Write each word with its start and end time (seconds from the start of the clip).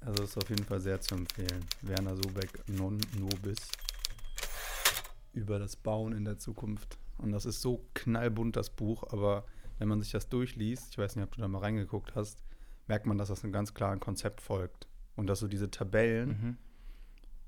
Also 0.00 0.22
ist 0.24 0.36
auf 0.38 0.48
jeden 0.48 0.64
Fall 0.64 0.80
sehr 0.80 1.00
zu 1.00 1.14
empfehlen. 1.14 1.64
Werner 1.82 2.16
Sobeck, 2.16 2.62
Non 2.68 2.98
Nobis. 3.18 3.58
Über 5.32 5.58
das 5.58 5.76
Bauen 5.76 6.12
in 6.12 6.24
der 6.24 6.38
Zukunft. 6.38 6.98
Und 7.18 7.32
das 7.32 7.44
ist 7.44 7.60
so 7.60 7.84
knallbunt, 7.94 8.56
das 8.56 8.70
Buch, 8.70 9.04
aber 9.12 9.44
wenn 9.78 9.88
man 9.88 10.00
sich 10.00 10.10
das 10.10 10.28
durchliest, 10.28 10.88
ich 10.90 10.98
weiß 10.98 11.16
nicht, 11.16 11.24
ob 11.24 11.34
du 11.34 11.40
da 11.40 11.48
mal 11.48 11.58
reingeguckt 11.58 12.14
hast, 12.14 12.42
merkt 12.88 13.06
man, 13.06 13.18
dass 13.18 13.28
das 13.28 13.44
einem 13.44 13.52
ganz 13.52 13.74
klaren 13.74 14.00
Konzept 14.00 14.40
folgt. 14.40 14.86
Und 15.16 15.26
dass 15.26 15.40
so 15.40 15.48
diese 15.48 15.70
Tabellen 15.70 16.28
Mhm. 16.28 16.56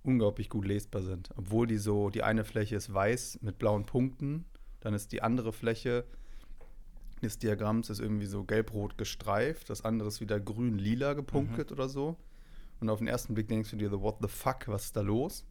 unglaublich 0.02 0.48
gut 0.50 0.66
lesbar 0.66 1.02
sind. 1.02 1.30
Obwohl 1.36 1.66
die 1.66 1.78
so, 1.78 2.10
die 2.10 2.22
eine 2.22 2.44
Fläche 2.44 2.76
ist 2.76 2.92
weiß 2.92 3.38
mit 3.40 3.58
blauen 3.58 3.86
Punkten, 3.86 4.44
dann 4.80 4.94
ist 4.94 5.12
die 5.12 5.22
andere 5.22 5.52
Fläche 5.52 6.04
des 7.22 7.38
Diagramms 7.38 7.88
ist 7.88 8.00
irgendwie 8.00 8.26
so 8.26 8.42
gelb-rot 8.44 8.98
gestreift, 8.98 9.70
das 9.70 9.84
andere 9.84 10.08
ist 10.08 10.20
wieder 10.20 10.40
grün-lila 10.40 11.14
gepunktet 11.14 11.70
oder 11.70 11.88
so. 11.88 12.16
Und 12.82 12.90
auf 12.90 12.98
den 12.98 13.08
ersten 13.08 13.32
Blick 13.34 13.48
denkst 13.48 13.70
du 13.70 13.76
dir 13.76 13.90
what 14.00 14.16
the 14.20 14.28
fuck, 14.28 14.66
was 14.68 14.84
ist 14.86 14.96
da 14.96 15.00
los? 15.00 15.46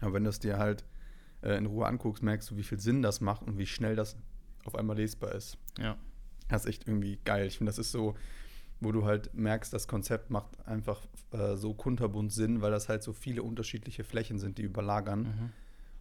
Aber 0.00 0.12
wenn 0.14 0.24
du 0.24 0.30
es 0.30 0.38
dir 0.38 0.58
halt 0.58 0.84
äh, 1.42 1.56
in 1.58 1.66
Ruhe 1.66 1.86
anguckst, 1.86 2.22
merkst 2.22 2.50
du, 2.50 2.56
wie 2.56 2.62
viel 2.62 2.78
Sinn 2.78 3.02
das 3.02 3.20
macht 3.20 3.42
und 3.42 3.58
wie 3.58 3.66
schnell 3.66 3.96
das 3.96 4.16
auf 4.64 4.76
einmal 4.76 4.96
lesbar 4.96 5.32
ist. 5.34 5.58
Ja. 5.78 5.96
Das 6.48 6.62
ist 6.64 6.68
echt 6.68 6.86
irgendwie 6.86 7.18
geil. 7.24 7.46
Ich 7.48 7.58
finde, 7.58 7.70
das 7.70 7.78
ist 7.78 7.90
so, 7.90 8.14
wo 8.80 8.92
du 8.92 9.04
halt 9.04 9.34
merkst, 9.34 9.72
das 9.72 9.88
Konzept 9.88 10.30
macht 10.30 10.66
einfach 10.68 11.00
äh, 11.32 11.56
so 11.56 11.74
kunterbunt 11.74 12.32
Sinn, 12.32 12.62
weil 12.62 12.70
das 12.70 12.88
halt 12.88 13.02
so 13.02 13.12
viele 13.12 13.42
unterschiedliche 13.42 14.04
Flächen 14.04 14.38
sind, 14.38 14.58
die 14.58 14.62
überlagern 14.62 15.22
Mhm. 15.22 15.52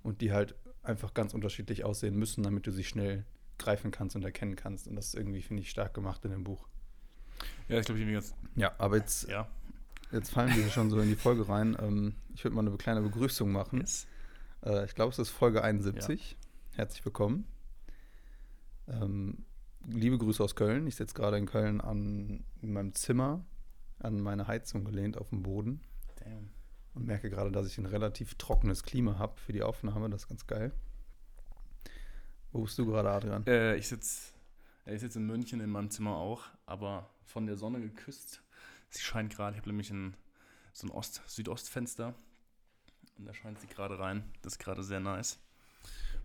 und 0.03 0.21
die 0.21 0.31
halt 0.31 0.53
einfach 0.83 1.13
ganz 1.15 1.33
unterschiedlich 1.33 1.83
aussehen 1.83 2.15
müssen, 2.15 2.43
damit 2.43 2.67
du 2.67 2.71
sie 2.71 2.83
schnell 2.83 3.25
greifen 3.57 3.89
kannst 3.89 4.15
und 4.15 4.23
erkennen 4.23 4.55
kannst. 4.55 4.87
Und 4.87 4.95
das 4.95 5.07
ist 5.07 5.15
irgendwie, 5.15 5.41
finde 5.41 5.63
ich, 5.63 5.71
stark 5.71 5.95
gemacht 5.95 6.23
in 6.23 6.29
dem 6.31 6.43
Buch. 6.43 6.67
Ja, 7.67 7.79
ich 7.79 7.85
glaube, 7.87 7.99
ich 7.99 8.05
ganz. 8.05 8.35
Ja, 8.55 8.73
aber 8.77 8.97
jetzt, 8.97 9.27
Ja. 9.27 9.47
Jetzt 10.11 10.31
fallen 10.31 10.55
wir 10.55 10.69
schon 10.69 10.89
so 10.89 10.99
in 10.99 11.09
die 11.09 11.15
Folge 11.15 11.47
rein. 11.47 11.77
Ähm, 11.79 12.15
ich 12.33 12.43
würde 12.43 12.55
mal 12.55 12.65
eine 12.65 12.75
kleine 12.77 13.01
Begrüßung 13.01 13.51
machen. 13.51 13.81
Yes. 13.81 14.07
Äh, 14.63 14.85
ich 14.85 14.95
glaube, 14.95 15.11
es 15.11 15.19
ist 15.19 15.29
Folge 15.29 15.63
71. 15.63 16.37
Herzlich 16.75 17.03
willkommen. 17.05 17.47
Ähm, 18.87 19.45
liebe 19.85 20.17
Grüße 20.17 20.43
aus 20.43 20.55
Köln. 20.55 20.87
Ich 20.87 20.95
sitze 20.95 21.13
gerade 21.13 21.37
in 21.37 21.45
Köln 21.45 21.81
an, 21.81 22.43
in 22.61 22.73
meinem 22.73 22.93
Zimmer, 22.93 23.43
an 23.99 24.21
meine 24.21 24.47
Heizung 24.47 24.85
gelehnt 24.85 25.17
auf 25.17 25.29
dem 25.29 25.43
Boden 25.43 25.81
Damn. 26.23 26.49
und 26.93 27.05
merke 27.05 27.29
gerade, 27.29 27.51
dass 27.51 27.67
ich 27.67 27.77
ein 27.77 27.85
relativ 27.85 28.35
trockenes 28.35 28.83
Klima 28.83 29.17
habe 29.17 29.39
für 29.39 29.53
die 29.53 29.63
Aufnahme. 29.63 30.09
Das 30.09 30.23
ist 30.23 30.29
ganz 30.29 30.47
geil. 30.47 30.71
Wo 32.51 32.61
bist 32.61 32.77
du 32.77 32.85
gerade, 32.85 33.09
Adrian? 33.09 33.45
Äh, 33.45 33.75
ich 33.75 33.87
sitze 33.87 34.33
ich 34.89 35.01
sitz 35.01 35.17
in 35.17 35.25
München 35.25 35.59
in 35.59 35.69
meinem 35.69 35.89
Zimmer 35.89 36.15
auch, 36.15 36.43
aber 36.65 37.09
von 37.25 37.45
der 37.45 37.57
Sonne 37.57 37.81
geküsst. 37.81 38.41
Sie 38.89 39.01
scheint 39.01 39.35
gerade, 39.35 39.55
ich 39.55 39.59
habe 39.59 39.69
nämlich 39.69 39.91
ein, 39.91 40.15
so 40.73 40.87
ein 40.87 40.91
Ost 40.91 41.21
Südostfenster 41.27 42.13
und 43.17 43.25
da 43.25 43.33
scheint 43.33 43.59
sie 43.59 43.67
gerade 43.67 43.99
rein. 43.99 44.23
Das 44.41 44.53
ist 44.53 44.59
gerade 44.59 44.83
sehr 44.83 44.99
nice. 44.99 45.39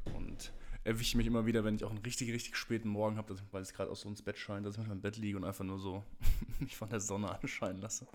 Und 0.05 0.52
erwische 0.84 1.16
mich 1.16 1.27
immer 1.27 1.46
wieder, 1.46 1.64
wenn 1.64 1.77
ich 1.77 1.84
auch 1.84 1.90
einen 1.90 1.98
richtig, 1.98 2.33
richtig 2.33 2.56
späten 2.56 2.88
Morgen 2.88 3.16
habe, 3.16 3.36
weil 3.50 3.62
es 3.62 3.72
gerade 3.72 3.90
auch 3.90 3.96
so 3.96 4.08
ins 4.08 4.22
Bett 4.22 4.38
scheint, 4.38 4.66
dass 4.66 4.74
ich 4.74 4.78
manchmal 4.78 4.96
im 4.96 5.02
Bett 5.02 5.16
liege 5.16 5.36
und 5.36 5.44
einfach 5.44 5.64
nur 5.64 5.78
so 5.78 6.02
mich 6.60 6.77
von 6.77 6.88
der 6.88 7.00
Sonne 7.00 7.30
anscheinen 7.30 7.80
lasse. 7.80 8.06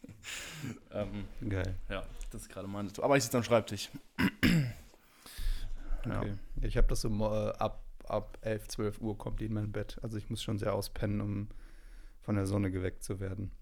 ähm, 0.92 1.24
Geil. 1.48 1.74
ja, 1.88 2.06
das 2.30 2.42
ist 2.42 2.48
gerade 2.48 2.68
meine. 2.68 2.90
Aber 3.00 3.16
ich 3.16 3.24
sitze 3.24 3.36
am 3.36 3.44
Schreibtisch. 3.44 3.90
Ja. 6.04 6.18
Okay. 6.18 6.34
Ich 6.62 6.76
habe 6.76 6.88
das 6.88 7.02
so 7.02 7.08
äh, 7.08 7.52
ab, 7.58 7.84
ab 8.08 8.36
11, 8.40 8.66
12 8.66 9.00
Uhr 9.02 9.16
kommt 9.16 9.40
die 9.40 9.44
in 9.44 9.52
mein 9.52 9.70
Bett. 9.70 10.00
Also 10.02 10.16
ich 10.16 10.28
muss 10.30 10.42
schon 10.42 10.58
sehr 10.58 10.74
auspennen, 10.74 11.20
um 11.20 11.48
von 12.22 12.34
der 12.34 12.46
Sonne 12.46 12.72
geweckt 12.72 13.04
zu 13.04 13.20
werden. 13.20 13.52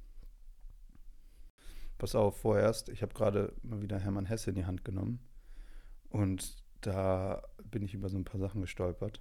Pass 2.00 2.14
auf, 2.14 2.40
vorerst, 2.40 2.88
ich 2.88 3.02
habe 3.02 3.12
gerade 3.12 3.52
mal 3.62 3.82
wieder 3.82 3.98
Hermann 3.98 4.24
Hesse 4.24 4.48
in 4.48 4.56
die 4.56 4.64
Hand 4.64 4.86
genommen. 4.86 5.20
Und 6.08 6.56
da 6.80 7.42
bin 7.62 7.82
ich 7.82 7.92
über 7.92 8.08
so 8.08 8.16
ein 8.16 8.24
paar 8.24 8.40
Sachen 8.40 8.62
gestolpert. 8.62 9.20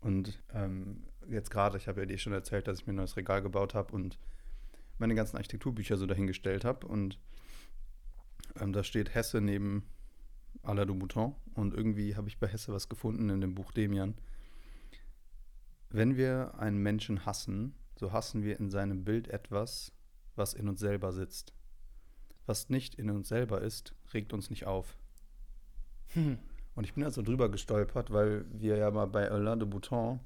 Und 0.00 0.42
ähm, 0.52 1.04
jetzt 1.28 1.52
gerade, 1.52 1.76
ich 1.76 1.86
habe 1.86 2.00
ja 2.00 2.06
dir 2.06 2.18
schon 2.18 2.32
erzählt, 2.32 2.66
dass 2.66 2.80
ich 2.80 2.86
mir 2.88 2.94
ein 2.94 2.96
neues 2.96 3.16
Regal 3.16 3.42
gebaut 3.42 3.74
habe 3.74 3.94
und 3.94 4.18
meine 4.98 5.14
ganzen 5.14 5.36
Architekturbücher 5.36 5.96
so 5.96 6.06
dahingestellt 6.06 6.64
habe. 6.64 6.84
Und 6.88 7.20
ähm, 8.60 8.72
da 8.72 8.82
steht 8.82 9.14
Hesse 9.14 9.40
neben 9.40 9.84
Alain 10.64 10.88
de 10.88 10.96
Bouton. 10.96 11.36
Und 11.54 11.74
irgendwie 11.74 12.16
habe 12.16 12.26
ich 12.26 12.40
bei 12.40 12.48
Hesse 12.48 12.72
was 12.72 12.88
gefunden 12.88 13.30
in 13.30 13.40
dem 13.40 13.54
Buch 13.54 13.70
Demian. 13.70 14.16
Wenn 15.90 16.16
wir 16.16 16.58
einen 16.58 16.78
Menschen 16.78 17.24
hassen, 17.24 17.76
so 17.94 18.12
hassen 18.12 18.42
wir 18.42 18.58
in 18.58 18.68
seinem 18.68 19.04
Bild 19.04 19.28
etwas, 19.28 19.92
was 20.38 20.54
in 20.54 20.68
uns 20.68 20.80
selber 20.80 21.12
sitzt. 21.12 21.52
Was 22.46 22.70
nicht 22.70 22.94
in 22.94 23.10
uns 23.10 23.28
selber 23.28 23.60
ist, 23.60 23.94
regt 24.14 24.32
uns 24.32 24.48
nicht 24.50 24.66
auf. 24.66 24.96
Hm. 26.14 26.38
Und 26.74 26.84
ich 26.84 26.94
bin 26.94 27.04
also 27.04 27.22
drüber 27.22 27.50
gestolpert, 27.50 28.12
weil 28.12 28.44
wir 28.52 28.76
ja 28.76 28.90
mal 28.90 29.06
bei 29.06 29.30
Alain 29.30 29.58
de 29.58 29.68
Bouton, 29.68 30.20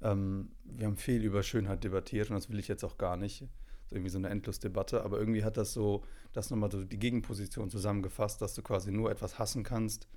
ähm, 0.00 0.50
wir 0.64 0.86
haben 0.86 0.96
viel 0.96 1.22
über 1.22 1.42
Schönheit 1.42 1.84
debattiert 1.84 2.30
und 2.30 2.36
das 2.36 2.48
will 2.48 2.58
ich 2.58 2.68
jetzt 2.68 2.84
auch 2.84 2.98
gar 2.98 3.16
nicht. 3.16 3.44
So 3.88 3.96
irgendwie 3.96 4.10
so 4.10 4.18
eine 4.18 4.28
Endlosdebatte, 4.28 5.02
aber 5.02 5.18
irgendwie 5.18 5.44
hat 5.44 5.56
das 5.56 5.72
so, 5.72 6.04
das 6.32 6.50
nochmal 6.50 6.70
so 6.70 6.84
die 6.84 6.98
Gegenposition 6.98 7.70
zusammengefasst, 7.70 8.40
dass 8.42 8.54
du 8.54 8.62
quasi 8.62 8.90
nur 8.90 9.10
etwas 9.10 9.38
hassen 9.38 9.62
kannst, 9.62 10.08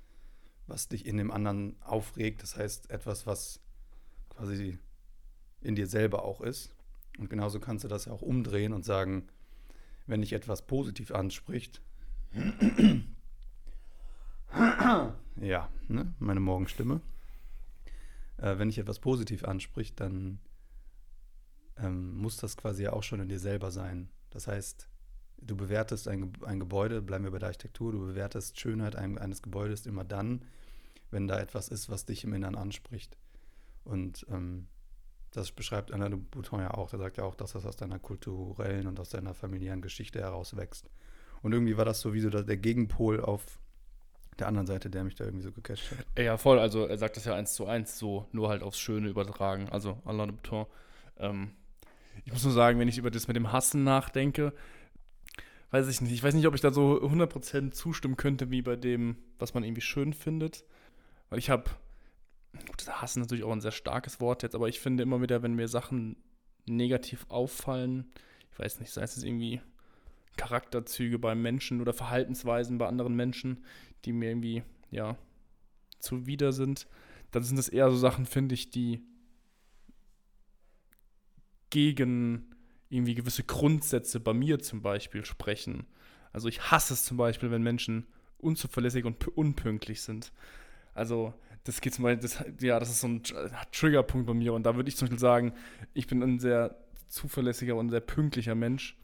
was 0.66 0.88
dich 0.88 1.06
in 1.06 1.16
dem 1.16 1.30
anderen 1.30 1.76
aufregt. 1.82 2.42
Das 2.42 2.56
heißt, 2.56 2.90
etwas, 2.90 3.26
was 3.26 3.60
quasi 4.30 4.78
in 5.60 5.74
dir 5.74 5.86
selber 5.86 6.24
auch 6.24 6.40
ist. 6.40 6.74
Und 7.18 7.28
genauso 7.30 7.60
kannst 7.60 7.84
du 7.84 7.88
das 7.88 8.06
ja 8.06 8.12
auch 8.12 8.22
umdrehen 8.22 8.72
und 8.72 8.84
sagen, 8.84 9.28
wenn 10.06 10.20
dich 10.20 10.32
etwas 10.32 10.62
positiv 10.62 11.12
anspricht, 11.12 11.80
ja, 15.36 15.68
ne, 15.88 16.14
meine 16.18 16.40
Morgenstimme. 16.40 17.00
Äh, 18.38 18.58
wenn 18.58 18.68
dich 18.68 18.78
etwas 18.78 18.98
positiv 18.98 19.44
anspricht, 19.44 20.00
dann 20.00 20.38
ähm, 21.76 22.16
muss 22.16 22.36
das 22.36 22.56
quasi 22.56 22.84
ja 22.84 22.92
auch 22.92 23.02
schon 23.02 23.20
in 23.20 23.28
dir 23.28 23.38
selber 23.38 23.70
sein. 23.70 24.08
Das 24.30 24.46
heißt, 24.48 24.88
du 25.38 25.56
bewertest 25.56 26.08
ein, 26.08 26.32
ein 26.44 26.60
Gebäude, 26.60 27.02
bleiben 27.02 27.24
wir 27.24 27.30
bei 27.30 27.38
der 27.38 27.48
Architektur, 27.48 27.92
du 27.92 28.00
bewertest 28.00 28.58
Schönheit 28.58 28.96
ein, 28.96 29.18
eines 29.18 29.42
Gebäudes 29.42 29.86
immer 29.86 30.04
dann, 30.04 30.44
wenn 31.10 31.28
da 31.28 31.38
etwas 31.38 31.68
ist, 31.68 31.90
was 31.90 32.06
dich 32.06 32.24
im 32.24 32.32
Inneren 32.32 32.56
anspricht. 32.56 33.16
Und 33.84 34.26
ähm, 34.30 34.66
das 35.32 35.50
beschreibt 35.50 35.92
Alain 35.92 36.10
de 36.10 36.20
Bouton 36.20 36.60
ja 36.60 36.72
auch. 36.72 36.90
Der 36.90 36.98
sagt 36.98 37.16
ja 37.16 37.24
auch, 37.24 37.34
dass 37.34 37.52
das 37.52 37.66
aus 37.66 37.76
deiner 37.76 37.98
kulturellen 37.98 38.86
und 38.86 39.00
aus 39.00 39.08
deiner 39.08 39.34
familiären 39.34 39.80
Geschichte 39.80 40.20
heraus 40.20 40.56
wächst. 40.56 40.90
Und 41.42 41.52
irgendwie 41.52 41.76
war 41.76 41.84
das 41.84 42.00
so 42.00 42.14
wie 42.14 42.20
so 42.20 42.30
der 42.30 42.56
Gegenpol 42.56 43.20
auf 43.20 43.58
der 44.38 44.46
anderen 44.46 44.66
Seite, 44.66 44.90
der 44.90 45.04
mich 45.04 45.14
da 45.14 45.24
irgendwie 45.24 45.44
so 45.44 45.52
gecatcht 45.52 45.90
hat. 45.90 46.06
Ja, 46.18 46.36
voll. 46.36 46.58
Also 46.58 46.86
er 46.86 46.98
sagt 46.98 47.16
das 47.16 47.24
ja 47.24 47.34
eins 47.34 47.54
zu 47.54 47.66
eins 47.66 47.98
so, 47.98 48.26
nur 48.32 48.48
halt 48.48 48.62
aufs 48.62 48.78
Schöne 48.78 49.08
übertragen. 49.08 49.68
Also 49.70 49.98
Alain 50.04 50.28
de 50.28 50.36
Botton. 50.36 50.66
Ähm, 51.18 51.50
ich 52.24 52.32
muss 52.32 52.44
nur 52.44 52.52
sagen, 52.52 52.78
wenn 52.78 52.88
ich 52.88 52.98
über 52.98 53.10
das 53.10 53.26
mit 53.26 53.36
dem 53.36 53.52
Hassen 53.52 53.84
nachdenke, 53.84 54.52
weiß 55.70 55.88
ich 55.88 56.00
nicht. 56.00 56.12
Ich 56.12 56.22
weiß 56.22 56.34
nicht, 56.34 56.46
ob 56.46 56.54
ich 56.54 56.60
da 56.60 56.72
so 56.72 57.00
100% 57.02 57.72
zustimmen 57.72 58.16
könnte, 58.16 58.50
wie 58.50 58.62
bei 58.62 58.76
dem, 58.76 59.16
was 59.38 59.54
man 59.54 59.64
irgendwie 59.64 59.80
schön 59.80 60.12
findet. 60.12 60.64
Weil 61.30 61.38
ich 61.38 61.50
habe, 61.50 61.70
Hassen 62.88 63.20
ist 63.20 63.26
natürlich 63.26 63.44
auch 63.44 63.52
ein 63.52 63.60
sehr 63.60 63.70
starkes 63.72 64.20
Wort 64.20 64.42
jetzt, 64.42 64.54
aber 64.54 64.68
ich 64.68 64.80
finde 64.80 65.02
immer 65.02 65.20
wieder, 65.22 65.42
wenn 65.42 65.54
mir 65.54 65.68
Sachen 65.68 66.16
negativ 66.66 67.26
auffallen, 67.28 68.10
ich 68.52 68.58
weiß 68.58 68.80
nicht, 68.80 68.92
sei 68.92 69.02
es 69.02 69.22
irgendwie 69.22 69.60
Charakterzüge 70.36 71.18
bei 71.18 71.34
Menschen 71.34 71.80
oder 71.80 71.92
Verhaltensweisen 71.92 72.78
bei 72.78 72.86
anderen 72.86 73.14
Menschen, 73.14 73.64
die 74.04 74.12
mir 74.12 74.30
irgendwie, 74.30 74.62
ja, 74.90 75.16
zuwider 75.98 76.52
sind, 76.52 76.86
dann 77.30 77.44
sind 77.44 77.56
das 77.56 77.68
eher 77.68 77.90
so 77.90 77.96
Sachen, 77.96 78.26
finde 78.26 78.54
ich, 78.54 78.70
die 78.70 79.02
gegen 81.70 82.54
irgendwie 82.88 83.14
gewisse 83.14 83.44
Grundsätze 83.44 84.20
bei 84.20 84.34
mir 84.34 84.58
zum 84.58 84.82
Beispiel 84.82 85.24
sprechen. 85.24 85.86
Also 86.32 86.48
ich 86.48 86.70
hasse 86.70 86.94
es 86.94 87.04
zum 87.04 87.16
Beispiel, 87.16 87.50
wenn 87.50 87.62
Menschen 87.62 88.06
unzuverlässig 88.38 89.04
und 89.04 89.22
pü- 89.22 89.32
unpünktlich 89.32 90.02
sind. 90.02 90.32
Also 90.94 91.32
das 91.64 91.80
geht 91.80 91.94
zum 91.94 92.04
Beispiel, 92.04 92.22
das, 92.22 92.44
ja, 92.60 92.78
das 92.80 92.90
ist 92.90 93.00
so 93.00 93.08
ein 93.08 93.22
Tr- 93.22 93.50
Triggerpunkt 93.72 94.26
bei 94.26 94.34
mir 94.34 94.52
und 94.52 94.64
da 94.64 94.76
würde 94.76 94.88
ich 94.88 94.96
zum 94.96 95.06
Beispiel 95.06 95.18
sagen, 95.18 95.52
ich 95.94 96.06
bin 96.06 96.22
ein 96.22 96.38
sehr 96.38 96.76
zuverlässiger 97.08 97.76
und 97.76 97.90
sehr 97.90 98.00
pünktlicher 98.00 98.54
Mensch 98.54 98.96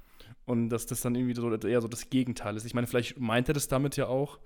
und 0.45 0.71
dass 0.71 0.87
das 0.87 1.01
dann 1.01 1.15
irgendwie 1.15 1.35
so 1.35 1.53
eher 1.55 1.81
so 1.81 1.89
das 1.89 2.11
Gegenteil 2.11 2.57
ist. 2.57 2.65
Ich 2.65 2.75
meine, 2.75 2.87
vielleicht 2.87 3.19
meint 3.21 3.49
er 3.49 3.55
das 3.55 3.69
damit 3.69 3.97
ja 3.97 4.07
auch. 4.07 4.39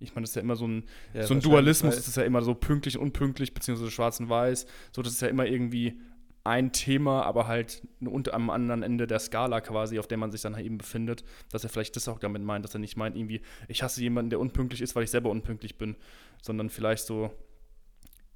Ich 0.00 0.14
meine, 0.14 0.22
das 0.22 0.30
ist 0.30 0.36
ja 0.36 0.42
immer 0.42 0.54
so 0.54 0.66
ein, 0.68 0.84
Ja, 1.12 1.24
so 1.24 1.34
ein 1.34 1.40
Dualismus, 1.40 1.96
das 1.96 2.06
ist 2.06 2.16
ja 2.16 2.22
immer 2.22 2.42
so 2.42 2.54
pünktlich 2.54 2.96
und 2.96 3.02
unpünktlich, 3.04 3.52
beziehungsweise 3.52 3.90
schwarz 3.90 4.20
und 4.20 4.28
weiß. 4.28 4.66
So, 4.92 5.02
das 5.02 5.12
ist 5.14 5.22
ja 5.22 5.28
immer 5.28 5.46
irgendwie 5.46 6.00
ein 6.44 6.70
Thema, 6.72 7.24
aber 7.24 7.48
halt 7.48 7.82
unter 8.00 8.32
am 8.32 8.48
anderen 8.48 8.82
Ende 8.84 9.06
der 9.08 9.18
Skala 9.18 9.60
quasi, 9.60 9.98
auf 9.98 10.06
der 10.06 10.16
man 10.16 10.30
sich 10.30 10.40
dann 10.40 10.54
halt 10.54 10.64
eben 10.64 10.78
befindet, 10.78 11.24
dass 11.50 11.64
er 11.64 11.70
vielleicht 11.70 11.96
das 11.96 12.06
auch 12.08 12.20
damit 12.20 12.42
meint, 12.42 12.64
dass 12.64 12.74
er 12.74 12.80
nicht 12.80 12.96
meint, 12.96 13.16
irgendwie, 13.16 13.42
ich 13.66 13.82
hasse 13.82 14.00
jemanden, 14.00 14.30
der 14.30 14.38
unpünktlich 14.40 14.80
ist, 14.80 14.94
weil 14.94 15.02
ich 15.02 15.10
selber 15.10 15.30
unpünktlich 15.30 15.76
bin, 15.76 15.96
sondern 16.40 16.70
vielleicht 16.70 17.04
so, 17.04 17.32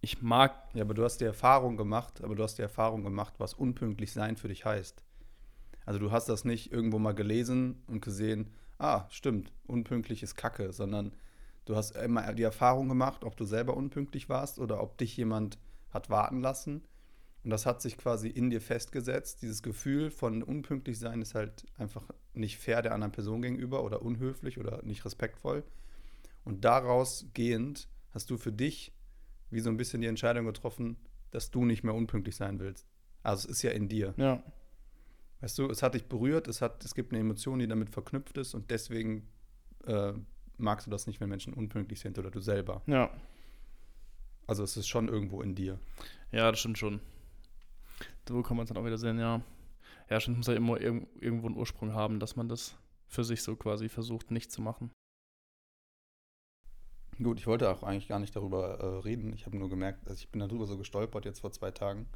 ich 0.02 0.20
mag, 0.20 0.68
Ja, 0.74 0.82
aber 0.82 0.94
du 0.94 1.04
hast 1.04 1.18
die 1.18 1.24
Erfahrung 1.24 1.76
gemacht, 1.76 2.22
aber 2.22 2.34
du 2.34 2.42
hast 2.42 2.58
die 2.58 2.62
Erfahrung 2.62 3.04
gemacht, 3.04 3.34
was 3.38 3.54
unpünktlich 3.54 4.12
sein 4.12 4.36
für 4.36 4.48
dich 4.48 4.64
heißt. 4.64 5.02
Also 5.86 6.00
du 6.00 6.10
hast 6.10 6.28
das 6.28 6.44
nicht 6.44 6.72
irgendwo 6.72 6.98
mal 6.98 7.14
gelesen 7.14 7.82
und 7.86 8.02
gesehen, 8.02 8.50
ah, 8.78 9.06
stimmt, 9.10 9.52
unpünktlich 9.66 10.22
ist 10.24 10.34
Kacke, 10.34 10.72
sondern 10.72 11.12
du 11.66 11.76
hast 11.76 11.92
immer 11.92 12.32
die 12.34 12.42
Erfahrung 12.42 12.88
gemacht, 12.88 13.22
ob 13.24 13.36
du 13.36 13.44
selber 13.44 13.76
unpünktlich 13.76 14.28
warst 14.28 14.58
oder 14.58 14.82
ob 14.82 14.98
dich 14.98 15.16
jemand 15.16 15.58
hat 15.90 16.10
warten 16.10 16.40
lassen. 16.40 16.82
Und 17.44 17.50
das 17.50 17.64
hat 17.64 17.80
sich 17.80 17.96
quasi 17.96 18.28
in 18.28 18.50
dir 18.50 18.60
festgesetzt. 18.60 19.42
Dieses 19.42 19.62
Gefühl 19.62 20.10
von 20.10 20.42
unpünktlich 20.42 20.98
sein 20.98 21.22
ist 21.22 21.36
halt 21.36 21.64
einfach 21.78 22.04
nicht 22.34 22.58
fair 22.58 22.82
der 22.82 22.92
anderen 22.92 23.12
Person 23.12 23.42
gegenüber 23.42 23.84
oder 23.84 24.02
unhöflich 24.02 24.58
oder 24.58 24.82
nicht 24.82 25.04
respektvoll. 25.04 25.62
Und 26.44 26.64
daraus 26.64 27.26
gehend 27.34 27.88
hast 28.10 28.30
du 28.30 28.36
für 28.36 28.52
dich 28.52 28.92
wie 29.52 29.60
so 29.60 29.70
ein 29.70 29.76
bisschen 29.76 30.00
die 30.00 30.08
Entscheidung 30.08 30.46
getroffen, 30.46 30.96
dass 31.30 31.50
du 31.50 31.64
nicht 31.64 31.84
mehr 31.84 31.94
unpünktlich 31.94 32.36
sein 32.36 32.58
willst. 32.58 32.86
Also 33.22 33.48
es 33.48 33.56
ist 33.56 33.62
ja 33.62 33.70
in 33.70 33.88
dir. 33.88 34.14
Ja. 34.16 34.42
Weißt 35.40 35.58
du, 35.58 35.68
es 35.68 35.82
hat 35.82 35.94
dich 35.94 36.06
berührt, 36.06 36.48
es, 36.48 36.62
hat, 36.62 36.84
es 36.84 36.94
gibt 36.94 37.12
eine 37.12 37.20
Emotion, 37.20 37.58
die 37.58 37.66
damit 37.66 37.90
verknüpft 37.90 38.38
ist 38.38 38.54
und 38.54 38.70
deswegen 38.70 39.28
äh, 39.86 40.12
magst 40.56 40.86
du 40.86 40.90
das 40.90 41.06
nicht, 41.06 41.20
wenn 41.20 41.28
Menschen 41.28 41.52
unpünktlich 41.52 42.00
sind 42.00 42.18
oder 42.18 42.30
du 42.30 42.40
selber. 42.40 42.82
Ja. 42.86 43.10
Also 44.46 44.62
es 44.62 44.76
ist 44.76 44.88
schon 44.88 45.08
irgendwo 45.08 45.42
in 45.42 45.54
dir. 45.54 45.78
Ja, 46.30 46.50
das 46.50 46.60
stimmt 46.60 46.78
schon. 46.78 47.00
So 48.28 48.42
kann 48.42 48.56
man 48.56 48.64
es 48.64 48.68
dann 48.68 48.76
auch 48.76 48.86
wieder 48.86 48.98
sehen, 48.98 49.18
ja. 49.18 49.42
Ja, 50.08 50.20
stimmt, 50.20 50.38
muss 50.38 50.46
ja 50.46 50.54
immer 50.54 50.80
irg 50.80 51.06
irgendwo 51.20 51.46
einen 51.46 51.56
Ursprung 51.56 51.92
haben, 51.92 52.20
dass 52.20 52.36
man 52.36 52.48
das 52.48 52.76
für 53.08 53.24
sich 53.24 53.42
so 53.42 53.56
quasi 53.56 53.88
versucht, 53.88 54.30
nicht 54.30 54.52
zu 54.52 54.62
machen. 54.62 54.90
Gut, 57.22 57.38
ich 57.38 57.46
wollte 57.46 57.70
auch 57.70 57.82
eigentlich 57.82 58.08
gar 58.08 58.18
nicht 58.18 58.34
darüber 58.34 58.78
äh, 58.80 58.98
reden. 59.00 59.32
Ich 59.32 59.46
habe 59.46 59.56
nur 59.56 59.68
gemerkt, 59.68 60.06
also 60.08 60.18
ich 60.18 60.30
bin 60.30 60.40
darüber 60.40 60.66
so 60.66 60.76
gestolpert 60.76 61.24
jetzt 61.24 61.40
vor 61.40 61.52
zwei 61.52 61.70
Tagen. 61.70 62.06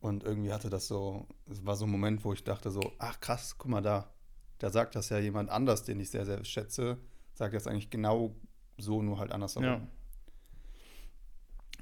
Und 0.00 0.24
irgendwie 0.24 0.52
hatte 0.52 0.68
das 0.68 0.88
so, 0.88 1.26
es 1.48 1.64
war 1.64 1.76
so 1.76 1.84
ein 1.84 1.90
Moment, 1.90 2.24
wo 2.24 2.32
ich 2.32 2.42
dachte 2.42 2.70
so, 2.70 2.80
ach 2.98 3.20
krass, 3.20 3.56
guck 3.58 3.70
mal 3.70 3.82
da. 3.82 4.10
Da 4.58 4.70
sagt 4.70 4.96
das 4.96 5.08
ja 5.10 5.18
jemand 5.18 5.50
anders, 5.50 5.84
den 5.84 6.00
ich 6.00 6.10
sehr, 6.10 6.24
sehr 6.24 6.44
schätze, 6.44 6.98
sagt 7.34 7.54
das 7.54 7.66
eigentlich 7.66 7.90
genau 7.90 8.34
so, 8.78 9.02
nur 9.02 9.18
halt 9.18 9.30
andersherum. 9.32 9.64
Ja. 9.64 9.86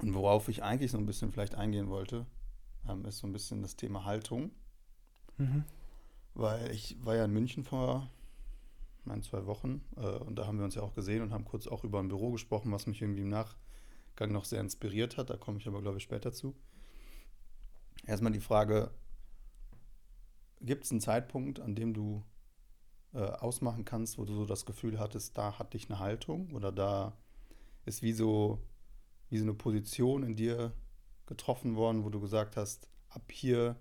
Und 0.01 0.13
worauf 0.13 0.49
ich 0.49 0.63
eigentlich 0.63 0.91
so 0.91 0.97
ein 0.97 1.05
bisschen 1.05 1.31
vielleicht 1.31 1.55
eingehen 1.55 1.89
wollte, 1.89 2.25
ähm, 2.87 3.05
ist 3.05 3.19
so 3.19 3.27
ein 3.27 3.33
bisschen 3.33 3.61
das 3.61 3.75
Thema 3.75 4.05
Haltung. 4.05 4.51
Mhm. 5.37 5.63
Weil 6.33 6.71
ich 6.71 6.97
war 7.03 7.15
ja 7.15 7.25
in 7.25 7.31
München 7.31 7.63
vor 7.63 8.09
meinen 9.03 9.23
zwei 9.23 9.45
Wochen 9.45 9.83
äh, 9.97 10.17
und 10.17 10.35
da 10.35 10.45
haben 10.47 10.57
wir 10.57 10.65
uns 10.65 10.75
ja 10.75 10.81
auch 10.81 10.93
gesehen 10.93 11.21
und 11.21 11.33
haben 11.33 11.45
kurz 11.45 11.67
auch 11.67 11.83
über 11.83 11.99
ein 11.99 12.07
Büro 12.07 12.31
gesprochen, 12.31 12.71
was 12.71 12.87
mich 12.87 13.01
irgendwie 13.01 13.21
im 13.21 13.29
Nachgang 13.29 14.31
noch 14.31 14.45
sehr 14.45 14.61
inspiriert 14.61 15.17
hat. 15.17 15.29
Da 15.29 15.37
komme 15.37 15.57
ich 15.57 15.67
aber, 15.67 15.81
glaube 15.81 15.97
ich, 15.97 16.03
später 16.03 16.31
zu. 16.31 16.55
Erstmal 18.05 18.31
die 18.31 18.39
Frage, 18.39 18.91
gibt 20.61 20.85
es 20.85 20.91
einen 20.91 21.01
Zeitpunkt, 21.01 21.59
an 21.59 21.75
dem 21.75 21.93
du 21.93 22.23
äh, 23.13 23.19
ausmachen 23.19 23.85
kannst, 23.85 24.17
wo 24.17 24.25
du 24.25 24.33
so 24.33 24.45
das 24.45 24.65
Gefühl 24.65 24.99
hattest, 24.99 25.37
da 25.37 25.59
hatte 25.59 25.77
ich 25.77 25.89
eine 25.89 25.99
Haltung 25.99 26.53
oder 26.53 26.71
da 26.71 27.17
ist 27.85 28.01
wie 28.01 28.13
so, 28.13 28.61
wie 29.29 29.37
so 29.37 29.43
eine 29.43 29.53
Position 29.53 30.23
in 30.23 30.35
dir 30.35 30.73
getroffen 31.25 31.75
worden, 31.75 32.03
wo 32.03 32.09
du 32.09 32.19
gesagt 32.19 32.57
hast, 32.57 32.87
ab 33.09 33.31
hier 33.31 33.75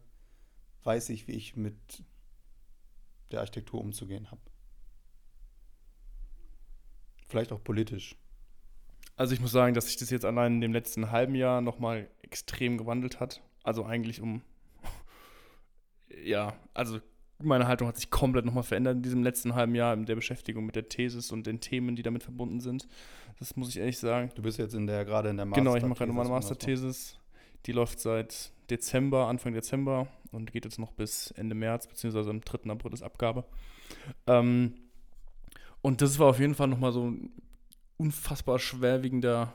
weiß 0.84 1.10
ich, 1.10 1.28
wie 1.28 1.32
ich 1.32 1.56
mit 1.56 2.04
der 3.30 3.40
Architektur 3.40 3.80
umzugehen 3.80 4.30
habe. 4.30 4.40
Vielleicht 7.30 7.52
auch 7.52 7.62
politisch. 7.62 8.16
Also 9.16 9.34
ich 9.34 9.40
muss 9.40 9.52
sagen, 9.52 9.72
dass 9.72 9.86
sich 9.86 9.96
das 9.96 10.10
jetzt 10.10 10.24
allein 10.24 10.54
in 10.54 10.60
dem 10.60 10.72
letzten 10.72 11.12
halben 11.12 11.36
Jahr 11.36 11.60
nochmal 11.60 12.08
extrem 12.22 12.76
gewandelt 12.76 13.20
hat. 13.20 13.40
Also 13.62 13.84
eigentlich 13.84 14.20
um, 14.20 14.42
ja, 16.24 16.54
also 16.74 16.98
meine 17.38 17.68
Haltung 17.68 17.86
hat 17.86 17.96
sich 17.96 18.10
komplett 18.10 18.44
nochmal 18.44 18.64
verändert 18.64 18.96
in 18.96 19.02
diesem 19.02 19.22
letzten 19.22 19.54
halben 19.54 19.76
Jahr 19.76 19.94
in 19.94 20.06
der 20.06 20.16
Beschäftigung 20.16 20.66
mit 20.66 20.74
der 20.74 20.88
Thesis 20.88 21.30
und 21.30 21.46
den 21.46 21.60
Themen, 21.60 21.94
die 21.94 22.02
damit 22.02 22.24
verbunden 22.24 22.58
sind. 22.58 22.88
Das 23.38 23.54
muss 23.54 23.68
ich 23.68 23.78
ehrlich 23.78 23.98
sagen. 23.98 24.30
Du 24.34 24.42
bist 24.42 24.58
jetzt 24.58 24.74
in 24.74 24.88
der 24.88 25.04
gerade 25.04 25.30
in 25.30 25.36
der 25.36 25.46
Master 25.46 25.60
Genau, 25.62 25.76
ich 25.76 25.84
mache 25.84 25.98
gerade 25.98 26.12
meine 26.12 26.30
Masterthesis. 26.30 27.16
Die 27.66 27.72
läuft 27.72 28.00
seit 28.00 28.52
Dezember, 28.70 29.28
Anfang 29.28 29.52
Dezember 29.52 30.08
und 30.32 30.52
geht 30.52 30.64
jetzt 30.64 30.78
noch 30.78 30.92
bis 30.92 31.30
Ende 31.32 31.54
März, 31.54 31.86
beziehungsweise 31.86 32.30
am 32.30 32.40
3. 32.40 32.70
April 32.70 32.92
ist 32.92 33.02
Abgabe. 33.02 33.44
Ähm, 34.26 34.74
und 35.82 36.02
das 36.02 36.18
war 36.18 36.28
auf 36.28 36.38
jeden 36.38 36.54
Fall 36.54 36.68
nochmal 36.68 36.92
so 36.92 37.10
ein 37.10 37.30
unfassbar 37.96 38.58
schwerwiegender 38.58 39.52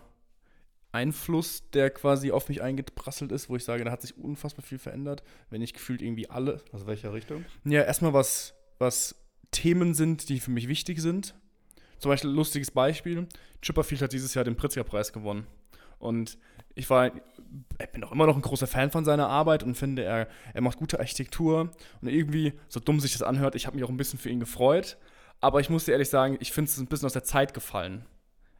Einfluss, 0.92 1.70
der 1.72 1.90
quasi 1.90 2.32
auf 2.32 2.48
mich 2.48 2.62
eingeprasselt 2.62 3.32
ist, 3.32 3.50
wo 3.50 3.56
ich 3.56 3.66
sage, 3.66 3.84
da 3.84 3.92
hat 3.92 4.02
sich 4.02 4.18
unfassbar 4.18 4.64
viel 4.64 4.78
verändert, 4.80 5.24
wenn 5.50 5.62
ich 5.62 5.74
gefühlt 5.74 6.02
irgendwie 6.02 6.30
alle. 6.30 6.62
Aus 6.72 6.88
welcher 6.88 7.14
Richtung? 7.14 7.44
Ja, 7.66 7.82
erstmal 7.82 8.14
was, 8.14 8.54
was 8.80 9.16
Themen 9.52 9.94
sind, 9.94 10.30
die 10.30 10.40
für 10.40 10.52
mich 10.52 10.68
wichtig 10.68 11.02
sind. 11.02 11.36
Zum 12.00 12.10
Beispiel 12.10 12.30
ein 12.30 12.36
lustiges 12.36 12.72
Beispiel. 12.72 13.28
Chipperfield 13.62 14.02
hat 14.02 14.14
dieses 14.14 14.34
Jahr 14.34 14.46
den 14.46 14.56
Pritzker-Preis 14.56 15.12
gewonnen. 15.12 15.48
Und 16.00 16.38
ich 16.76 16.90
war, 16.90 17.08
ich 17.08 17.90
bin 17.92 18.04
auch 18.04 18.12
immer 18.12 18.26
noch 18.26 18.36
ein 18.36 18.42
großer 18.42 18.68
Fan 18.68 18.92
von 18.92 19.06
seiner 19.06 19.28
Arbeit 19.28 19.64
und 19.64 19.76
finde, 19.76 20.04
er, 20.04 20.28
er 20.54 20.62
macht 20.62 20.78
gute 20.78 21.00
Architektur. 21.00 21.72
Und 22.02 22.08
irgendwie, 22.08 22.54
so 22.68 22.80
dumm 22.80 23.00
sich 23.00 23.14
das 23.14 23.22
anhört, 23.22 23.56
ich 23.56 23.66
habe 23.66 23.76
mich 23.76 23.84
auch 23.84 23.90
ein 23.90 23.98
bisschen 23.98 24.20
für 24.20 24.30
ihn 24.30 24.40
gefreut. 24.40 24.98
Aber 25.42 25.60
ich 25.60 25.70
muss 25.70 25.86
dir 25.86 25.92
ehrlich 25.92 26.10
sagen, 26.10 26.38
ich 26.40 26.52
finde 26.52 26.70
es 26.70 26.78
ein 26.78 26.88
bisschen 26.88 27.06
aus 27.06 27.14
der 27.14 27.24
Zeit 27.24 27.54
gefallen. 27.54 28.06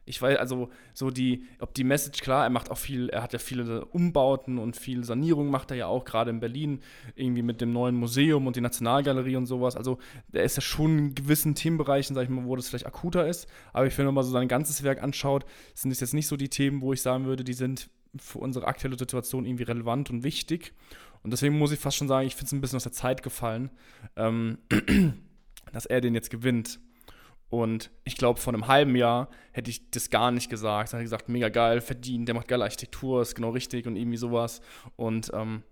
Ich 0.08 0.22
weiß 0.22 0.38
also 0.38 0.70
so 0.94 1.10
die, 1.10 1.44
ob 1.58 1.74
die 1.74 1.82
Message, 1.82 2.20
klar, 2.20 2.44
er 2.44 2.50
macht 2.50 2.70
auch 2.70 2.78
viel, 2.78 3.08
er 3.08 3.24
hat 3.24 3.32
ja 3.32 3.40
viele 3.40 3.84
Umbauten 3.86 4.58
und 4.58 4.76
viel 4.76 5.02
Sanierung 5.02 5.50
macht 5.50 5.72
er 5.72 5.76
ja 5.76 5.86
auch, 5.88 6.04
gerade 6.04 6.30
in 6.30 6.38
Berlin, 6.38 6.80
irgendwie 7.16 7.42
mit 7.42 7.60
dem 7.60 7.72
neuen 7.72 7.96
Museum 7.96 8.46
und 8.46 8.54
die 8.54 8.60
Nationalgalerie 8.60 9.34
und 9.34 9.46
sowas. 9.46 9.74
Also 9.74 9.98
der 10.28 10.44
ist 10.44 10.56
ja 10.56 10.62
schon 10.62 10.98
in 10.98 11.14
gewissen 11.16 11.56
Themenbereichen, 11.56 12.14
sag 12.14 12.22
ich 12.22 12.28
mal, 12.28 12.44
wo 12.44 12.54
das 12.54 12.68
vielleicht 12.68 12.86
akuter 12.86 13.26
ist. 13.26 13.48
Aber 13.72 13.86
ich 13.86 13.94
finde, 13.94 14.08
wenn 14.08 14.14
man 14.14 14.24
so 14.24 14.30
sein 14.30 14.46
ganzes 14.46 14.84
Werk 14.84 15.02
anschaut, 15.02 15.44
sind 15.74 15.90
es 15.90 15.98
jetzt 15.98 16.14
nicht 16.14 16.28
so 16.28 16.36
die 16.36 16.50
Themen, 16.50 16.82
wo 16.82 16.92
ich 16.92 17.02
sagen 17.02 17.26
würde, 17.26 17.42
die 17.42 17.52
sind 17.52 17.90
für 18.16 18.38
unsere 18.38 18.66
aktuelle 18.68 18.96
Situation 18.96 19.44
irgendwie 19.44 19.64
relevant 19.64 20.10
und 20.10 20.22
wichtig. 20.22 20.72
Und 21.24 21.32
deswegen 21.32 21.58
muss 21.58 21.72
ich 21.72 21.80
fast 21.80 21.96
schon 21.96 22.06
sagen, 22.06 22.28
ich 22.28 22.36
finde 22.36 22.46
es 22.46 22.52
ein 22.52 22.60
bisschen 22.60 22.76
aus 22.76 22.84
der 22.84 22.92
Zeit 22.92 23.24
gefallen, 23.24 23.70
ähm, 24.14 24.58
dass 25.72 25.86
er 25.86 26.00
den 26.00 26.14
jetzt 26.14 26.30
gewinnt. 26.30 26.80
Und 27.48 27.90
ich 28.04 28.16
glaube, 28.16 28.40
vor 28.40 28.52
einem 28.52 28.66
halben 28.66 28.96
Jahr 28.96 29.28
hätte 29.52 29.70
ich 29.70 29.90
das 29.90 30.10
gar 30.10 30.30
nicht 30.30 30.50
gesagt. 30.50 30.92
Da 30.92 30.96
hätte 30.96 31.04
ich 31.04 31.10
gesagt, 31.10 31.28
mega 31.28 31.48
geil, 31.48 31.80
verdient, 31.80 32.26
der 32.26 32.34
macht 32.34 32.48
geile 32.48 32.64
Architektur, 32.64 33.22
ist 33.22 33.34
genau 33.34 33.50
richtig 33.50 33.86
und 33.86 33.96
irgendwie 33.96 34.16
sowas. 34.16 34.60
Und 34.96 35.30
ähm, 35.32 35.62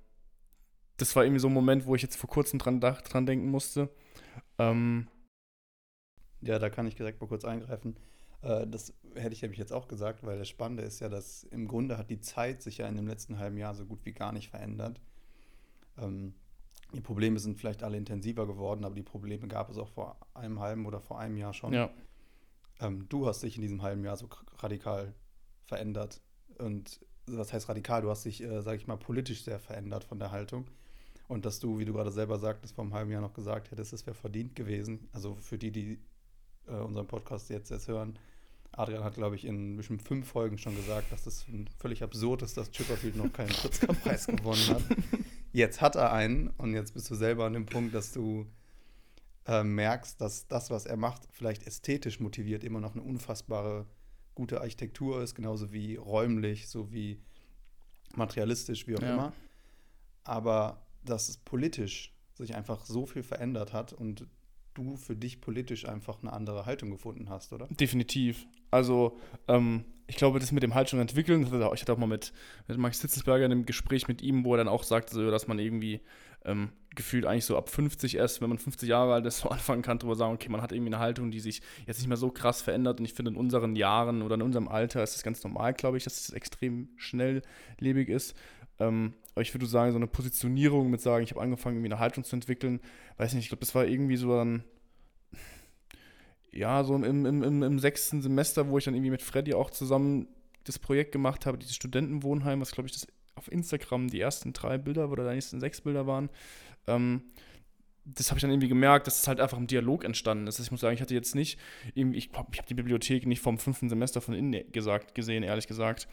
das 0.96 1.16
war 1.16 1.24
irgendwie 1.24 1.40
so 1.40 1.48
ein 1.48 1.54
Moment, 1.54 1.86
wo 1.86 1.94
ich 1.94 2.02
jetzt 2.02 2.16
vor 2.16 2.30
kurzem 2.30 2.58
dran, 2.58 2.80
dran 2.80 3.26
denken 3.26 3.50
musste. 3.50 3.90
Ähm, 4.58 5.08
ja, 6.42 6.58
da 6.58 6.70
kann 6.70 6.86
ich 6.86 6.94
direkt 6.94 7.20
mal 7.20 7.26
kurz 7.26 7.44
eingreifen. 7.44 7.96
Äh, 8.42 8.66
das 8.68 8.94
hätte 9.14 9.32
ich 9.32 9.42
nämlich 9.42 9.58
jetzt 9.58 9.72
auch 9.72 9.88
gesagt, 9.88 10.24
weil 10.24 10.38
das 10.38 10.48
Spannende 10.48 10.84
ist 10.84 11.00
ja, 11.00 11.08
dass 11.08 11.42
im 11.44 11.66
Grunde 11.66 11.98
hat 11.98 12.10
die 12.10 12.20
Zeit 12.20 12.62
sich 12.62 12.78
ja 12.78 12.86
in 12.86 12.96
dem 12.96 13.08
letzten 13.08 13.38
halben 13.38 13.56
Jahr 13.56 13.74
so 13.74 13.84
gut 13.84 14.04
wie 14.04 14.12
gar 14.12 14.32
nicht 14.32 14.50
verändert. 14.50 15.00
Ähm, 15.98 16.34
die 16.94 17.00
Probleme 17.00 17.38
sind 17.38 17.58
vielleicht 17.58 17.82
alle 17.82 17.96
intensiver 17.96 18.46
geworden, 18.46 18.84
aber 18.84 18.94
die 18.94 19.02
Probleme 19.02 19.48
gab 19.48 19.70
es 19.70 19.78
auch 19.78 19.88
vor 19.88 20.16
einem 20.34 20.60
halben 20.60 20.86
oder 20.86 21.00
vor 21.00 21.18
einem 21.18 21.36
Jahr 21.36 21.52
schon. 21.52 21.72
Ja. 21.72 21.90
Ähm, 22.80 23.06
du 23.08 23.26
hast 23.26 23.42
dich 23.42 23.56
in 23.56 23.62
diesem 23.62 23.82
halben 23.82 24.04
Jahr 24.04 24.16
so 24.16 24.28
radikal 24.58 25.14
verändert. 25.64 26.20
Und 26.58 27.00
was 27.26 27.52
heißt 27.52 27.68
radikal? 27.68 28.02
Du 28.02 28.10
hast 28.10 28.24
dich, 28.24 28.42
äh, 28.42 28.62
sage 28.62 28.76
ich 28.76 28.86
mal, 28.86 28.96
politisch 28.96 29.44
sehr 29.44 29.58
verändert 29.58 30.04
von 30.04 30.18
der 30.18 30.30
Haltung. 30.30 30.66
Und 31.26 31.46
dass 31.46 31.58
du, 31.58 31.78
wie 31.78 31.84
du 31.84 31.92
gerade 31.92 32.10
selber 32.10 32.38
sagtest, 32.38 32.74
vor 32.74 32.84
einem 32.84 32.94
halben 32.94 33.10
Jahr 33.10 33.22
noch 33.22 33.32
gesagt 33.32 33.70
hättest, 33.70 33.92
es 33.92 34.06
wäre 34.06 34.14
verdient 34.14 34.54
gewesen. 34.54 35.08
Also 35.12 35.36
für 35.36 35.58
die, 35.58 35.70
die 35.70 35.98
äh, 36.66 36.72
unseren 36.72 37.06
Podcast 37.06 37.48
jetzt 37.50 37.70
erst 37.70 37.88
hören, 37.88 38.18
Adrian 38.72 39.04
hat, 39.04 39.14
glaube 39.14 39.36
ich, 39.36 39.44
in 39.44 39.76
bestimmt 39.76 40.02
fünf 40.02 40.28
Folgen 40.28 40.58
schon 40.58 40.74
gesagt, 40.76 41.12
dass 41.12 41.24
das 41.24 41.46
völlig 41.78 42.02
absurd 42.02 42.42
ist, 42.42 42.56
dass 42.56 42.70
Chipperfield 42.70 43.16
noch 43.16 43.32
keinen 43.32 43.50
Pritzker-Preis 43.50 44.26
gewonnen 44.26 44.68
hat. 44.68 44.82
Jetzt 45.54 45.80
hat 45.80 45.94
er 45.94 46.12
einen 46.12 46.48
und 46.58 46.74
jetzt 46.74 46.94
bist 46.94 47.08
du 47.10 47.14
selber 47.14 47.44
an 47.44 47.52
dem 47.52 47.64
Punkt, 47.64 47.94
dass 47.94 48.10
du 48.10 48.44
äh, 49.46 49.62
merkst, 49.62 50.20
dass 50.20 50.48
das, 50.48 50.68
was 50.70 50.84
er 50.84 50.96
macht, 50.96 51.28
vielleicht 51.30 51.64
ästhetisch 51.64 52.18
motiviert, 52.18 52.64
immer 52.64 52.80
noch 52.80 52.94
eine 52.94 53.04
unfassbare 53.04 53.86
gute 54.34 54.60
Architektur 54.60 55.22
ist, 55.22 55.36
genauso 55.36 55.72
wie 55.72 55.94
räumlich, 55.94 56.68
so 56.68 56.90
wie 56.92 57.20
materialistisch, 58.16 58.88
wie 58.88 58.96
auch 58.96 59.02
Ja. 59.02 59.12
immer. 59.14 59.32
Aber 60.24 60.84
dass 61.04 61.28
es 61.28 61.36
politisch 61.36 62.12
sich 62.32 62.56
einfach 62.56 62.84
so 62.84 63.06
viel 63.06 63.22
verändert 63.22 63.72
hat 63.72 63.92
und 63.92 64.26
du 64.74 64.96
für 64.96 65.14
dich 65.14 65.40
politisch 65.40 65.84
einfach 65.86 66.20
eine 66.20 66.32
andere 66.32 66.66
Haltung 66.66 66.90
gefunden 66.90 67.28
hast, 67.30 67.52
oder? 67.52 67.68
Definitiv. 67.68 68.44
Also, 68.72 69.16
ähm, 69.46 69.84
ich 70.06 70.16
glaube, 70.16 70.38
das 70.38 70.52
mit 70.52 70.62
dem 70.62 70.74
Haltung 70.74 71.00
entwickeln, 71.00 71.42
ich 71.42 71.80
hatte 71.80 71.92
auch 71.92 71.98
mal 71.98 72.06
mit, 72.06 72.32
mit 72.68 72.76
Max 72.78 73.00
Hitzelsberger 73.00 73.46
in 73.46 73.52
einem 73.52 73.66
Gespräch 73.66 74.06
mit 74.08 74.22
ihm, 74.22 74.44
wo 74.44 74.54
er 74.54 74.58
dann 74.58 74.68
auch 74.68 74.82
sagte, 74.82 75.14
so, 75.14 75.30
dass 75.30 75.48
man 75.48 75.58
irgendwie 75.58 76.00
ähm, 76.44 76.70
gefühlt 76.94 77.26
eigentlich 77.26 77.46
so 77.46 77.56
ab 77.56 77.70
50 77.70 78.16
erst, 78.16 78.40
wenn 78.40 78.48
man 78.48 78.58
50 78.58 78.88
Jahre 78.88 79.14
alt 79.14 79.26
ist, 79.26 79.38
so 79.40 79.48
anfangen 79.48 79.82
kann, 79.82 79.98
darüber 79.98 80.16
sagen, 80.16 80.34
okay, 80.34 80.48
man 80.48 80.62
hat 80.62 80.72
irgendwie 80.72 80.92
eine 80.92 80.98
Haltung, 80.98 81.30
die 81.30 81.40
sich 81.40 81.62
jetzt 81.86 81.98
nicht 81.98 82.08
mehr 82.08 82.16
so 82.16 82.30
krass 82.30 82.62
verändert. 82.62 83.00
Und 83.00 83.06
ich 83.06 83.14
finde, 83.14 83.30
in 83.30 83.36
unseren 83.36 83.76
Jahren 83.76 84.22
oder 84.22 84.34
in 84.34 84.42
unserem 84.42 84.68
Alter 84.68 85.02
ist 85.02 85.16
es 85.16 85.22
ganz 85.22 85.42
normal, 85.42 85.72
glaube 85.74 85.96
ich, 85.96 86.04
dass 86.04 86.20
es 86.20 86.30
extrem 86.30 86.88
schnelllebig 86.96 88.08
ist. 88.08 88.36
Ähm, 88.78 89.14
aber 89.34 89.42
ich 89.42 89.54
würde 89.54 89.66
sagen, 89.66 89.92
so 89.92 89.96
eine 89.96 90.06
Positionierung 90.06 90.90
mit 90.90 91.00
sagen, 91.00 91.24
ich 91.24 91.30
habe 91.30 91.40
angefangen, 91.40 91.76
irgendwie 91.76 91.92
eine 91.92 92.00
Haltung 92.00 92.24
zu 92.24 92.36
entwickeln, 92.36 92.80
weiß 93.16 93.34
nicht, 93.34 93.44
ich 93.44 93.48
glaube, 93.48 93.60
das 93.60 93.74
war 93.74 93.86
irgendwie 93.86 94.16
so 94.16 94.36
dann, 94.36 94.64
ja, 96.54 96.84
so 96.84 96.94
im, 96.94 97.04
im, 97.04 97.42
im, 97.42 97.62
im 97.62 97.78
sechsten 97.78 98.22
Semester, 98.22 98.68
wo 98.68 98.78
ich 98.78 98.84
dann 98.84 98.94
irgendwie 98.94 99.10
mit 99.10 99.22
Freddy 99.22 99.54
auch 99.54 99.70
zusammen 99.70 100.28
das 100.64 100.78
Projekt 100.78 101.12
gemacht 101.12 101.46
habe, 101.46 101.58
dieses 101.58 101.74
Studentenwohnheim, 101.74 102.60
was 102.60 102.72
glaube 102.72 102.88
ich 102.88 102.94
das 102.94 103.06
auf 103.34 103.50
Instagram 103.50 104.08
die 104.08 104.20
ersten 104.20 104.52
drei 104.52 104.78
Bilder 104.78 105.10
oder 105.10 105.28
die 105.28 105.34
nächsten 105.34 105.60
sechs 105.60 105.80
Bilder 105.80 106.06
waren. 106.06 106.30
Ähm, 106.86 107.22
das 108.04 108.30
habe 108.30 108.38
ich 108.38 108.42
dann 108.42 108.50
irgendwie 108.50 108.68
gemerkt, 108.68 109.06
dass 109.06 109.22
es 109.22 109.28
halt 109.28 109.40
einfach 109.40 109.56
im 109.56 109.66
Dialog 109.66 110.04
entstanden 110.04 110.46
ist. 110.46 110.58
Ich 110.58 110.70
muss 110.70 110.80
sagen, 110.80 110.94
ich 110.94 111.00
hatte 111.00 111.14
jetzt 111.14 111.34
nicht, 111.34 111.58
ich, 111.94 112.04
ich 112.12 112.30
habe 112.34 112.68
die 112.68 112.74
Bibliothek 112.74 113.26
nicht 113.26 113.40
vom 113.40 113.58
fünften 113.58 113.88
Semester 113.88 114.20
von 114.20 114.34
innen 114.34 114.70
gesagt, 114.72 115.14
gesehen, 115.14 115.42
ehrlich 115.42 115.66
gesagt. 115.66 116.06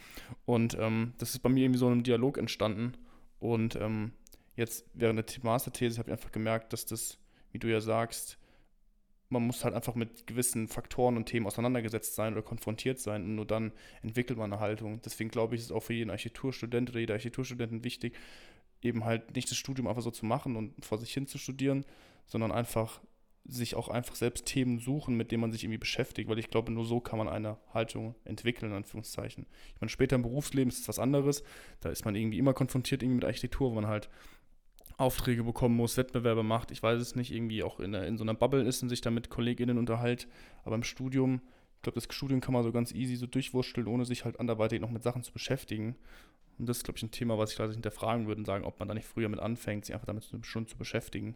Und 0.46 0.78
ähm, 0.80 1.14
das 1.18 1.32
ist 1.32 1.40
bei 1.40 1.50
mir 1.50 1.66
irgendwie 1.66 1.80
so 1.80 1.90
ein 1.90 2.04
Dialog 2.04 2.38
entstanden. 2.38 2.94
Und 3.40 3.76
ähm, 3.76 4.14
jetzt 4.56 4.86
während 4.94 5.20
der 5.20 5.44
Masterthese 5.44 6.00
habe 6.00 6.10
ich 6.10 6.14
einfach 6.14 6.32
gemerkt, 6.32 6.72
dass 6.72 6.86
das, 6.86 7.18
wie 7.52 7.60
du 7.60 7.68
ja 7.68 7.82
sagst, 7.82 8.38
man 9.32 9.48
muss 9.48 9.64
halt 9.64 9.74
einfach 9.74 9.96
mit 9.96 10.28
gewissen 10.28 10.68
Faktoren 10.68 11.16
und 11.16 11.26
Themen 11.26 11.48
auseinandergesetzt 11.48 12.16
sein 12.16 12.34
oder 12.34 12.42
konfrontiert 12.42 13.00
sein 13.00 13.24
und 13.24 13.36
nur 13.36 13.46
dann 13.46 13.72
entwickelt 14.02 14.38
man 14.38 14.52
eine 14.52 14.62
Haltung. 14.62 15.02
Deswegen 15.04 15.30
glaube 15.30 15.56
ich, 15.56 15.62
ist 15.62 15.68
es 15.68 15.72
auch 15.72 15.84
für 15.84 15.94
jeden 15.94 16.10
Architekturstudent 16.10 16.90
oder 16.90 17.00
jede 17.00 17.14
Architekturstudentin 17.14 17.84
wichtig, 17.84 18.18
eben 18.82 19.06
halt 19.06 19.36
nicht 19.36 19.50
das 19.50 19.58
Studium 19.58 19.88
einfach 19.88 20.02
so 20.02 20.12
zu 20.12 20.26
machen 20.26 20.56
und 20.56 20.86
vor 20.86 20.98
sich 20.98 21.14
hin 21.14 21.28
zu 21.28 21.38
studieren, 21.38 21.86
sondern 22.26 22.52
einfach 22.52 23.02
sich 23.46 23.76
auch 23.76 23.88
einfach 23.88 24.16
selbst 24.16 24.46
Themen 24.46 24.80
suchen, 24.80 25.16
mit 25.16 25.32
denen 25.32 25.42
man 25.42 25.52
sich 25.52 25.64
irgendwie 25.64 25.80
beschäftigt, 25.80 26.30
weil 26.30 26.38
ich 26.38 26.50
glaube, 26.50 26.72
nur 26.72 26.86
so 26.86 27.00
kann 27.00 27.18
man 27.18 27.28
eine 27.28 27.58
Haltung 27.74 28.16
entwickeln, 28.24 28.72
in 28.72 28.78
Anführungszeichen. 28.78 29.48
Ich 29.74 29.82
meine, 29.82 29.90
später 29.90 30.16
im 30.16 30.22
Berufsleben 30.22 30.70
ist 30.70 30.82
es 30.82 30.88
was 30.88 31.00
anderes, 31.00 31.44
da 31.80 31.90
ist 31.90 32.06
man 32.06 32.16
irgendwie 32.16 32.38
immer 32.38 32.54
konfrontiert 32.54 33.02
irgendwie 33.02 33.16
mit 33.16 33.26
Architektur, 33.26 33.72
wo 33.72 33.76
man 33.76 33.88
halt 33.88 34.10
Aufträge 35.02 35.44
bekommen 35.44 35.76
muss, 35.76 35.98
Wettbewerbe 35.98 36.44
macht, 36.44 36.72
ich 36.72 36.82
weiß 36.82 37.02
es 37.02 37.16
nicht, 37.16 37.32
irgendwie 37.32 37.64
auch 37.64 37.80
in, 37.80 37.94
in 37.94 38.18
so 38.18 38.24
einer 38.24 38.34
Bubble 38.34 38.64
ist 38.64 38.82
und 38.84 38.90
sich 38.90 39.02
da 39.02 39.12
mit 39.12 39.30
KollegInnen 39.30 39.78
unterhält, 39.78 40.28
aber 40.64 40.76
im 40.76 40.84
Studium, 40.84 41.42
ich 41.76 41.82
glaube, 41.82 42.00
das 42.00 42.14
Studium 42.14 42.42
kann 42.42 42.54
man 42.54 42.64
so 42.64 42.72
ganz 42.72 42.92
easy 42.92 43.16
so 43.16 43.26
durchwurschteln, 43.26 43.88
ohne 43.88 44.06
sich 44.06 44.24
halt 44.24 44.40
anderweitig 44.40 44.80
noch 44.80 44.92
mit 44.92 45.04
Sachen 45.04 45.24
zu 45.24 45.34
beschäftigen. 45.34 45.96
Und 46.60 46.70
das 46.70 46.78
ist, 46.78 46.84
glaube 46.84 46.98
ich, 46.98 47.04
ein 47.04 47.12
Thema, 47.12 47.40
was 47.40 47.52
ich 47.52 47.56
gleich 47.56 47.72
hinterfragen 47.72 48.28
würde 48.28 48.40
und 48.40 48.46
sagen, 48.46 48.66
ob 48.66 48.78
man 48.78 48.88
da 48.88 48.94
nicht 48.94 49.08
früher 49.08 49.30
mit 49.30 49.40
anfängt, 49.40 49.86
sich 49.86 49.96
einfach 49.96 50.06
damit 50.06 50.30
schon 50.44 50.68
zu 50.68 50.78
beschäftigen. 50.78 51.36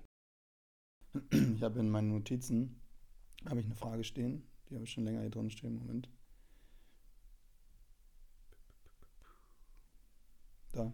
Ich 1.32 1.64
habe 1.64 1.80
in 1.80 1.90
meinen 1.90 2.10
Notizen 2.10 2.80
habe 3.50 3.60
ich 3.60 3.66
eine 3.66 3.76
Frage 3.76 4.04
stehen, 4.04 4.44
die 4.70 4.76
habe 4.76 4.84
ich 4.84 4.92
schon 4.92 5.04
länger 5.04 5.22
hier 5.22 5.30
drin 5.30 5.50
stehen. 5.50 5.78
Moment. 5.78 6.10
Da. 10.74 10.94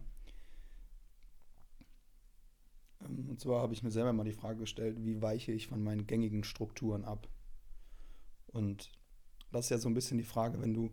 Ähm, 3.12 3.30
und 3.30 3.40
zwar 3.40 3.62
habe 3.62 3.74
ich 3.74 3.82
mir 3.82 3.90
selber 3.90 4.12
mal 4.12 4.24
die 4.24 4.32
Frage 4.32 4.60
gestellt, 4.60 5.04
wie 5.04 5.20
weiche 5.22 5.52
ich 5.52 5.68
von 5.68 5.82
meinen 5.82 6.06
gängigen 6.06 6.44
Strukturen 6.44 7.04
ab? 7.04 7.28
Und 8.48 8.90
das 9.50 9.66
ist 9.66 9.70
ja 9.70 9.78
so 9.78 9.88
ein 9.88 9.94
bisschen 9.94 10.18
die 10.18 10.24
Frage, 10.24 10.60
wenn 10.60 10.74
du 10.74 10.90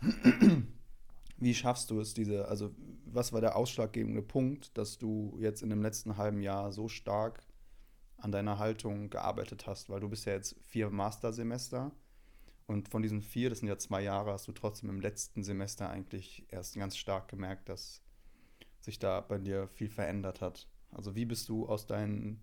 wie 1.38 1.54
schaffst 1.54 1.90
du 1.90 2.00
es, 2.00 2.14
diese, 2.14 2.48
also 2.48 2.74
was 3.04 3.32
war 3.32 3.40
der 3.40 3.56
ausschlaggebende 3.56 4.22
Punkt, 4.22 4.76
dass 4.76 4.98
du 4.98 5.36
jetzt 5.40 5.62
in 5.62 5.70
dem 5.70 5.82
letzten 5.82 6.16
halben 6.16 6.42
Jahr 6.42 6.72
so 6.72 6.88
stark 6.88 7.46
an 8.18 8.32
deiner 8.32 8.58
Haltung 8.58 9.10
gearbeitet 9.10 9.66
hast? 9.66 9.90
Weil 9.90 10.00
du 10.00 10.08
bist 10.08 10.26
ja 10.26 10.32
jetzt 10.32 10.56
vier 10.62 10.90
Mastersemester 10.90 11.92
und 12.66 12.88
von 12.88 13.02
diesen 13.02 13.22
vier, 13.22 13.50
das 13.50 13.60
sind 13.60 13.68
ja 13.68 13.78
zwei 13.78 14.02
Jahre, 14.02 14.32
hast 14.32 14.48
du 14.48 14.52
trotzdem 14.52 14.90
im 14.90 15.00
letzten 15.00 15.42
Semester 15.42 15.90
eigentlich 15.90 16.46
erst 16.48 16.74
ganz 16.74 16.96
stark 16.96 17.28
gemerkt, 17.28 17.68
dass 17.68 18.02
sich 18.80 18.98
da 18.98 19.20
bei 19.20 19.38
dir 19.38 19.68
viel 19.68 19.88
verändert 19.88 20.40
hat. 20.40 20.68
Also 20.96 21.14
wie 21.14 21.26
bist 21.26 21.48
du 21.48 21.68
aus 21.68 21.86
deinen, 21.86 22.40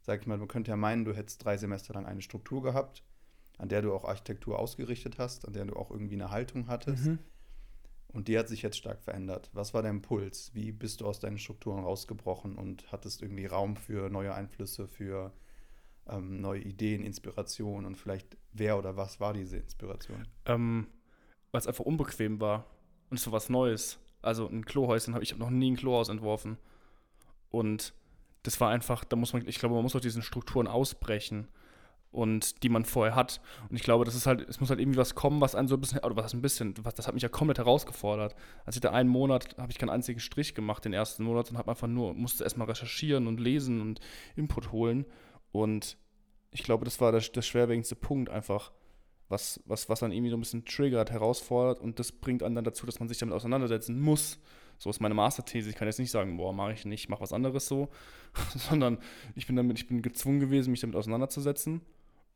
sag 0.00 0.20
ich 0.20 0.26
mal, 0.26 0.38
man 0.38 0.48
könnte 0.48 0.70
ja 0.70 0.76
meinen, 0.76 1.04
du 1.04 1.14
hättest 1.14 1.44
drei 1.44 1.56
Semester 1.56 1.94
lang 1.94 2.06
eine 2.06 2.22
Struktur 2.22 2.62
gehabt, 2.62 3.02
an 3.58 3.68
der 3.68 3.82
du 3.82 3.92
auch 3.92 4.04
Architektur 4.04 4.58
ausgerichtet 4.58 5.18
hast, 5.18 5.46
an 5.46 5.52
der 5.52 5.64
du 5.64 5.74
auch 5.74 5.90
irgendwie 5.90 6.14
eine 6.14 6.30
Haltung 6.30 6.68
hattest. 6.68 7.06
Mhm. 7.06 7.18
Und 8.08 8.28
die 8.28 8.38
hat 8.38 8.48
sich 8.48 8.62
jetzt 8.62 8.78
stark 8.78 9.02
verändert. 9.02 9.50
Was 9.52 9.74
war 9.74 9.82
dein 9.82 9.96
Impuls? 9.96 10.50
Wie 10.54 10.72
bist 10.72 11.00
du 11.00 11.06
aus 11.06 11.20
deinen 11.20 11.38
Strukturen 11.38 11.82
rausgebrochen 11.82 12.56
und 12.56 12.90
hattest 12.92 13.20
irgendwie 13.20 13.46
Raum 13.46 13.76
für 13.76 14.08
neue 14.08 14.34
Einflüsse, 14.34 14.86
für 14.86 15.32
ähm, 16.08 16.40
neue 16.40 16.60
Ideen, 16.60 17.04
Inspiration 17.04 17.84
und 17.84 17.96
vielleicht 17.96 18.36
wer 18.52 18.78
oder 18.78 18.96
was 18.96 19.20
war 19.20 19.34
diese 19.34 19.56
Inspiration? 19.56 20.26
Ähm, 20.46 20.86
Weil 21.50 21.60
es 21.60 21.66
einfach 21.66 21.84
unbequem 21.84 22.40
war 22.40 22.64
und 23.10 23.18
so 23.18 23.32
was 23.32 23.48
Neues. 23.48 23.98
Also 24.22 24.48
ein 24.48 24.64
Klohäuschen 24.64 25.14
habe 25.14 25.24
ich 25.24 25.36
noch 25.36 25.50
nie 25.50 25.72
ein 25.72 25.76
Klohaus 25.76 26.08
entworfen. 26.08 26.56
Und 27.50 27.94
das 28.42 28.60
war 28.60 28.70
einfach, 28.70 29.04
da 29.04 29.16
muss 29.16 29.32
man, 29.32 29.46
ich 29.46 29.58
glaube, 29.58 29.74
man 29.74 29.82
muss 29.82 29.96
aus 29.96 30.02
diesen 30.02 30.22
Strukturen 30.22 30.66
ausbrechen 30.66 31.48
und 32.12 32.62
die 32.62 32.68
man 32.68 32.84
vorher 32.84 33.14
hat. 33.14 33.40
Und 33.68 33.76
ich 33.76 33.82
glaube, 33.82 34.04
das 34.04 34.14
ist 34.14 34.26
halt, 34.26 34.48
es 34.48 34.60
muss 34.60 34.70
halt 34.70 34.80
irgendwie 34.80 34.98
was 34.98 35.14
kommen, 35.14 35.40
was 35.40 35.54
einen 35.54 35.68
so 35.68 35.76
ein 35.76 35.80
bisschen, 35.80 35.98
oder 35.98 36.16
was 36.16 36.32
ein 36.32 36.42
bisschen, 36.42 36.74
was, 36.82 36.94
das 36.94 37.06
hat 37.06 37.14
mich 37.14 37.22
ja 37.22 37.28
komplett 37.28 37.58
herausgefordert. 37.58 38.34
Als 38.64 38.76
ich 38.76 38.80
da 38.80 38.90
einen 38.90 39.10
Monat, 39.10 39.56
habe 39.58 39.70
ich 39.70 39.78
keinen 39.78 39.90
einzigen 39.90 40.20
Strich 40.20 40.54
gemacht, 40.54 40.84
den 40.84 40.92
ersten 40.92 41.24
Monat, 41.24 41.50
und 41.50 41.58
habe 41.58 41.70
einfach 41.70 41.88
nur, 41.88 42.14
musste 42.14 42.44
erstmal 42.44 42.68
recherchieren 42.68 43.26
und 43.26 43.40
lesen 43.40 43.80
und 43.80 44.00
Input 44.34 44.72
holen. 44.72 45.04
Und 45.52 45.98
ich 46.52 46.62
glaube, 46.62 46.84
das 46.84 47.00
war 47.00 47.12
der, 47.12 47.20
der 47.20 47.42
schwerwiegendste 47.42 47.96
Punkt 47.96 48.30
einfach, 48.30 48.72
was, 49.28 49.60
was, 49.66 49.88
was 49.88 50.00
dann 50.00 50.12
irgendwie 50.12 50.30
so 50.30 50.36
ein 50.36 50.40
bisschen 50.40 50.64
triggert, 50.64 51.10
herausfordert 51.10 51.80
und 51.80 51.98
das 51.98 52.12
bringt 52.12 52.42
einen 52.42 52.54
dann 52.54 52.64
dazu, 52.64 52.86
dass 52.86 53.00
man 53.00 53.08
sich 53.08 53.18
damit 53.18 53.34
auseinandersetzen 53.34 54.00
muss. 54.00 54.38
So 54.78 54.90
ist 54.90 55.00
meine 55.00 55.14
Masterthese. 55.14 55.70
Ich 55.70 55.76
kann 55.76 55.88
jetzt 55.88 55.98
nicht 55.98 56.10
sagen, 56.10 56.36
boah, 56.36 56.52
mache 56.52 56.72
ich 56.72 56.84
nicht, 56.84 57.08
mache 57.08 57.22
was 57.22 57.32
anderes 57.32 57.66
so, 57.66 57.88
sondern 58.54 58.98
ich 59.34 59.46
bin 59.46 59.56
damit, 59.56 59.78
ich 59.78 59.88
bin 59.88 60.02
gezwungen 60.02 60.40
gewesen, 60.40 60.70
mich 60.70 60.80
damit 60.80 60.96
auseinanderzusetzen. 60.96 61.80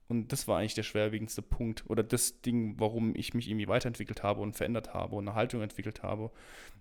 Und 0.08 0.32
das 0.32 0.48
war 0.48 0.58
eigentlich 0.58 0.74
der 0.74 0.82
schwerwiegendste 0.82 1.40
Punkt 1.40 1.88
oder 1.88 2.02
das 2.02 2.42
Ding, 2.42 2.74
warum 2.78 3.14
ich 3.14 3.32
mich 3.32 3.48
irgendwie 3.48 3.68
weiterentwickelt 3.68 4.24
habe 4.24 4.40
und 4.40 4.56
verändert 4.56 4.92
habe 4.92 5.14
und 5.14 5.28
eine 5.28 5.36
Haltung 5.36 5.62
entwickelt 5.62 6.02
habe. 6.02 6.32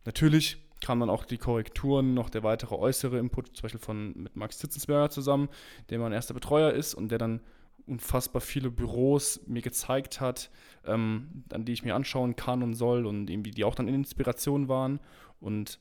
Natürlich 0.03 0.57
kamen 0.81 1.01
dann 1.01 1.11
auch 1.11 1.25
die 1.25 1.37
Korrekturen, 1.37 2.15
noch 2.15 2.31
der 2.31 2.41
weitere 2.41 2.73
äußere 2.73 3.19
Input, 3.19 3.55
zum 3.55 3.61
Beispiel 3.61 3.79
von 3.79 4.13
mit 4.15 4.35
Max 4.35 4.57
Zitzensberger 4.57 5.11
zusammen, 5.11 5.49
der 5.91 5.99
mein 5.99 6.11
erster 6.11 6.33
Betreuer 6.33 6.71
ist 6.71 6.95
und 6.95 7.11
der 7.11 7.19
dann 7.19 7.41
unfassbar 7.89 8.41
viele 8.41 8.71
Büros 8.71 9.41
mir 9.47 9.61
gezeigt 9.61 10.21
hat, 10.21 10.49
ähm, 10.85 11.43
an 11.51 11.65
die 11.65 11.73
ich 11.73 11.83
mir 11.83 11.95
anschauen 11.95 12.35
kann 12.35 12.63
und 12.63 12.73
soll 12.73 13.05
und 13.05 13.29
irgendwie 13.29 13.51
die 13.51 13.63
auch 13.63 13.75
dann 13.75 13.87
Inspiration 13.87 14.67
waren 14.67 14.99
und 15.39 15.79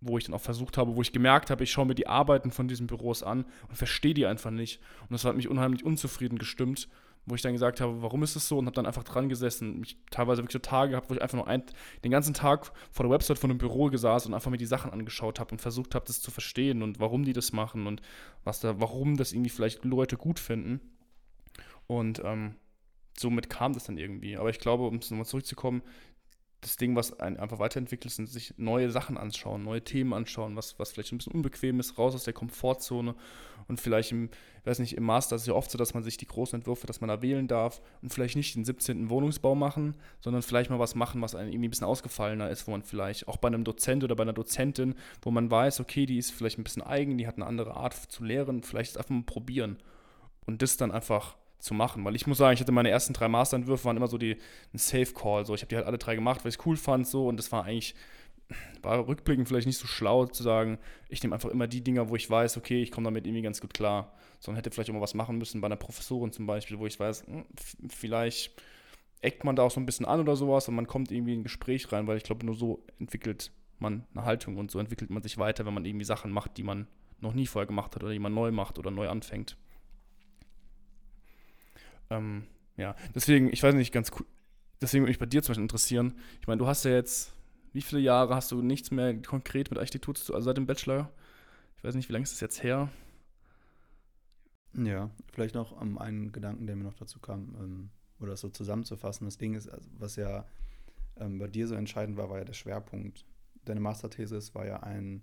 wo 0.00 0.16
ich 0.16 0.24
dann 0.24 0.34
auch 0.34 0.40
versucht 0.40 0.78
habe, 0.78 0.94
wo 0.94 1.02
ich 1.02 1.12
gemerkt 1.12 1.50
habe, 1.50 1.64
ich 1.64 1.72
schaue 1.72 1.86
mir 1.86 1.94
die 1.94 2.06
Arbeiten 2.06 2.50
von 2.50 2.68
diesen 2.68 2.86
Büros 2.86 3.22
an 3.22 3.44
und 3.68 3.76
verstehe 3.76 4.14
die 4.14 4.26
einfach 4.26 4.50
nicht. 4.50 4.80
Und 5.02 5.12
das 5.12 5.24
hat 5.24 5.36
mich 5.36 5.48
unheimlich 5.48 5.84
unzufrieden 5.84 6.38
gestimmt, 6.38 6.88
wo 7.26 7.34
ich 7.34 7.42
dann 7.42 7.52
gesagt 7.52 7.80
habe, 7.80 8.00
warum 8.00 8.22
ist 8.22 8.36
es 8.36 8.48
so? 8.48 8.58
Und 8.58 8.66
habe 8.66 8.74
dann 8.74 8.86
einfach 8.86 9.04
dran 9.04 9.28
gesessen. 9.28 9.80
Mich 9.80 9.98
teilweise 10.10 10.42
wirklich 10.42 10.52
so 10.52 10.58
Tage 10.60 10.92
gehabt, 10.92 11.10
wo 11.10 11.14
ich 11.14 11.22
einfach 11.22 11.36
nur 11.36 11.46
ein, 11.46 11.62
den 12.04 12.10
ganzen 12.10 12.32
Tag 12.32 12.72
vor 12.90 13.04
der 13.04 13.10
Website 13.10 13.38
von 13.38 13.50
einem 13.50 13.58
Büro 13.58 13.86
gesaß 13.86 14.26
und 14.26 14.34
einfach 14.34 14.50
mir 14.50 14.56
die 14.56 14.66
Sachen 14.66 14.92
angeschaut 14.92 15.40
habe 15.40 15.52
und 15.52 15.60
versucht 15.60 15.94
habe, 15.94 16.06
das 16.06 16.20
zu 16.20 16.30
verstehen 16.30 16.82
und 16.82 17.00
warum 17.00 17.24
die 17.24 17.32
das 17.32 17.52
machen 17.52 17.86
und 17.86 18.00
was 18.44 18.60
da, 18.60 18.80
warum 18.80 19.16
das 19.16 19.32
irgendwie 19.32 19.50
vielleicht 19.50 19.84
Leute 19.84 20.16
gut 20.16 20.38
finden. 20.38 20.80
Und 21.88 22.22
ähm, 22.24 22.54
somit 23.18 23.50
kam 23.50 23.72
das 23.72 23.84
dann 23.84 23.98
irgendwie. 23.98 24.36
Aber 24.36 24.50
ich 24.50 24.60
glaube, 24.60 24.86
um 24.86 24.96
nochmal 24.96 25.26
zurückzukommen, 25.26 25.82
das 26.60 26.76
Ding, 26.76 26.96
was 26.96 27.18
einen 27.20 27.36
einfach 27.36 27.60
weiterentwickelt, 27.60 28.12
sind 28.12 28.28
sich 28.28 28.54
neue 28.56 28.90
Sachen 28.90 29.16
anschauen, 29.16 29.62
neue 29.62 29.82
Themen 29.82 30.12
anschauen, 30.12 30.56
was, 30.56 30.78
was 30.78 30.90
vielleicht 30.90 31.12
ein 31.12 31.18
bisschen 31.18 31.32
unbequem 31.32 31.78
ist, 31.78 31.98
raus 31.98 32.14
aus 32.16 32.24
der 32.24 32.32
Komfortzone 32.32 33.14
und 33.68 33.80
vielleicht 33.80 34.10
im, 34.10 34.28
weiß 34.64 34.80
nicht, 34.80 34.96
im 34.96 35.04
Master 35.04 35.36
ist 35.36 35.42
es 35.42 35.48
ja 35.48 35.54
oft 35.54 35.70
so, 35.70 35.78
dass 35.78 35.94
man 35.94 36.02
sich 36.02 36.16
die 36.16 36.26
großen 36.26 36.58
Entwürfe, 36.58 36.88
dass 36.88 37.00
man 37.00 37.08
da 37.08 37.22
wählen 37.22 37.46
darf 37.46 37.80
und 38.02 38.12
vielleicht 38.12 38.34
nicht 38.34 38.56
den 38.56 38.64
17. 38.64 39.08
Wohnungsbau 39.08 39.54
machen, 39.54 39.94
sondern 40.20 40.42
vielleicht 40.42 40.68
mal 40.68 40.80
was 40.80 40.96
machen, 40.96 41.22
was 41.22 41.36
einem 41.36 41.50
irgendwie 41.50 41.68
ein 41.68 41.70
bisschen 41.70 41.86
ausgefallener 41.86 42.50
ist, 42.50 42.66
wo 42.66 42.72
man 42.72 42.82
vielleicht 42.82 43.28
auch 43.28 43.36
bei 43.36 43.46
einem 43.46 43.62
Dozent 43.62 44.02
oder 44.02 44.16
bei 44.16 44.24
einer 44.24 44.32
Dozentin, 44.32 44.96
wo 45.22 45.30
man 45.30 45.48
weiß, 45.48 45.78
okay, 45.78 46.06
die 46.06 46.18
ist 46.18 46.32
vielleicht 46.32 46.58
ein 46.58 46.64
bisschen 46.64 46.82
eigen, 46.82 47.18
die 47.18 47.28
hat 47.28 47.36
eine 47.36 47.46
andere 47.46 47.74
Art 47.74 47.94
zu 47.94 48.24
lehren, 48.24 48.64
vielleicht 48.64 48.98
einfach 48.98 49.10
mal 49.10 49.22
probieren 49.22 49.78
und 50.44 50.60
das 50.60 50.76
dann 50.76 50.90
einfach 50.90 51.36
zu 51.58 51.74
machen. 51.74 52.04
Weil 52.04 52.16
ich 52.16 52.26
muss 52.26 52.38
sagen, 52.38 52.54
ich 52.54 52.60
hatte 52.60 52.72
meine 52.72 52.90
ersten 52.90 53.12
drei 53.12 53.28
Masterentwürfe, 53.28 53.84
waren 53.84 53.96
immer 53.96 54.08
so 54.08 54.18
die, 54.18 54.36
ein 54.72 54.78
Safe 54.78 55.12
Call. 55.12 55.44
So. 55.44 55.54
Ich 55.54 55.62
habe 55.62 55.68
die 55.68 55.76
halt 55.76 55.86
alle 55.86 55.98
drei 55.98 56.14
gemacht, 56.14 56.44
weil 56.44 56.50
ich 56.50 56.58
es 56.58 56.66
cool 56.66 56.76
fand. 56.76 57.06
So. 57.06 57.28
Und 57.28 57.36
das 57.36 57.50
war 57.52 57.64
eigentlich, 57.64 57.94
war 58.82 59.06
rückblickend 59.06 59.48
vielleicht 59.48 59.66
nicht 59.66 59.78
so 59.78 59.86
schlau 59.86 60.26
zu 60.26 60.42
sagen, 60.42 60.78
ich 61.08 61.22
nehme 61.22 61.34
einfach 61.34 61.50
immer 61.50 61.66
die 61.66 61.82
Dinger, 61.82 62.08
wo 62.08 62.16
ich 62.16 62.28
weiß, 62.28 62.56
okay, 62.56 62.82
ich 62.82 62.90
komme 62.90 63.06
damit 63.06 63.26
irgendwie 63.26 63.42
ganz 63.42 63.60
gut 63.60 63.74
klar. 63.74 64.12
Sondern 64.40 64.56
hätte 64.56 64.70
vielleicht 64.70 64.88
immer 64.88 65.00
was 65.00 65.14
machen 65.14 65.38
müssen 65.38 65.60
bei 65.60 65.66
einer 65.66 65.76
Professorin 65.76 66.32
zum 66.32 66.46
Beispiel, 66.46 66.78
wo 66.78 66.86
ich 66.86 66.98
weiß, 66.98 67.26
hm, 67.26 67.44
vielleicht 67.88 68.52
eckt 69.20 69.44
man 69.44 69.56
da 69.56 69.64
auch 69.64 69.70
so 69.70 69.80
ein 69.80 69.86
bisschen 69.86 70.06
an 70.06 70.20
oder 70.20 70.36
sowas 70.36 70.68
und 70.68 70.76
man 70.76 70.86
kommt 70.86 71.10
irgendwie 71.10 71.34
in 71.34 71.40
ein 71.40 71.44
Gespräch 71.44 71.90
rein, 71.92 72.06
weil 72.06 72.16
ich 72.16 72.22
glaube, 72.22 72.46
nur 72.46 72.54
so 72.54 72.84
entwickelt 73.00 73.50
man 73.80 74.04
eine 74.14 74.24
Haltung 74.24 74.56
und 74.56 74.70
so 74.70 74.78
entwickelt 74.78 75.10
man 75.10 75.22
sich 75.22 75.38
weiter, 75.38 75.66
wenn 75.66 75.74
man 75.74 75.84
irgendwie 75.84 76.04
Sachen 76.04 76.30
macht, 76.30 76.56
die 76.56 76.62
man 76.62 76.86
noch 77.20 77.34
nie 77.34 77.46
vorher 77.46 77.66
gemacht 77.66 77.94
hat 77.94 78.02
oder 78.02 78.12
die 78.12 78.18
man 78.18 78.34
neu 78.34 78.52
macht 78.52 78.78
oder 78.78 78.90
neu 78.90 79.08
anfängt. 79.08 79.56
Ähm, 82.10 82.44
ja, 82.76 82.94
deswegen, 83.14 83.52
ich 83.52 83.62
weiß 83.62 83.74
nicht, 83.74 83.92
ganz 83.92 84.10
deswegen 84.80 85.02
würde 85.02 85.10
mich 85.10 85.18
bei 85.18 85.26
dir 85.26 85.42
zum 85.42 85.52
Beispiel 85.52 85.64
interessieren. 85.64 86.14
Ich 86.40 86.46
meine, 86.46 86.58
du 86.58 86.66
hast 86.66 86.84
ja 86.84 86.92
jetzt, 86.92 87.32
wie 87.72 87.82
viele 87.82 88.00
Jahre 88.00 88.34
hast 88.34 88.50
du 88.52 88.62
nichts 88.62 88.90
mehr 88.90 89.20
konkret 89.22 89.70
mit 89.70 89.78
Architektur 89.78 90.14
zu 90.14 90.26
tun, 90.26 90.36
also 90.36 90.46
seit 90.46 90.56
dem 90.56 90.66
Bachelor? 90.66 91.10
Ich 91.76 91.84
weiß 91.84 91.94
nicht, 91.94 92.08
wie 92.08 92.12
lange 92.12 92.24
ist 92.24 92.32
das 92.32 92.40
jetzt 92.40 92.62
her? 92.62 92.90
Ja, 94.74 95.10
vielleicht 95.32 95.54
noch 95.54 95.72
um, 95.72 95.88
ähm, 95.88 95.98
einen 95.98 96.32
Gedanken, 96.32 96.66
der 96.66 96.76
mir 96.76 96.84
noch 96.84 96.94
dazu 96.94 97.18
kam, 97.18 97.56
ähm, 97.58 97.90
oder 98.20 98.36
so 98.36 98.48
zusammenzufassen. 98.48 99.26
Das 99.26 99.38
Ding 99.38 99.54
ist, 99.54 99.68
also, 99.68 99.88
was 99.98 100.16
ja 100.16 100.44
ähm, 101.16 101.38
bei 101.38 101.48
dir 101.48 101.66
so 101.66 101.74
entscheidend 101.74 102.16
war, 102.16 102.30
war 102.30 102.38
ja 102.38 102.44
der 102.44 102.52
Schwerpunkt. 102.52 103.24
Deine 103.64 103.80
Masterthesis 103.80 104.54
war 104.54 104.66
ja 104.66 104.80
ein 104.82 105.22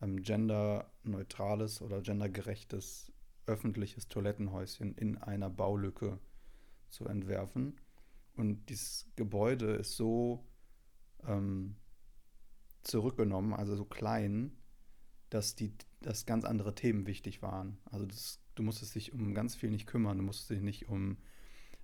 ähm, 0.00 0.22
genderneutrales 0.22 1.80
oder 1.82 2.00
gendergerechtes 2.00 3.12
öffentliches 3.46 4.08
Toilettenhäuschen 4.08 4.94
in 4.94 5.18
einer 5.18 5.50
Baulücke 5.50 6.18
zu 6.88 7.06
entwerfen. 7.06 7.80
Und 8.36 8.68
dieses 8.68 9.10
Gebäude 9.16 9.74
ist 9.74 9.96
so 9.96 10.46
ähm, 11.26 11.76
zurückgenommen, 12.82 13.54
also 13.54 13.76
so 13.76 13.84
klein, 13.84 14.52
dass, 15.30 15.54
die, 15.54 15.72
dass 16.00 16.26
ganz 16.26 16.44
andere 16.44 16.74
Themen 16.74 17.06
wichtig 17.06 17.42
waren. 17.42 17.78
Also 17.86 18.06
das, 18.06 18.40
du 18.54 18.62
musstest 18.62 18.94
dich 18.94 19.12
um 19.12 19.34
ganz 19.34 19.54
viel 19.54 19.70
nicht 19.70 19.86
kümmern, 19.86 20.18
du 20.18 20.24
musstest 20.24 20.50
dich 20.50 20.60
nicht 20.60 20.88
um 20.88 21.18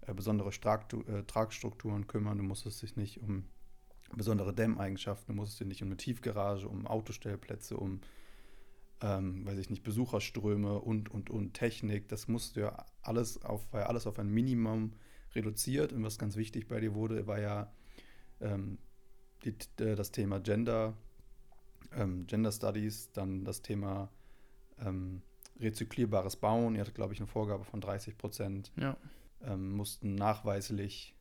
äh, 0.03 0.15
besondere 0.15 0.53
Straktu 0.53 1.03
äh, 1.03 1.25
Tragstrukturen 1.25 2.07
kümmern, 2.07 2.39
du 2.39 2.45
musstest 2.45 2.83
dich 2.83 2.97
nicht 2.97 3.21
um 3.21 3.45
besondere 4.17 4.55
Dämmeigenschaften, 4.55 5.35
du 5.35 5.41
musstest 5.41 5.61
dich 5.61 5.69
nicht 5.69 5.83
um 5.83 5.89
eine 5.89 5.97
Tiefgarage, 5.97 6.69
um 6.69 6.87
Autostellplätze, 6.87 7.77
um 7.77 8.01
ähm, 9.01 9.47
weiß 9.47 9.59
ich 9.59 9.71
nicht, 9.71 9.83
Besucherströme 9.83 10.79
und, 10.79 11.11
und, 11.11 11.31
und 11.31 11.55
Technik. 11.55 12.09
Das 12.09 12.29
musste 12.29 12.61
ja 12.61 12.87
alles 13.03 13.43
auf, 13.45 13.73
war 13.73 13.81
ja 13.81 13.87
alles 13.87 14.07
auf 14.07 14.19
ein 14.19 14.29
Minimum 14.29 14.93
reduziert. 15.35 15.93
Und 15.93 16.05
was 16.05 16.19
ganz 16.19 16.37
wichtig 16.37 16.69
bei 16.69 16.81
dir 16.81 16.95
wurde, 16.95 17.27
war 17.27 17.41
ja 17.41 17.73
ähm, 18.41 18.79
die, 19.45 19.55
das 19.77 20.11
Thema 20.13 20.41
Gender, 20.41 20.95
ähm, 21.93 22.27
Gender 22.27 22.53
Studies, 22.53 23.13
dann 23.13 23.45
das 23.45 23.63
Thema 23.63 24.11
ähm, 24.79 25.23
rezyklierbares 25.59 26.37
Bauen. 26.37 26.75
Ihr 26.75 26.83
hattet, 26.83 26.95
glaube 26.95 27.15
ich, 27.15 27.21
eine 27.21 27.27
Vorgabe 27.27 27.65
von 27.65 27.81
30 27.81 28.19
Prozent. 28.19 28.73
Ja. 28.77 28.97
Ähm, 29.43 29.73
mussten 29.73 30.15
nachweislich 30.15 31.17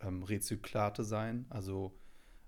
ähm, 0.00 0.22
Rezyklate 0.22 1.04
sein, 1.04 1.46
also 1.50 1.94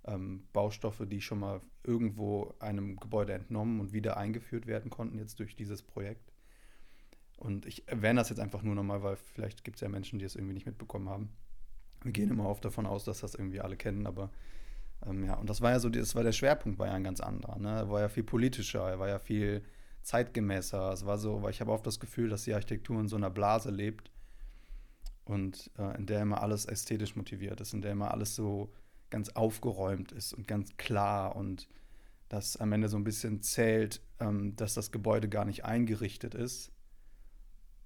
ähm, 0.05 0.47
Baustoffe, 0.53 1.03
die 1.07 1.21
schon 1.21 1.41
mal 1.41 1.61
irgendwo 1.85 2.55
einem 2.59 2.97
Gebäude 2.97 3.33
entnommen 3.33 3.81
und 3.81 3.93
wieder 3.93 4.17
eingeführt 4.17 4.67
werden 4.67 4.91
konnten, 4.91 5.19
jetzt 5.19 5.39
durch 5.41 5.57
dieses 5.57 5.83
Projekt. 5.83 6.33
Und 7.37 7.67
ich 7.67 7.89
erwähne 7.89 8.21
das 8.21 8.29
jetzt 8.29 8.39
einfach 8.39 8.63
nur 8.63 8.75
nochmal, 8.75 9.03
weil 9.03 9.17
vielleicht 9.17 9.65
gibt 9.65 9.77
es 9.77 9.81
ja 9.81 9.89
Menschen, 9.89 10.19
die 10.19 10.25
es 10.25 10.37
irgendwie 10.37 10.55
nicht 10.55 10.67
mitbekommen 10.67 11.09
haben. 11.09 11.31
Wir 12.03 12.13
gehen 12.13 12.31
immer 12.31 12.49
oft 12.49 12.65
davon 12.65 12.87
aus, 12.87 13.05
dass 13.05 13.21
das 13.21 13.35
irgendwie 13.35 13.61
alle 13.61 13.77
kennen, 13.77 14.07
aber 14.07 14.31
ähm, 15.07 15.25
ja, 15.25 15.35
und 15.35 15.49
das 15.51 15.61
war 15.61 15.73
ja 15.73 15.81
so, 15.81 15.89
das 15.89 16.15
war 16.15 16.23
der 16.23 16.33
Schwerpunkt, 16.33 16.79
war 16.79 16.87
ja 16.89 16.95
ein 16.95 17.05
ganz 17.05 17.21
anderer. 17.21 17.59
Ne? 17.59 17.71
Er 17.71 17.91
war 17.91 18.01
ja 18.01 18.09
viel 18.09 18.25
politischer, 18.25 18.89
er 18.89 18.99
war 18.99 19.09
ja 19.09 19.19
viel 19.19 19.63
zeitgemäßer. 20.03 20.93
Es 20.93 21.07
war 21.07 21.19
so, 21.19 21.43
weil 21.43 21.51
ich 21.51 21.61
habe 21.61 21.73
oft 21.73 21.87
das 21.87 22.01
Gefühl, 22.01 22.29
dass 22.29 22.45
die 22.45 22.55
Architektur 22.55 22.99
in 23.01 23.09
so 23.09 23.17
einer 23.17 23.31
Blase 23.31 23.71
lebt 23.71 24.11
und 25.25 25.71
äh, 25.79 25.97
in 25.97 26.07
der 26.07 26.23
immer 26.23 26.43
alles 26.43 26.65
ästhetisch 26.65 27.17
motiviert 27.17 27.61
ist, 27.61 27.73
in 27.73 27.83
der 27.83 27.93
immer 27.93 28.11
alles 28.11 28.35
so 28.35 28.73
ganz 29.13 29.29
aufgeräumt 29.29 30.11
ist 30.11 30.33
und 30.33 30.49
ganz 30.49 30.77
klar 30.77 31.37
und 31.37 31.69
dass 32.29 32.57
am 32.57 32.73
Ende 32.73 32.89
so 32.89 32.97
ein 32.97 33.05
bisschen 33.05 33.43
zählt, 33.43 34.01
ähm, 34.19 34.57
dass 34.57 34.75
das 34.75 34.91
Gebäude 34.91 35.29
gar 35.29 35.45
nicht 35.45 35.65
eingerichtet 35.65 36.35
ist 36.35 36.73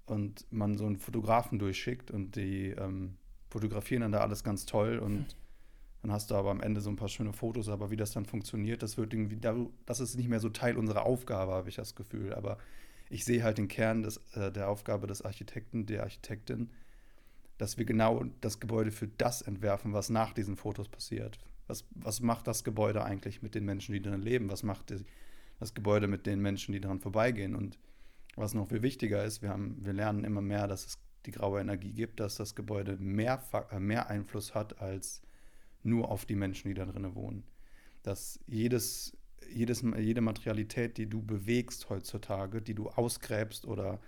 und 0.05 0.51
man 0.51 0.77
so 0.77 0.85
einen 0.85 0.97
Fotografen 0.97 1.59
durchschickt 1.59 2.09
und 2.09 2.35
die 2.35 2.69
ähm, 2.69 3.17
fotografieren 3.49 4.01
dann 4.01 4.13
da 4.13 4.21
alles 4.21 4.43
ganz 4.43 4.65
toll 4.65 4.97
und 4.97 5.35
dann 6.01 6.11
hast 6.11 6.31
du 6.31 6.35
aber 6.35 6.51
am 6.51 6.61
Ende 6.61 6.79
so 6.79 6.89
ein 6.89 6.95
paar 6.95 7.09
schöne 7.09 7.33
Fotos, 7.33 7.67
aber 7.69 7.91
wie 7.91 7.97
das 7.97 8.11
dann 8.11 8.25
funktioniert, 8.25 8.81
das 8.81 8.97
wird 8.97 9.13
irgendwie, 9.13 9.39
das 9.85 9.99
ist 9.99 10.15
nicht 10.15 10.29
mehr 10.29 10.39
so 10.39 10.49
Teil 10.49 10.77
unserer 10.77 11.05
Aufgabe, 11.05 11.51
habe 11.51 11.67
ich 11.69 11.75
das 11.75 11.95
Gefühl. 11.95 12.33
Aber 12.33 12.57
ich 13.09 13.25
sehe 13.25 13.43
halt 13.43 13.57
den 13.57 13.67
Kern 13.67 14.03
des, 14.03 14.17
äh, 14.33 14.51
der 14.51 14.69
Aufgabe 14.69 15.07
des 15.07 15.21
Architekten, 15.21 15.85
der 15.85 16.03
Architektin, 16.03 16.69
dass 17.57 17.77
wir 17.77 17.85
genau 17.85 18.25
das 18.41 18.59
Gebäude 18.59 18.91
für 18.91 19.07
das 19.07 19.41
entwerfen, 19.41 19.93
was 19.93 20.09
nach 20.09 20.33
diesen 20.33 20.55
Fotos 20.55 20.89
passiert. 20.89 21.39
Was, 21.67 21.85
was 21.91 22.21
macht 22.21 22.47
das 22.47 22.63
Gebäude 22.63 23.03
eigentlich 23.03 23.41
mit 23.41 23.55
den 23.55 23.65
Menschen, 23.65 23.93
die 23.93 24.01
darin 24.01 24.21
leben? 24.21 24.49
Was 24.49 24.63
macht 24.63 24.93
das 25.59 25.73
Gebäude 25.73 26.07
mit 26.07 26.25
den 26.25 26.39
Menschen, 26.39 26.71
die 26.71 26.79
daran 26.79 26.99
vorbeigehen? 26.99 27.55
Und 27.55 27.77
was 28.35 28.53
noch 28.53 28.69
viel 28.69 28.83
wichtiger 28.83 29.25
ist, 29.25 29.41
wir, 29.41 29.49
haben, 29.49 29.77
wir 29.83 29.93
lernen 29.93 30.23
immer 30.23 30.41
mehr, 30.41 30.67
dass 30.67 30.85
es 30.85 30.99
die 31.25 31.31
graue 31.31 31.59
Energie 31.59 31.91
gibt, 31.91 32.19
dass 32.19 32.35
das 32.35 32.55
Gebäude 32.55 32.95
mehr, 32.97 33.43
äh, 33.71 33.79
mehr 33.79 34.09
Einfluss 34.09 34.55
hat 34.55 34.79
als 34.79 35.21
nur 35.83 36.09
auf 36.09 36.25
die 36.25 36.35
Menschen, 36.35 36.69
die 36.69 36.73
da 36.73 36.85
drinnen 36.85 37.15
wohnen. 37.15 37.43
Dass 38.03 38.39
jedes, 38.47 39.17
jedes, 39.51 39.83
jede 39.97 40.21
Materialität, 40.21 40.97
die 40.97 41.07
du 41.07 41.21
bewegst 41.21 41.89
heutzutage, 41.89 42.61
die 42.61 42.75
du 42.75 42.89
ausgräbst 42.89 43.65
oder 43.65 43.99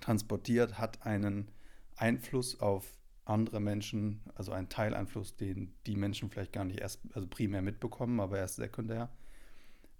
transportiert, 0.00 0.78
hat 0.78 1.06
einen 1.06 1.48
Einfluss 2.00 2.60
auf 2.60 2.98
andere 3.24 3.60
Menschen, 3.60 4.22
also 4.34 4.52
einen 4.52 4.68
Teileinfluss, 4.68 5.36
den 5.36 5.74
die 5.86 5.96
Menschen 5.96 6.30
vielleicht 6.30 6.52
gar 6.52 6.64
nicht 6.64 6.80
erst, 6.80 7.00
also 7.12 7.26
primär 7.26 7.62
mitbekommen, 7.62 8.20
aber 8.20 8.38
erst 8.38 8.56
sekundär. 8.56 9.10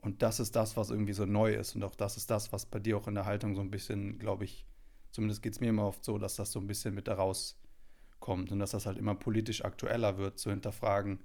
Und 0.00 0.22
das 0.22 0.40
ist 0.40 0.56
das, 0.56 0.76
was 0.76 0.90
irgendwie 0.90 1.12
so 1.12 1.26
neu 1.26 1.54
ist. 1.54 1.74
Und 1.74 1.82
auch 1.82 1.94
das 1.94 2.16
ist 2.16 2.30
das, 2.30 2.52
was 2.52 2.66
bei 2.66 2.78
dir 2.78 2.96
auch 2.96 3.08
in 3.08 3.14
der 3.14 3.26
Haltung 3.26 3.54
so 3.54 3.61
ein 3.61 3.70
bisschen, 3.70 4.18
glaube 4.18 4.44
ich, 4.44 4.64
zumindest 5.11 5.42
geht 5.42 5.54
es 5.54 5.61
mir 5.61 5.68
immer 5.68 5.87
oft 5.87 6.04
so, 6.04 6.18
dass 6.18 6.37
das 6.37 6.52
so 6.52 6.61
ein 6.61 6.66
bisschen 6.66 6.94
mit 6.94 7.08
daraus 7.08 7.61
kommt 8.20 8.50
und 8.52 8.58
dass 8.58 8.70
das 8.70 8.87
halt 8.87 8.98
immer 8.98 9.14
politisch 9.14 9.64
aktueller 9.64 10.16
wird, 10.18 10.38
zu 10.38 10.50
hinterfragen, 10.50 11.20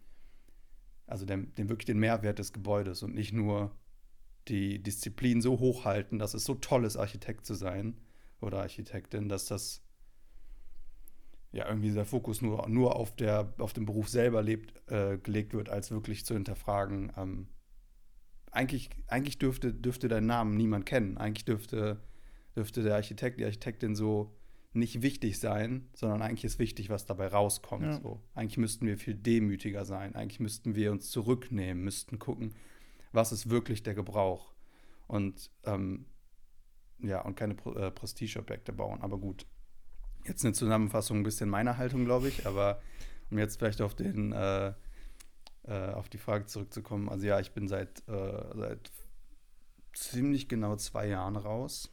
also 1.08 1.26
den, 1.26 1.54
den 1.56 1.70
wirklich 1.70 1.86
den 1.86 2.00
Mehrwert 2.00 2.40
des 2.40 2.54
Gebäudes 2.54 3.04
und 3.04 3.14
nicht 3.14 3.34
nur 3.34 3.72
die 4.48 4.82
Disziplin 4.82 5.42
so 5.42 5.60
hochhalten, 5.60 6.20
dass 6.20 6.34
es 6.34 6.44
so 6.44 6.56
toll 6.56 6.86
ist, 6.86 6.98
Architekt 6.98 7.46
zu 7.46 7.54
sein 7.54 7.98
oder 8.42 8.60
Architektin, 8.60 9.30
dass 9.30 9.46
das 9.46 9.82
ja, 11.54 11.68
irgendwie 11.70 11.92
der 11.92 12.06
Fokus 12.06 12.42
nur, 12.42 12.68
nur 12.68 12.96
auf, 12.96 13.16
der, 13.16 13.54
auf 13.60 13.74
dem 13.74 13.86
Beruf 13.86 14.10
selber 14.10 14.42
lebt, 14.42 14.74
äh, 14.92 15.18
gelegt 15.20 15.54
wird, 15.54 15.70
als 15.70 15.92
wirklich 15.92 16.26
zu 16.26 16.34
hinterfragen. 16.34 17.14
Ähm, 17.16 17.48
eigentlich 18.52 18.90
eigentlich 19.08 19.38
dürfte, 19.38 19.74
dürfte 19.74 20.08
deinen 20.08 20.28
Namen 20.28 20.58
niemand 20.58 20.86
kennen. 20.86 21.18
Eigentlich 21.18 21.46
dürfte, 21.46 22.02
dürfte 22.56 22.82
der 22.84 22.96
Architekt, 22.96 23.40
die 23.40 23.46
Architektin 23.46 23.96
so 23.96 24.36
nicht 24.74 25.04
wichtig 25.04 25.40
sein, 25.40 25.88
sondern 25.94 26.24
eigentlich 26.24 26.46
ist 26.46 26.58
wichtig, 26.58 26.90
was 26.90 27.06
dabei 27.06 27.28
rauskommt. 27.28 27.86
Ja. 27.86 28.02
So. 28.02 28.24
Eigentlich 28.34 28.58
müssten 28.58 28.88
wir 28.88 28.98
viel 28.98 29.14
demütiger 29.16 29.86
sein. 29.86 30.16
Eigentlich 30.16 30.40
müssten 30.40 30.76
wir 30.76 30.92
uns 30.92 31.12
zurücknehmen, 31.12 31.84
müssten 31.84 32.18
gucken, 32.18 32.56
was 33.12 33.32
ist 33.32 33.52
wirklich 33.52 33.84
der 33.84 33.94
Gebrauch. 33.94 34.54
Und 35.06 35.52
ähm, 35.66 36.06
ja, 37.00 37.22
und 37.22 37.36
keine 37.36 37.54
äh, 37.54 37.92
Prestigeobjekte 37.92 38.74
bauen. 38.74 39.02
Aber 39.02 39.20
gut, 39.20 39.46
Jetzt 40.26 40.46
eine 40.46 40.54
Zusammenfassung 40.54 41.18
ein 41.18 41.24
bisschen 41.24 41.50
meiner 41.50 41.78
Haltung, 41.78 42.06
glaube 42.06 42.30
ich, 42.30 42.48
aber 42.48 42.82
um 43.30 43.38
jetzt 43.38 43.58
vielleicht 43.58 43.82
auf 43.82 43.96
den 43.96 44.32
äh, 44.32 44.74
äh, 45.66 45.92
auf 45.92 46.10
die 46.10 46.18
Frage 46.18 46.46
zurückzukommen, 46.46 47.10
also 47.10 47.26
ja, 47.26 47.40
ich 47.40 47.52
bin 47.52 47.68
seit, 47.68 48.08
äh, 48.08 48.44
seit 48.56 48.92
ziemlich 49.94 50.50
genau 50.50 50.76
zwei 50.76 51.08
Jahren 51.08 51.36
raus. 51.36 51.90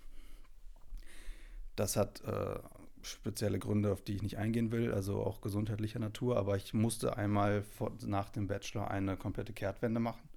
Das 1.77 1.97
hat 1.97 2.21
äh, 2.23 2.59
spezielle 3.03 3.59
Gründe, 3.59 3.93
auf 3.93 4.03
die 4.03 4.15
ich 4.15 4.23
nicht 4.23 4.39
eingehen 4.39 4.73
will, 4.73 4.93
also 4.93 5.23
auch 5.23 5.41
gesundheitlicher 5.41 5.99
Natur, 5.99 6.37
aber 6.37 6.57
ich 6.57 6.75
musste 6.75 7.17
einmal 7.17 7.63
vor, 7.63 7.93
nach 8.05 8.31
dem 8.31 8.47
Bachelor 8.47 8.91
eine 8.91 9.17
komplette 9.17 9.53
Kehrtwende 9.53 10.01
machen, 10.01 10.29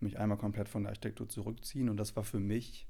mich 0.00 0.18
einmal 0.18 0.38
komplett 0.38 0.68
von 0.68 0.84
der 0.84 0.90
Architektur 0.90 1.28
zurückziehen 1.28 1.88
und 1.88 1.96
das 1.96 2.16
war 2.16 2.24
für 2.24 2.40
mich 2.40 2.86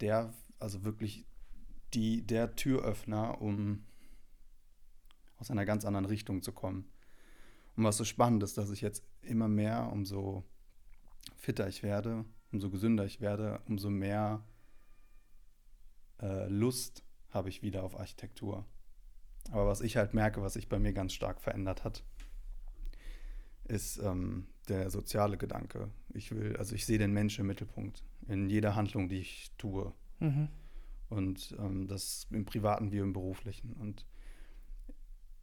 der, 0.00 0.32
also 0.58 0.84
wirklich 0.84 1.26
die, 1.94 2.26
der 2.26 2.54
Türöffner, 2.56 3.40
um 3.40 3.84
aus 5.38 5.50
einer 5.50 5.64
ganz 5.64 5.84
anderen 5.84 6.06
Richtung 6.06 6.42
zu 6.42 6.52
kommen. 6.52 6.88
Und 7.76 7.84
was 7.84 7.96
so 7.96 8.04
spannend 8.04 8.42
ist, 8.42 8.58
dass 8.58 8.70
ich 8.70 8.80
jetzt 8.80 9.04
immer 9.22 9.48
mehr, 9.48 9.90
umso 9.92 10.44
fitter 11.36 11.68
ich 11.68 11.82
werde, 11.82 12.24
umso 12.52 12.70
gesünder 12.70 13.04
ich 13.04 13.20
werde, 13.20 13.60
umso 13.68 13.90
mehr 13.90 14.44
äh, 16.20 16.48
Lust 16.48 17.04
habe 17.30 17.48
ich 17.48 17.62
wieder 17.62 17.84
auf 17.84 17.98
Architektur. 17.98 18.66
Aber 19.50 19.66
was 19.66 19.80
ich 19.80 19.96
halt 19.96 20.14
merke, 20.14 20.42
was 20.42 20.54
sich 20.54 20.68
bei 20.68 20.78
mir 20.78 20.92
ganz 20.92 21.12
stark 21.12 21.40
verändert 21.40 21.84
hat, 21.84 22.02
ist 23.64 23.98
ähm, 23.98 24.46
der 24.68 24.90
soziale 24.90 25.36
Gedanke. 25.36 25.90
Ich 26.14 26.32
will, 26.32 26.56
also 26.56 26.74
ich 26.74 26.84
sehe 26.86 26.98
den 26.98 27.12
Menschen 27.12 27.42
im 27.42 27.46
Mittelpunkt 27.46 28.02
in 28.26 28.50
jeder 28.50 28.74
Handlung, 28.74 29.08
die 29.08 29.18
ich 29.18 29.52
tue. 29.56 29.92
Mhm. 30.20 30.48
Und 31.08 31.56
ähm, 31.58 31.86
das 31.86 32.26
im 32.30 32.44
Privaten 32.44 32.92
wie 32.92 32.98
im 32.98 33.12
Beruflichen. 33.12 33.72
Und 33.74 34.06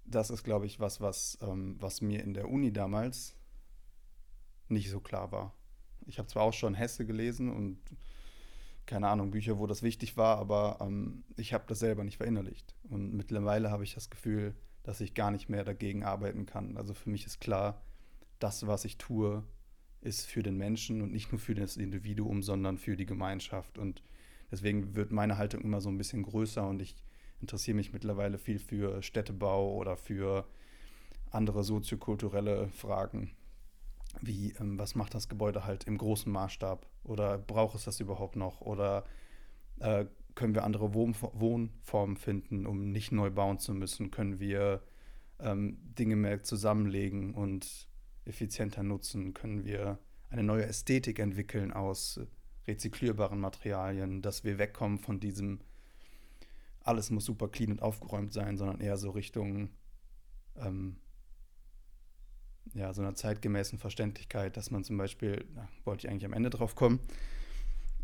das 0.06 0.30
ist, 0.30 0.43
glaube 0.43 0.65
ich, 0.65 0.80
was, 0.80 1.01
was, 1.01 1.38
ähm, 1.41 1.75
was 1.80 2.01
mir 2.01 2.23
in 2.23 2.34
der 2.34 2.49
Uni 2.49 2.71
damals 2.71 3.36
nicht 4.67 4.89
so 4.89 4.99
klar 4.99 5.32
war. 5.32 5.54
Ich 6.06 6.19
habe 6.19 6.28
zwar 6.28 6.43
auch 6.43 6.54
schon 6.54 6.75
Hesse 6.75 7.06
gelesen 7.06 7.49
und 7.51 7.80
keine 8.86 9.08
Ahnung, 9.08 9.32
Bücher, 9.32 9.58
wo 9.58 9.65
das 9.65 9.82
wichtig 9.82 10.15
war, 10.15 10.38
aber 10.38 10.78
ähm, 10.80 11.23
ich 11.38 11.54
habe 11.54 11.65
das 11.67 11.80
selber 11.80 12.04
nicht 12.04 12.17
verinnerlicht. 12.17 12.75
Und 12.84 13.13
mittlerweile 13.13 13.71
habe 13.71 13.84
ich 13.84 13.95
das 13.95 14.10
Gefühl, 14.10 14.56
dass 14.84 15.01
ich 15.01 15.15
gar 15.15 15.32
nicht 15.32 15.49
mehr 15.49 15.63
dagegen 15.63 16.04
arbeiten 16.04 16.45
kann. 16.45 16.78
Also 16.78 16.93
für 16.93 17.10
mich 17.10 17.25
ist 17.25 17.39
klar, 17.39 17.82
das, 18.38 18.67
was 18.67 18.86
ich 18.86 18.97
tue, 18.97 19.43
ist 20.01 20.28
für 20.28 20.43
den 20.43 20.58
Menschen 20.58 21.01
und 21.01 21.12
nicht 21.12 21.32
nur 21.32 21.39
für 21.39 21.56
das 21.56 21.78
Individuum, 21.78 22.43
sondern 22.43 22.78
für 22.78 22.95
die 22.95 23.08
Gemeinschaft. 23.08 23.80
Und 23.80 24.04
deswegen 24.51 24.95
wird 24.95 25.12
meine 25.12 25.38
Haltung 25.38 25.62
immer 25.62 25.81
so 25.81 25.89
ein 25.89 25.97
bisschen 25.97 26.23
größer 26.23 26.67
und 26.67 26.81
ich 26.81 26.95
interessiere 27.41 27.75
mich 27.75 27.93
mittlerweile 27.93 28.38
viel 28.38 28.60
für 28.60 29.01
Städtebau 29.01 29.73
oder 29.75 29.97
für 29.97 30.45
andere 31.31 31.63
soziokulturelle 31.63 32.69
Fragen 32.69 33.36
wie, 34.21 34.53
ähm, 34.60 34.77
was 34.77 34.95
macht 34.95 35.13
das 35.13 35.29
Gebäude 35.29 35.65
halt 35.65 35.86
im 35.86 35.97
großen 35.97 36.31
Maßstab? 36.31 36.86
Oder 37.03 37.38
braucht 37.38 37.75
es 37.75 37.86
das 37.86 37.99
überhaupt 37.99 38.36
noch? 38.36 38.62
Oder 38.62 39.05
äh, 39.79 40.05
können 40.36 40.53
wir 40.53 40.63
andere 40.63 40.93
Wohn 40.93 41.15
Wohnformen 41.34 42.17
finden, 42.17 42.65
um 42.65 42.91
nicht 42.91 43.12
neu 43.12 43.29
bauen 43.29 43.60
zu 43.60 43.73
müssen? 43.73 44.12
Können 44.12 44.39
wir 44.39 44.81
ähm, 45.39 45.77
Dinge 45.97 46.15
mehr 46.15 46.43
zusammenlegen 46.43 47.34
und 47.34 47.88
effizienter 48.25 48.84
nutzen? 48.84 49.34
Können 49.34 49.65
wir 49.65 49.99
eine 50.29 50.43
neue 50.43 50.65
Ästhetik 50.65 51.19
entwickeln 51.19 51.71
aus 51.71 52.19
rezyklierbaren 52.67 53.39
Materialien, 53.39 54.21
dass 54.21 54.43
wir 54.43 54.58
wegkommen 54.58 54.99
von 54.99 55.19
diesem, 55.19 55.60
alles 56.84 57.10
muss 57.10 57.25
super 57.25 57.47
clean 57.47 57.71
und 57.71 57.82
aufgeräumt 57.82 58.34
sein, 58.34 58.58
sondern 58.58 58.80
eher 58.80 58.97
so 58.97 59.12
Richtung 59.12 59.69
ähm, 60.58 60.97
ja, 62.73 62.93
so 62.93 63.01
einer 63.01 63.15
zeitgemäßen 63.15 63.78
Verständlichkeit, 63.78 64.58
dass 64.58 64.71
man 64.71 64.84
zum 64.84 64.97
Beispiel, 64.97 65.45
na, 65.54 65.67
wollte 65.84 66.08
ich 66.08 66.12
eigentlich 66.12 66.25
am 66.25 66.34
Ende 66.34 66.49
drauf 66.49 66.75
kommen, 66.75 66.99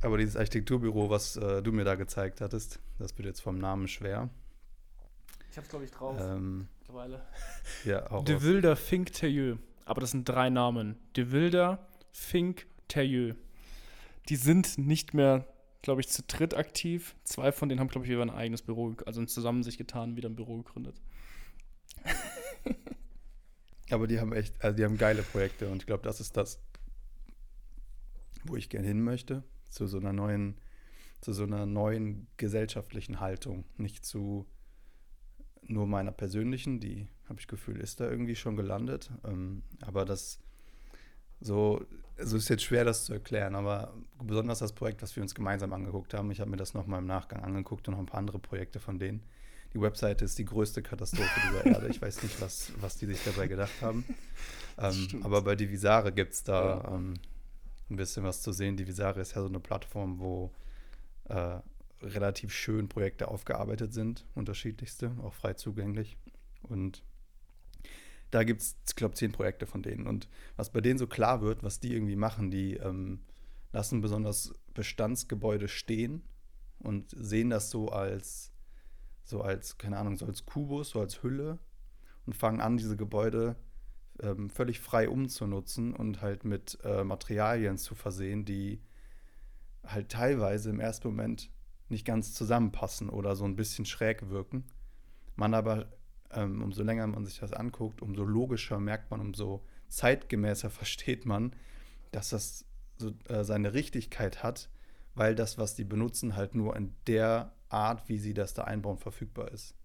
aber 0.01 0.17
dieses 0.17 0.35
Architekturbüro, 0.35 1.09
was 1.09 1.37
äh, 1.37 1.61
du 1.61 1.71
mir 1.71 1.83
da 1.83 1.95
gezeigt 1.95 2.41
hattest, 2.41 2.79
das 2.99 3.17
wird 3.17 3.27
jetzt 3.27 3.41
vom 3.41 3.57
Namen 3.57 3.87
schwer. 3.87 4.29
Ich 5.51 5.57
hab's, 5.57 5.69
glaube 5.69 5.85
ich, 5.85 5.91
drauf. 5.91 6.17
Ähm, 6.19 6.67
mittlerweile. 6.79 7.21
Ja, 7.85 8.09
auch. 8.11 8.23
De 8.23 8.41
Wilder 8.41 8.75
Fink 8.75 9.13
Terrieux. 9.13 9.57
Aber 9.85 10.01
das 10.01 10.11
sind 10.11 10.27
drei 10.27 10.49
Namen. 10.49 10.97
De 11.15 11.31
Wilder 11.31 11.87
Fink 12.11 12.67
Terrieux. 12.87 13.35
Die 14.29 14.35
sind 14.35 14.77
nicht 14.77 15.13
mehr, 15.13 15.47
glaube 15.81 16.01
ich, 16.01 16.09
zu 16.09 16.23
dritt 16.23 16.53
aktiv. 16.53 17.15
Zwei 17.23 17.51
von 17.51 17.69
denen 17.69 17.79
haben, 17.79 17.87
glaube 17.87 18.05
ich, 18.05 18.11
wieder 18.11 18.21
ein 18.21 18.29
eigenes 18.29 18.61
Büro, 18.61 18.95
also 19.05 19.25
zusammen 19.25 19.63
sich 19.63 19.77
getan, 19.77 20.15
wieder 20.15 20.29
ein 20.29 20.35
Büro 20.35 20.57
gegründet. 20.57 21.01
Aber 23.89 24.07
die 24.07 24.19
haben 24.19 24.31
echt, 24.31 24.63
also 24.63 24.77
die 24.77 24.85
haben 24.85 24.97
geile 24.97 25.21
Projekte 25.21 25.69
und 25.69 25.81
ich 25.81 25.85
glaube, 25.85 26.03
das 26.03 26.21
ist 26.21 26.37
das, 26.37 26.61
wo 28.45 28.55
ich 28.55 28.69
gerne 28.69 28.87
hin 28.87 29.03
möchte, 29.03 29.43
zu 29.69 29.85
so 29.87 29.97
einer 29.97 30.13
neuen, 30.13 30.55
zu 31.19 31.33
so 31.33 31.43
einer 31.43 31.65
neuen 31.65 32.27
gesellschaftlichen 32.37 33.19
Haltung, 33.19 33.65
nicht 33.77 34.05
zu 34.05 34.47
nur 35.63 35.87
meiner 35.87 36.11
persönlichen, 36.11 36.79
die 36.79 37.07
habe 37.27 37.39
ich 37.39 37.47
Gefühl, 37.47 37.79
ist 37.79 37.99
da 37.99 38.09
irgendwie 38.09 38.35
schon 38.35 38.55
gelandet. 38.55 39.11
Ähm, 39.23 39.63
aber 39.81 40.05
das 40.05 40.39
so, 41.41 41.85
also 42.17 42.37
ist 42.37 42.49
jetzt 42.49 42.63
schwer, 42.63 42.85
das 42.85 43.05
zu 43.05 43.13
erklären, 43.13 43.55
aber 43.55 43.93
besonders 44.23 44.59
das 44.59 44.73
Projekt, 44.73 45.01
was 45.01 45.15
wir 45.15 45.23
uns 45.23 45.35
gemeinsam 45.35 45.73
angeguckt 45.73 46.13
haben, 46.13 46.31
ich 46.31 46.39
habe 46.39 46.49
mir 46.49 46.57
das 46.57 46.73
nochmal 46.73 46.99
im 46.99 47.07
Nachgang 47.07 47.43
angeguckt 47.43 47.87
und 47.87 47.93
noch 47.93 47.99
ein 47.99 48.05
paar 48.05 48.19
andere 48.19 48.39
Projekte 48.39 48.79
von 48.79 48.99
denen 48.99 49.23
die 49.73 49.81
Webseite 49.81 50.25
ist 50.25 50.37
die 50.37 50.45
größte 50.45 50.81
Katastrophe 50.81 51.39
dieser 51.47 51.65
Erde. 51.65 51.87
Ich 51.87 52.01
weiß 52.01 52.23
nicht, 52.23 52.41
was, 52.41 52.71
was 52.81 52.97
die 52.97 53.05
sich 53.05 53.23
dabei 53.23 53.47
gedacht 53.47 53.81
haben. 53.81 54.05
Ähm, 54.77 55.21
aber 55.23 55.41
bei 55.41 55.55
Divisare 55.55 56.11
gibt 56.11 56.33
es 56.33 56.43
da 56.43 56.81
ja. 56.83 56.95
ähm, 56.95 57.13
ein 57.89 57.95
bisschen 57.95 58.23
was 58.23 58.41
zu 58.41 58.51
sehen. 58.51 58.77
Divisare 58.77 59.21
ist 59.21 59.35
ja 59.35 59.41
so 59.41 59.47
eine 59.47 59.59
Plattform, 59.59 60.19
wo 60.19 60.51
äh, 61.25 61.59
relativ 62.01 62.53
schön 62.53 62.89
Projekte 62.89 63.27
aufgearbeitet 63.27 63.93
sind, 63.93 64.25
unterschiedlichste, 64.33 65.11
auch 65.23 65.33
frei 65.33 65.53
zugänglich. 65.53 66.17
Und 66.63 67.03
da 68.31 68.43
gibt 68.43 68.61
es, 68.61 68.77
ich 68.87 68.95
glaube, 68.95 69.15
zehn 69.15 69.31
Projekte 69.31 69.65
von 69.65 69.83
denen. 69.83 70.07
Und 70.07 70.27
was 70.55 70.71
bei 70.71 70.81
denen 70.81 70.97
so 70.97 71.07
klar 71.07 71.41
wird, 71.41 71.63
was 71.63 71.79
die 71.79 71.93
irgendwie 71.93 72.15
machen, 72.15 72.49
die 72.49 72.75
ähm, 72.77 73.21
lassen 73.71 74.01
besonders 74.01 74.53
Bestandsgebäude 74.73 75.67
stehen 75.67 76.23
und 76.79 77.11
sehen 77.15 77.49
das 77.49 77.69
so 77.69 77.89
als 77.89 78.51
so 79.23 79.41
als, 79.41 79.77
keine 79.77 79.97
Ahnung, 79.97 80.17
so 80.17 80.25
als 80.25 80.45
Kubus, 80.45 80.89
so 80.91 80.99
als 80.99 81.23
Hülle 81.23 81.59
und 82.25 82.35
fangen 82.35 82.61
an, 82.61 82.77
diese 82.77 82.97
Gebäude 82.97 83.55
ähm, 84.21 84.49
völlig 84.49 84.79
frei 84.79 85.09
umzunutzen 85.09 85.93
und 85.95 86.21
halt 86.21 86.43
mit 86.43 86.77
äh, 86.83 87.03
Materialien 87.03 87.77
zu 87.77 87.95
versehen, 87.95 88.45
die 88.45 88.81
halt 89.83 90.09
teilweise 90.09 90.69
im 90.69 90.79
ersten 90.79 91.07
Moment 91.07 91.49
nicht 91.89 92.05
ganz 92.05 92.33
zusammenpassen 92.33 93.09
oder 93.09 93.35
so 93.35 93.45
ein 93.45 93.55
bisschen 93.55 93.85
schräg 93.85 94.29
wirken. 94.29 94.65
Man 95.35 95.53
aber, 95.53 95.91
ähm, 96.33 96.61
umso 96.61 96.83
länger 96.83 97.07
man 97.07 97.25
sich 97.25 97.39
das 97.39 97.53
anguckt, 97.53 98.01
umso 98.01 98.23
logischer 98.23 98.79
merkt 98.79 99.11
man, 99.11 99.19
umso 99.19 99.63
zeitgemäßer 99.87 100.69
versteht 100.71 101.25
man, 101.25 101.55
dass 102.11 102.29
das 102.29 102.65
so, 102.97 103.11
äh, 103.27 103.43
seine 103.43 103.73
Richtigkeit 103.73 104.43
hat, 104.43 104.69
weil 105.15 105.35
das, 105.35 105.57
was 105.57 105.75
die 105.75 105.83
benutzen, 105.83 106.35
halt 106.35 106.55
nur 106.55 106.75
in 106.75 106.93
der 107.07 107.53
Art, 107.69 108.07
wie 108.09 108.17
sie 108.17 108.33
das 108.33 108.53
da 108.53 108.63
einbauen, 108.63 108.97
verfügbar 108.97 109.51
ist. 109.51 109.75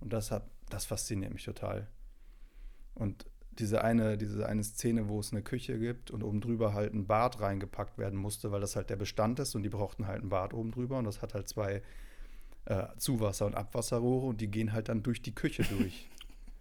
Und 0.00 0.12
das 0.12 0.30
hat, 0.30 0.48
das 0.68 0.84
fasziniert 0.84 1.32
mich 1.32 1.44
total. 1.44 1.88
Und 2.94 3.26
diese 3.58 3.84
eine, 3.84 4.18
diese 4.18 4.48
eine 4.48 4.64
Szene, 4.64 5.08
wo 5.08 5.20
es 5.20 5.32
eine 5.32 5.42
Küche 5.42 5.78
gibt 5.78 6.10
und 6.10 6.22
oben 6.22 6.40
drüber 6.40 6.74
halt 6.74 6.92
ein 6.92 7.06
Bad 7.06 7.40
reingepackt 7.40 7.98
werden 7.98 8.18
musste, 8.18 8.50
weil 8.50 8.60
das 8.60 8.76
halt 8.76 8.90
der 8.90 8.96
Bestand 8.96 9.38
ist 9.38 9.54
und 9.54 9.62
die 9.62 9.68
brauchten 9.68 10.06
halt 10.06 10.22
ein 10.22 10.28
Bad 10.28 10.54
oben 10.54 10.72
drüber 10.72 10.98
und 10.98 11.04
das 11.04 11.22
hat 11.22 11.34
halt 11.34 11.48
zwei 11.48 11.82
äh, 12.66 12.86
Zuwasser- 12.98 13.46
und 13.46 13.54
Abwasserrohre 13.54 14.26
und 14.26 14.40
die 14.40 14.50
gehen 14.50 14.72
halt 14.72 14.88
dann 14.88 15.02
durch 15.02 15.22
die 15.22 15.34
Küche 15.34 15.64
durch. 15.64 16.08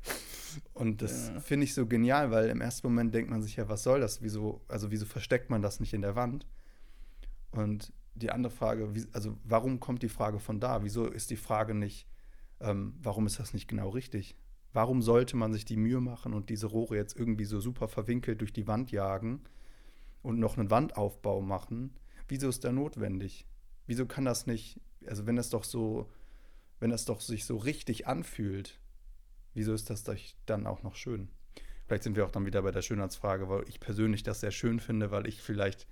und 0.74 1.02
das 1.02 1.30
ja. 1.30 1.40
finde 1.40 1.66
ich 1.66 1.74
so 1.74 1.86
genial, 1.86 2.32
weil 2.32 2.50
im 2.50 2.62
ersten 2.62 2.88
Moment 2.88 3.14
denkt 3.14 3.30
man 3.30 3.42
sich 3.42 3.56
ja, 3.56 3.70
was 3.70 3.84
soll 3.84 4.00
das? 4.00 4.22
Wieso, 4.22 4.62
also 4.68 4.92
wieso 4.92 5.06
versteckt 5.06 5.50
man 5.50 5.62
das 5.62 5.80
nicht 5.80 5.94
in 5.94 6.02
der 6.02 6.16
Wand? 6.16 6.46
Und 7.52 7.94
die 8.16 8.32
andere 8.32 8.52
Frage, 8.52 8.94
wie, 8.96 9.06
also 9.12 9.38
warum 9.44 9.80
kommt 9.80 10.04
die 10.04 10.10
Frage 10.10 10.40
von 10.40 10.60
da? 10.60 10.84
Wieso 10.84 11.08
ist 11.08 11.30
die 11.30 11.36
Frage 11.36 11.74
nicht, 11.74 12.08
ähm, 12.60 12.94
warum 13.02 13.26
ist 13.26 13.40
das 13.40 13.54
nicht 13.54 13.68
genau 13.68 13.90
richtig? 13.90 14.36
Warum 14.72 15.02
sollte 15.02 15.38
man 15.38 15.54
sich 15.54 15.66
die 15.66 15.78
Mühe 15.78 16.02
machen 16.02 16.34
und 16.34 16.50
diese 16.50 16.68
Rohre 16.68 16.96
jetzt 16.96 17.16
irgendwie 17.18 17.46
so 17.46 17.60
super 17.60 17.88
verwinkelt 17.88 18.42
durch 18.42 18.54
die 18.54 18.68
Wand 18.68 18.92
jagen 18.92 19.42
und 20.22 20.40
noch 20.40 20.58
einen 20.58 20.72
Wandaufbau 20.72 21.42
machen? 21.42 21.94
Wieso 22.28 22.50
ist 22.50 22.64
der 22.64 22.72
notwendig? 22.72 23.46
Wieso 23.86 24.06
kann 24.06 24.26
das 24.26 24.48
nicht, 24.48 24.80
also 25.08 25.26
wenn 25.26 25.36
das 25.36 25.50
doch 25.50 25.64
so, 25.64 26.10
wenn 26.80 26.90
das 26.90 27.06
doch 27.06 27.22
sich 27.22 27.46
so 27.46 27.58
richtig 27.58 28.08
anfühlt, 28.08 28.80
wieso 29.54 29.74
ist 29.74 29.90
das 29.90 30.04
dann 30.46 30.68
auch 30.68 30.84
noch 30.84 30.96
schön? 30.96 31.30
Vielleicht 31.86 32.04
sind 32.04 32.16
wir 32.16 32.26
auch 32.26 32.32
dann 32.32 32.46
wieder 32.46 32.62
bei 32.62 32.72
der 32.72 32.82
Schönheitsfrage, 32.82 33.50
weil 33.50 33.68
ich 33.68 33.80
persönlich 33.80 34.24
das 34.24 34.40
sehr 34.40 34.52
schön 34.52 34.80
finde, 34.80 35.12
weil 35.12 35.28
ich 35.28 35.42
vielleicht 35.42 35.88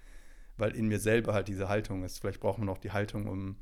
weil 0.62 0.76
in 0.76 0.88
mir 0.88 1.00
selber 1.00 1.34
halt 1.34 1.48
diese 1.48 1.70
Haltung 1.70 2.04
ist. 2.04 2.20
Vielleicht 2.20 2.40
braucht 2.40 2.60
man 2.60 2.70
auch 2.70 2.78
die 2.78 2.92
Haltung, 2.92 3.28
um, 3.28 3.56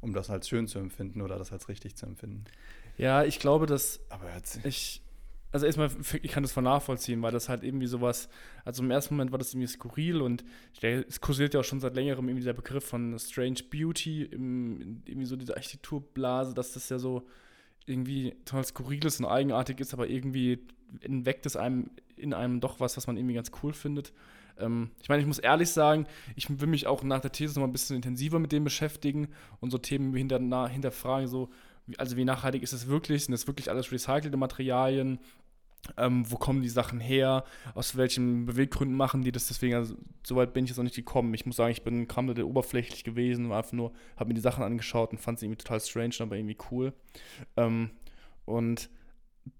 um 0.00 0.12
das 0.12 0.30
als 0.30 0.48
schön 0.48 0.68
zu 0.68 0.78
empfinden 0.78 1.22
oder 1.22 1.38
das 1.38 1.52
als 1.52 1.68
richtig 1.68 1.96
zu 1.96 2.06
empfinden. 2.06 2.44
Ja, 2.98 3.24
ich 3.24 3.38
glaube, 3.38 3.66
dass 3.66 4.00
Aber 4.10 4.28
ich, 4.64 5.02
also 5.52 5.66
erstmal, 5.66 5.90
ich 6.22 6.32
kann 6.32 6.42
das 6.42 6.52
von 6.52 6.64
nachvollziehen, 6.64 7.22
weil 7.22 7.30
das 7.30 7.48
halt 7.48 7.62
irgendwie 7.62 7.86
sowas, 7.86 8.28
also 8.64 8.82
im 8.82 8.90
ersten 8.90 9.14
Moment 9.14 9.32
war 9.32 9.38
das 9.38 9.52
irgendwie 9.52 9.68
skurril 9.68 10.22
und 10.22 10.44
es 10.80 11.20
kursiert 11.20 11.54
ja 11.54 11.60
auch 11.60 11.64
schon 11.64 11.80
seit 11.80 11.94
längerem 11.94 12.28
irgendwie 12.28 12.44
der 12.44 12.54
Begriff 12.54 12.84
von 12.84 13.18
Strange 13.18 13.60
Beauty, 13.70 14.24
irgendwie 14.24 15.26
so 15.26 15.36
diese 15.36 15.54
Architekturblase, 15.54 16.54
dass 16.54 16.72
das 16.72 16.88
ja 16.88 16.98
so 16.98 17.26
irgendwie 17.84 18.34
total 18.44 18.64
skurril 18.64 19.04
ist 19.04 19.20
und 19.20 19.26
eigenartig 19.26 19.80
ist, 19.80 19.92
aber 19.92 20.08
irgendwie 20.08 20.66
weckt 21.02 21.46
es 21.46 21.56
einem 21.56 21.90
in 22.16 22.34
einem 22.34 22.60
doch 22.60 22.80
was, 22.80 22.96
was 22.96 23.06
man 23.06 23.16
irgendwie 23.16 23.34
ganz 23.34 23.50
cool 23.62 23.72
findet. 23.72 24.12
Ähm, 24.58 24.90
ich 25.02 25.08
meine, 25.08 25.20
ich 25.20 25.26
muss 25.26 25.38
ehrlich 25.38 25.70
sagen, 25.70 26.06
ich 26.36 26.48
will 26.60 26.68
mich 26.68 26.86
auch 26.86 27.02
nach 27.02 27.20
der 27.20 27.32
These 27.32 27.54
noch 27.54 27.62
mal 27.62 27.68
ein 27.68 27.72
bisschen 27.72 27.96
intensiver 27.96 28.38
mit 28.38 28.52
dem 28.52 28.64
beschäftigen 28.64 29.28
und 29.60 29.70
so 29.70 29.78
Themen 29.78 30.14
hinter, 30.14 30.68
hinterfragen, 30.68 31.26
so, 31.26 31.50
also 31.98 32.16
wie 32.16 32.24
nachhaltig 32.24 32.62
ist 32.62 32.72
es 32.72 32.86
wirklich? 32.86 33.24
Sind 33.24 33.32
das 33.32 33.46
wirklich 33.46 33.70
alles 33.70 33.90
recycelte 33.90 34.36
Materialien? 34.36 35.18
Ähm, 35.96 36.30
wo 36.30 36.36
kommen 36.36 36.62
die 36.62 36.68
Sachen 36.68 37.00
her? 37.00 37.44
Aus 37.74 37.96
welchen 37.96 38.46
Beweggründen 38.46 38.96
machen 38.96 39.22
die 39.22 39.32
das? 39.32 39.48
Deswegen, 39.48 39.74
also, 39.74 39.96
soweit 40.22 40.52
bin 40.52 40.64
ich 40.64 40.70
jetzt 40.70 40.76
noch 40.76 40.84
nicht 40.84 40.96
gekommen. 40.96 41.34
Ich 41.34 41.44
muss 41.44 41.56
sagen, 41.56 41.72
ich 41.72 41.82
bin 41.82 42.06
da 42.06 42.42
oberflächlich 42.44 43.04
gewesen, 43.04 43.50
war 43.50 43.58
einfach 43.58 43.72
nur, 43.72 43.92
habe 44.16 44.28
mir 44.28 44.34
die 44.34 44.40
Sachen 44.40 44.62
angeschaut 44.62 45.10
und 45.10 45.18
fand 45.18 45.38
sie 45.38 45.46
irgendwie 45.46 45.62
total 45.62 45.80
strange, 45.80 46.14
aber 46.20 46.36
irgendwie 46.36 46.58
cool. 46.70 46.92
Ähm, 47.56 47.90
und 48.44 48.90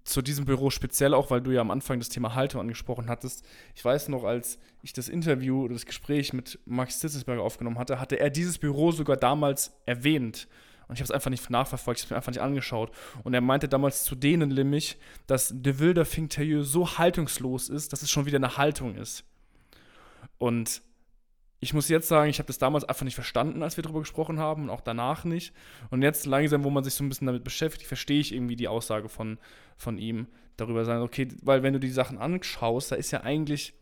zu 0.05 0.21
diesem 0.21 0.45
Büro 0.45 0.69
speziell 0.69 1.13
auch, 1.13 1.29
weil 1.29 1.41
du 1.41 1.51
ja 1.51 1.61
am 1.61 1.71
Anfang 1.71 1.99
das 1.99 2.09
Thema 2.09 2.35
Haltung 2.35 2.61
angesprochen 2.61 3.09
hattest. 3.09 3.45
Ich 3.75 3.83
weiß 3.83 4.07
noch, 4.09 4.23
als 4.23 4.59
ich 4.81 4.93
das 4.93 5.09
Interview 5.09 5.63
oder 5.63 5.73
das 5.73 5.85
Gespräch 5.85 6.31
mit 6.31 6.59
Max 6.65 6.99
Zitzesberger 6.99 7.41
aufgenommen 7.41 7.77
hatte, 7.77 7.99
hatte 7.99 8.19
er 8.19 8.29
dieses 8.29 8.57
Büro 8.57 8.91
sogar 8.91 9.17
damals 9.17 9.73
erwähnt. 9.85 10.47
Und 10.87 10.95
ich 10.95 10.99
habe 10.99 11.05
es 11.05 11.11
einfach 11.11 11.29
nicht 11.29 11.49
nachverfolgt, 11.49 11.99
ich 11.99 12.03
habe 12.03 12.07
es 12.07 12.11
mir 12.11 12.17
einfach 12.17 12.31
nicht 12.31 12.41
angeschaut. 12.41 12.91
Und 13.23 13.33
er 13.33 13.41
meinte 13.41 13.67
damals 13.67 14.03
zu 14.03 14.15
denen 14.15 14.49
nämlich, 14.49 14.97
dass 15.27 15.53
De 15.55 15.79
Wilder 15.79 16.05
Finktelieu 16.05 16.63
so 16.63 16.97
haltungslos 16.97 17.69
ist, 17.69 17.93
dass 17.93 18.01
es 18.01 18.11
schon 18.11 18.25
wieder 18.25 18.37
eine 18.37 18.57
Haltung 18.57 18.95
ist. 18.95 19.23
Und 20.37 20.81
ich 21.63 21.73
muss 21.73 21.87
jetzt 21.87 22.09
sagen, 22.09 22.29
ich 22.29 22.39
habe 22.39 22.47
das 22.47 22.57
damals 22.57 22.83
einfach 22.83 23.05
nicht 23.05 23.15
verstanden, 23.15 23.63
als 23.63 23.77
wir 23.77 23.83
darüber 23.83 24.01
gesprochen 24.01 24.37
haben 24.37 24.63
und 24.63 24.69
auch 24.69 24.81
danach 24.81 25.23
nicht. 25.23 25.53
Und 25.89 26.01
jetzt 26.01 26.25
langsam, 26.25 26.65
wo 26.65 26.69
man 26.69 26.83
sich 26.83 26.93
so 26.93 27.03
ein 27.03 27.09
bisschen 27.09 27.27
damit 27.27 27.45
beschäftigt, 27.45 27.87
verstehe 27.87 28.19
ich 28.19 28.33
irgendwie 28.33 28.57
die 28.57 28.67
Aussage 28.67 29.07
von, 29.07 29.39
von 29.77 29.97
ihm 29.97 30.27
darüber 30.57 30.83
sagen, 30.83 31.01
okay, 31.01 31.29
weil 31.41 31.63
wenn 31.63 31.73
du 31.73 31.79
die 31.79 31.89
Sachen 31.89 32.17
anschaust, 32.17 32.91
da 32.91 32.97
ist 32.97 33.11
ja 33.11 33.21
eigentlich 33.21 33.73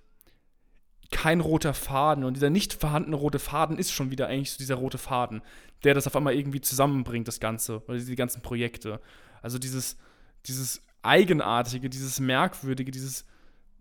kein 1.12 1.42
roter 1.42 1.74
Faden 1.74 2.24
und 2.24 2.36
dieser 2.36 2.50
nicht 2.50 2.74
vorhandene 2.74 3.16
rote 3.16 3.40
Faden 3.40 3.78
ist 3.78 3.92
schon 3.92 4.12
wieder 4.12 4.28
eigentlich 4.28 4.52
so 4.52 4.58
dieser 4.58 4.76
rote 4.76 4.98
Faden, 4.98 5.42
der 5.84 5.94
das 5.94 6.08
auf 6.08 6.16
einmal 6.16 6.36
irgendwie 6.36 6.62
zusammenbringt, 6.62 7.28
das 7.28 7.40
Ganze, 7.40 7.84
oder 7.88 8.00
die 8.00 8.16
ganzen 8.16 8.42
Projekte. 8.42 9.02
Also 9.42 9.60
dieses, 9.60 9.98
dieses 10.46 10.82
Eigenartige, 11.04 11.90
dieses 11.90 12.20
Merkwürdige, 12.20 12.92
dieses, 12.92 13.26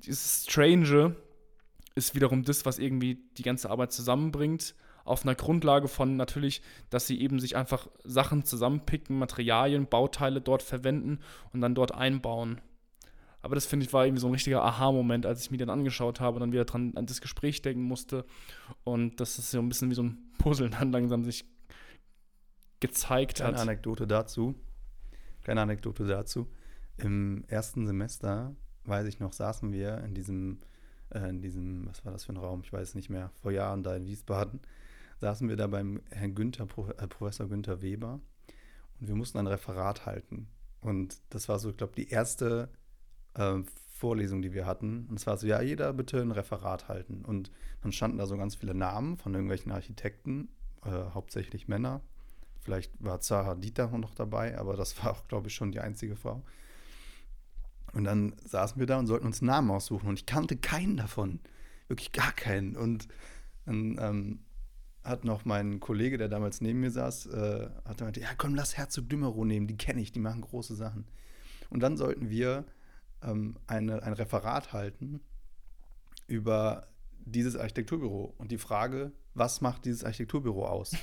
dieses 0.05 0.45
Strange 0.49 1.15
ist 1.95 2.15
wiederum 2.15 2.43
das, 2.43 2.67
was 2.67 2.79
irgendwie 2.79 3.23
die 3.37 3.43
ganze 3.43 3.71
Arbeit 3.71 3.93
zusammenbringt. 3.93 4.75
Auf 5.05 5.25
einer 5.25 5.35
Grundlage 5.35 5.89
von 5.89 6.17
natürlich, 6.17 6.63
dass 6.89 7.07
sie 7.07 7.21
eben 7.21 7.41
sich 7.41 7.57
einfach 7.57 7.89
Sachen 8.05 8.45
zusammenpicken, 8.45 9.19
Materialien, 9.19 9.87
Bauteile 9.87 10.41
dort 10.41 10.63
verwenden 10.63 11.21
und 11.53 11.61
dann 11.61 11.75
dort 11.75 11.95
einbauen. 11.95 12.61
Aber 13.43 13.55
das 13.55 13.67
finde 13.67 13.87
ich 13.87 13.93
war 13.93 14.05
irgendwie 14.05 14.21
so 14.21 14.27
ein 14.27 14.33
richtiger 14.33 14.63
Aha-Moment, 14.63 15.25
als 15.25 15.43
ich 15.43 15.51
mir 15.51 15.57
den 15.57 15.71
angeschaut 15.71 16.21
habe 16.21 16.37
und 16.37 16.41
dann 16.41 16.53
wieder 16.53 16.65
dran 16.65 16.93
an 16.97 17.07
das 17.07 17.21
Gespräch 17.21 17.63
denken 17.63 17.83
musste. 17.83 18.25
Und 18.85 19.21
das 19.21 19.39
ist 19.39 19.51
so 19.51 19.59
ein 19.59 19.69
bisschen 19.69 19.91
wie 19.91 19.95
so 19.95 20.03
ein 20.03 20.19
Puzzle 20.39 20.71
dann 20.71 20.93
langsam 20.93 21.25
sich 21.25 21.45
gezeigt 22.81 23.37
Kleine 23.37 23.57
hat. 23.57 23.63
Anekdote 23.63 24.07
dazu. 24.07 24.55
Kleine 25.43 25.63
Anekdote 25.63 26.07
dazu. 26.07 26.49
Im 26.99 27.45
ersten 27.49 27.87
Semester, 27.87 28.55
weiß 28.85 29.07
ich 29.07 29.21
noch, 29.21 29.33
saßen 29.33 29.73
wir 29.73 29.99
in 30.05 30.15
diesem, 30.15 30.61
äh, 31.11 31.29
in 31.29 31.41
diesem, 31.41 31.87
was 31.87 32.05
war 32.05 32.13
das 32.13 32.25
für 32.25 32.33
ein 32.33 32.39
Raum? 32.39 32.61
Ich 32.63 32.73
weiß 32.73 32.95
nicht 32.95 33.09
mehr, 33.09 33.31
vor 33.41 33.53
Jahren 33.53 33.83
da 33.83 33.97
in 33.97 34.07
Wiesbaden, 34.07 34.61
saßen 35.21 35.49
wir 35.49 35.57
da 35.57 35.67
beim 35.67 36.03
Herrn 36.11 36.35
Günther, 36.35 36.67
Pro, 36.67 36.89
äh, 36.89 37.07
Professor 37.07 37.49
Günther 37.49 37.81
Weber 37.81 38.21
und 39.01 39.09
wir 39.09 39.15
mussten 39.15 39.39
ein 39.39 39.47
Referat 39.47 40.05
halten. 40.05 40.49
Und 40.83 41.21
das 41.31 41.49
war 41.49 41.59
so, 41.59 41.71
ich 41.71 41.77
glaube, 41.77 41.95
die 41.97 42.09
erste 42.09 42.71
äh, 43.35 43.59
Vorlesung, 44.01 44.41
die 44.41 44.55
wir 44.55 44.67
hatten. 44.67 45.07
Und 45.11 45.21
zwar 45.21 45.37
so, 45.37 45.47
ja, 45.47 45.61
jeder 45.61 45.93
bitte 45.93 46.21
ein 46.21 46.31
Referat 46.31 46.89
halten. 46.89 47.25
Und 47.25 47.51
dann 47.83 47.93
standen 47.93 48.19
da 48.19 48.27
so 48.27 48.37
ganz 48.37 48.55
viele 48.55 48.75
Namen 48.75 49.19
von 49.19 49.35
irgendwelchen 49.35 49.73
Architekten, 49.73 50.49
äh, 50.85 50.91
hauptsächlich 50.91 51.69
Männer. 51.69 52.01
Vielleicht 52.61 52.93
war 52.99 53.21
Zaha 53.21 53.55
Dieter 53.55 53.89
noch 53.99 54.15
dabei, 54.15 54.59
aber 54.59 54.77
das 54.77 55.03
war 55.03 55.13
auch, 55.13 55.29
glaube 55.29 55.49
ich, 55.49 55.55
schon 55.55 55.73
die 55.73 55.81
einzige 55.81 56.17
Frau. 56.17 56.43
Und 57.93 58.05
dann 58.05 58.35
saßen 58.45 58.79
wir 58.79 58.87
da 58.87 58.99
und 58.99 59.07
sollten 59.07 59.27
uns 59.27 59.43
Namen 59.43 59.71
aussuchen. 59.71 60.09
Und 60.09 60.19
ich 60.19 60.27
kannte 60.27 60.57
keinen 60.57 60.97
davon. 60.97 61.41
Wirklich 61.89 62.13
gar 62.13 62.33
keinen. 62.33 62.77
Und 62.77 63.09
dann 63.67 63.99
ähm, 64.01 64.41
hat 65.05 65.25
noch 65.25 65.45
mein 65.45 65.81
Kollege, 65.81 66.19
der 66.19 66.29
damals 66.29 66.61
neben 66.61 66.81
mir 66.81 66.91
saß, 66.91 67.27
äh, 67.27 67.69
hat 67.85 67.99
gemeint, 67.99 68.17
ja 68.17 68.29
komm, 68.37 68.55
lass 68.55 68.77
Herzog 68.77 69.09
Dümmerow 69.09 69.45
nehmen, 69.45 69.67
die 69.67 69.77
kenne 69.77 70.01
ich, 70.01 70.13
die 70.13 70.21
machen 70.21 70.41
große 70.41 70.75
Sachen. 70.75 71.07
Und 71.69 71.81
dann 71.81 71.97
sollten 71.97 72.31
wir 72.31 72.65
ähm, 73.23 73.57
eine, 73.67 74.03
ein 74.03 74.13
Referat 74.13 74.73
halten 74.73 75.21
über 76.27 76.89
dieses 77.25 77.57
Architekturbüro 77.57 78.35
und 78.39 78.51
die 78.51 78.59
Frage, 78.59 79.13
was 79.35 79.61
macht 79.61 79.85
dieses 79.85 80.05
Architekturbüro 80.05 80.67
aus? 80.67 80.97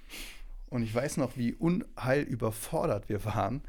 und 0.70 0.82
ich 0.82 0.94
weiß 0.94 1.16
noch, 1.16 1.36
wie 1.36 1.54
unheil 1.54 2.22
überfordert 2.22 3.08
wir 3.08 3.24
waren. 3.24 3.62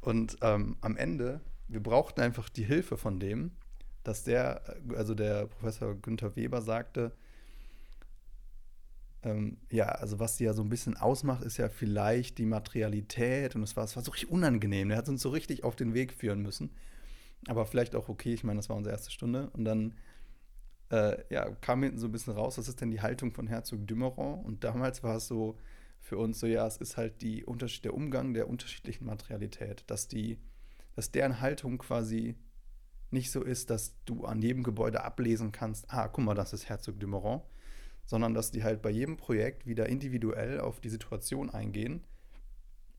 Und 0.00 0.38
ähm, 0.42 0.76
am 0.80 0.96
Ende, 0.96 1.40
wir 1.68 1.82
brauchten 1.82 2.20
einfach 2.20 2.48
die 2.48 2.64
Hilfe 2.64 2.96
von 2.96 3.20
dem, 3.20 3.52
dass 4.02 4.22
der, 4.22 4.62
also 4.94 5.14
der 5.14 5.46
Professor 5.46 5.94
Günther 5.94 6.36
Weber 6.36 6.60
sagte, 6.60 7.12
ähm, 9.24 9.56
ja, 9.70 9.86
also 9.86 10.18
was 10.18 10.36
sie 10.36 10.44
ja 10.44 10.52
so 10.52 10.62
ein 10.62 10.68
bisschen 10.68 10.96
ausmacht, 10.96 11.42
ist 11.42 11.56
ja 11.56 11.68
vielleicht 11.68 12.38
die 12.38 12.44
Materialität 12.44 13.56
und 13.56 13.62
es 13.62 13.76
war, 13.76 13.84
es 13.84 13.96
war 13.96 14.04
so 14.04 14.10
richtig 14.10 14.30
unangenehm. 14.30 14.90
Der 14.90 14.98
hat 14.98 15.08
uns 15.08 15.22
so 15.22 15.30
richtig 15.30 15.64
auf 15.64 15.76
den 15.76 15.94
Weg 15.94 16.12
führen 16.12 16.42
müssen. 16.42 16.70
Aber 17.46 17.66
vielleicht 17.66 17.94
auch 17.94 18.08
okay, 18.08 18.32
ich 18.32 18.44
meine, 18.44 18.58
das 18.58 18.68
war 18.68 18.76
unsere 18.76 18.94
erste 18.94 19.10
Stunde. 19.10 19.50
Und 19.50 19.64
dann 19.64 19.94
äh, 20.90 21.22
ja, 21.30 21.50
kam 21.60 21.82
hinten 21.82 21.98
so 21.98 22.06
ein 22.06 22.12
bisschen 22.12 22.34
raus, 22.34 22.58
was 22.58 22.68
ist 22.68 22.80
denn 22.80 22.90
die 22.90 23.00
Haltung 23.00 23.32
von 23.32 23.46
Herzog 23.46 23.86
Dümmeron? 23.86 24.44
Und 24.44 24.64
damals 24.64 25.02
war 25.02 25.16
es 25.16 25.26
so 25.26 25.56
für 26.00 26.18
uns 26.18 26.38
so, 26.38 26.46
ja, 26.46 26.66
es 26.66 26.76
ist 26.76 26.96
halt 26.96 27.22
die 27.22 27.44
Unterschied, 27.44 27.84
der 27.84 27.94
Umgang 27.94 28.34
der 28.34 28.48
unterschiedlichen 28.48 29.06
Materialität, 29.06 29.84
dass 29.86 30.06
die, 30.06 30.38
dass 30.94 31.10
deren 31.10 31.40
Haltung 31.40 31.78
quasi 31.78 32.36
nicht 33.10 33.30
so 33.30 33.42
ist, 33.42 33.70
dass 33.70 33.94
du 34.04 34.24
an 34.24 34.42
jedem 34.42 34.62
Gebäude 34.62 35.02
ablesen 35.02 35.52
kannst, 35.52 35.90
ah, 35.90 36.08
guck 36.08 36.24
mal, 36.24 36.34
das 36.34 36.52
ist 36.52 36.68
Herzog 36.68 37.00
Dümmeron, 37.00 37.40
sondern 38.04 38.34
dass 38.34 38.50
die 38.50 38.64
halt 38.64 38.82
bei 38.82 38.90
jedem 38.90 39.16
Projekt 39.16 39.66
wieder 39.66 39.88
individuell 39.88 40.60
auf 40.60 40.80
die 40.80 40.90
Situation 40.90 41.48
eingehen 41.48 42.04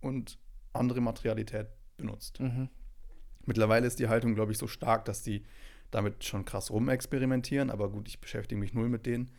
und 0.01 0.39
andere 0.73 1.01
Materialität 1.01 1.67
benutzt. 1.97 2.39
Mhm. 2.39 2.69
Mittlerweile 3.45 3.88
ist 3.88 3.99
die 3.99 4.08
Haltung, 4.08 4.36
glaube 4.36 4.51
ich, 4.51 4.58
so 4.58 4.67
stark, 4.67 5.05
dass 5.05 5.23
die 5.23 5.43
damit 5.91 6.23
schon 6.23 6.45
krass 6.45 6.71
rumexperimentieren. 6.71 7.69
Aber 7.69 7.89
gut, 7.89 8.08
ich 8.08 8.19
beschäftige 8.19 8.60
mich 8.60 8.73
null 8.73 8.89
mit 8.89 9.05
denen. 9.05 9.31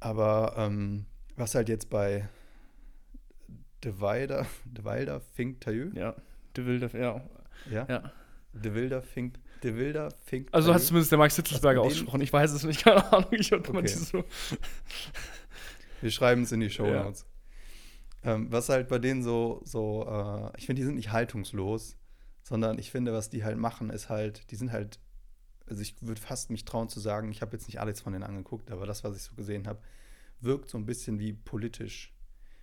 Aber 0.00 0.54
ähm, 0.56 1.06
was 1.36 1.54
halt 1.54 1.68
jetzt 1.68 1.90
bei 1.90 2.28
De 3.82 4.00
Wilder, 4.00 4.46
De 4.64 4.84
Wilder 4.84 5.20
Fink 5.20 5.60
Tailleux? 5.60 5.92
Ja, 5.94 6.14
De 6.56 6.66
Wilder, 6.66 6.98
ja. 6.98 7.22
Ja. 7.70 7.86
ja. 7.88 8.12
De 8.52 8.72
Wilder 8.72 9.02
Fink, 9.02 9.38
De 9.62 9.74
Wilder 9.74 10.10
Fink 10.24 10.48
Also 10.52 10.72
hat 10.72 10.82
zumindest 10.82 11.10
der 11.10 11.18
Max 11.18 11.36
Hitzelsberger 11.36 11.80
ausgesprochen. 11.80 12.20
Ich 12.20 12.32
weiß 12.32 12.52
es 12.52 12.64
nicht, 12.64 12.84
keine 12.84 13.12
Ahnung. 13.12 13.32
Ich 13.32 13.52
okay. 13.52 13.76
okay. 13.76 13.86
so. 13.88 14.24
Wir 16.00 16.10
schreiben 16.10 16.42
es 16.42 16.52
in 16.52 16.60
die 16.60 16.70
Show 16.70 16.86
Notes. 16.86 17.26
Ja. 18.22 18.34
Ähm, 18.34 18.52
was 18.52 18.68
halt 18.68 18.88
bei 18.88 18.98
denen 18.98 19.22
so, 19.22 19.60
so 19.64 20.06
äh, 20.06 20.58
ich 20.58 20.66
finde, 20.66 20.80
die 20.80 20.86
sind 20.86 20.94
nicht 20.96 21.12
haltungslos, 21.12 21.96
sondern 22.44 22.78
ich 22.78 22.90
finde, 22.90 23.12
was 23.12 23.30
die 23.30 23.42
halt 23.42 23.56
machen, 23.56 23.90
ist 23.90 24.10
halt, 24.10 24.50
die 24.50 24.56
sind 24.56 24.70
halt, 24.70 25.00
also 25.66 25.80
ich 25.80 25.96
würde 26.02 26.20
fast 26.20 26.50
mich 26.50 26.66
trauen 26.66 26.90
zu 26.90 27.00
sagen, 27.00 27.30
ich 27.30 27.40
habe 27.40 27.56
jetzt 27.56 27.66
nicht 27.66 27.80
alles 27.80 28.02
von 28.02 28.12
denen 28.12 28.22
angeguckt, 28.22 28.70
aber 28.70 28.86
das, 28.86 29.02
was 29.02 29.16
ich 29.16 29.22
so 29.22 29.34
gesehen 29.34 29.66
habe, 29.66 29.80
wirkt 30.40 30.68
so 30.68 30.76
ein 30.76 30.84
bisschen 30.84 31.18
wie 31.18 31.32
politisch. 31.32 32.12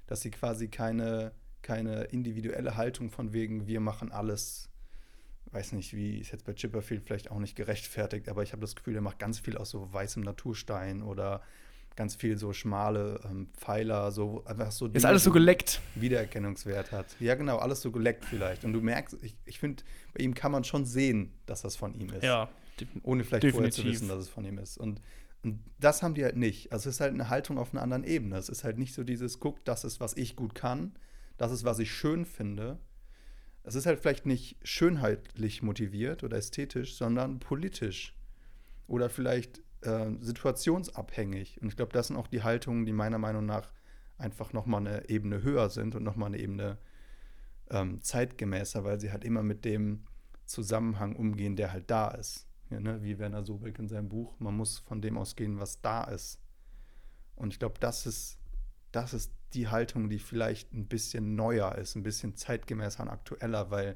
Dass 0.06 0.22
sie 0.22 0.30
quasi 0.30 0.68
keine, 0.68 1.34
keine 1.64 2.04
individuelle 2.04 2.78
Haltung 2.78 3.10
von 3.10 3.34
wegen, 3.34 3.66
wir 3.66 3.80
machen 3.80 4.12
alles, 4.12 4.70
weiß 5.46 5.72
nicht, 5.72 5.96
wie 5.96 6.20
ist 6.20 6.32
jetzt 6.32 6.46
bei 6.46 6.54
Chipperfield 6.54 7.02
vielleicht 7.04 7.32
auch 7.32 7.40
nicht 7.40 7.56
gerechtfertigt, 7.56 8.30
aber 8.30 8.44
ich 8.44 8.52
habe 8.52 8.62
das 8.62 8.76
Gefühl, 8.76 8.94
der 8.94 9.02
macht 9.02 9.18
ganz 9.18 9.40
viel 9.40 9.58
aus 9.58 9.72
so 9.72 9.92
weißem 9.92 10.22
Naturstein 10.22 11.02
oder 11.02 11.42
ganz 11.96 12.16
viel 12.16 12.38
so 12.38 12.54
schmale 12.54 13.20
ähm, 13.26 13.50
Pfeiler, 13.58 14.12
so 14.12 14.44
einfach 14.46 14.72
so. 14.72 14.88
Ist 14.88 15.06
alles 15.06 15.24
so 15.24 15.32
geleckt. 15.32 15.82
Wiedererkennungswert 15.96 16.92
hat. 16.92 17.08
Ja, 17.20 17.36
genau, 17.36 17.58
alles 17.58 17.82
so 17.82 17.92
geleckt 17.92 18.26
vielleicht. 18.26 18.64
Und 18.64 18.74
du 18.74 18.82
merkst, 18.82 19.18
ich, 19.22 19.36
ich 19.46 19.60
finde, 19.60 19.84
bei 20.14 20.24
ihm 20.24 20.34
kann 20.34 20.52
man 20.52 20.64
schon 20.64 20.86
sehen, 20.86 21.34
dass 21.46 21.62
das 21.62 21.76
von 21.76 21.94
ihm 21.94 22.10
ist. 22.12 22.24
Ja. 22.24 22.50
Ohne 23.04 23.24
vielleicht 23.24 23.44
definitiv. 23.44 23.56
vorher 23.56 23.72
zu 23.72 23.84
wissen, 23.84 24.08
dass 24.08 24.20
es 24.20 24.30
von 24.30 24.46
ihm 24.46 24.58
ist. 24.58 24.78
Und, 24.78 25.02
und 25.44 25.60
das 25.80 26.02
haben 26.02 26.16
die 26.16 26.24
halt 26.24 26.38
nicht. 26.38 26.72
Also 26.72 26.90
es 26.90 26.96
ist 26.96 27.02
halt 27.02 27.14
eine 27.14 27.30
Haltung 27.30 27.58
auf 27.58 27.74
einer 27.74 27.82
anderen 27.82 28.04
Ebene. 28.04 28.38
Es 28.38 28.50
ist 28.50 28.64
halt 28.64 28.78
nicht 28.78 28.94
so 28.94 29.04
dieses, 29.04 29.40
guck, 29.40 29.64
das 29.66 29.84
ist, 29.84 30.00
was 30.00 30.16
ich 30.18 30.36
gut 30.36 30.56
kann, 30.56 30.94
das 31.38 31.52
ist, 31.52 31.64
was 31.64 31.80
ich 31.80 31.92
schön 31.92 32.26
finde. 32.26 32.80
Es 33.64 33.76
ist 33.76 33.86
halt 33.86 34.00
vielleicht 34.00 34.26
nicht 34.26 34.58
schönheitlich 34.64 35.62
motiviert 35.62 36.24
oder 36.24 36.38
ästhetisch, 36.38 36.96
sondern 36.96 37.40
politisch. 37.40 38.16
Oder 38.88 39.10
vielleicht 39.10 39.62
äh, 39.82 40.12
situationsabhängig. 40.20 41.62
Und 41.62 41.70
ich 41.70 41.76
glaube, 41.76 41.94
das 41.94 42.08
sind 42.08 42.18
auch 42.18 42.28
die 42.28 42.44
Haltungen, 42.44 42.86
die 42.86 42.94
meiner 42.94 43.18
Meinung 43.18 43.46
nach 43.46 43.72
einfach 44.18 44.54
nochmal 44.54 44.82
eine 44.82 45.10
Ebene 45.10 45.42
höher 45.44 45.70
sind 45.70 45.96
und 45.96 46.04
nochmal 46.04 46.28
eine 46.28 46.40
Ebene 46.40 46.78
ähm, 47.70 48.02
zeitgemäßer, 48.02 48.84
weil 48.84 49.00
sie 49.00 49.12
halt 49.12 49.24
immer 49.24 49.44
mit 49.44 49.66
dem 49.66 50.04
Zusammenhang 50.46 51.16
umgehen, 51.16 51.56
der 51.56 51.72
halt 51.72 51.90
da 51.90 52.10
ist. 52.10 52.48
Ja, 52.70 52.80
ne? 52.80 53.02
Wie 53.02 53.20
Werner 53.20 53.44
Sobeck 53.44 53.80
in 53.80 53.88
seinem 53.88 54.10
Buch, 54.10 54.40
man 54.40 54.56
muss 54.56 54.80
von 54.80 55.02
dem 55.02 55.18
ausgehen, 55.18 55.60
was 55.60 55.82
da 55.82 56.04
ist. 56.04 56.40
Und 57.36 57.54
ich 57.54 57.60
glaube, 57.60 57.76
das 57.80 58.06
ist, 58.06 58.38
das 58.92 59.14
ist 59.14 59.34
die 59.54 59.68
Haltung, 59.68 60.10
die 60.10 60.20
vielleicht 60.20 60.74
ein 60.74 60.88
bisschen 60.88 61.36
neuer 61.36 61.76
ist, 61.76 61.96
ein 61.96 62.04
bisschen 62.04 62.36
zeitgemäßer 62.36 63.04
und 63.04 63.10
aktueller, 63.10 63.72
weil 63.72 63.96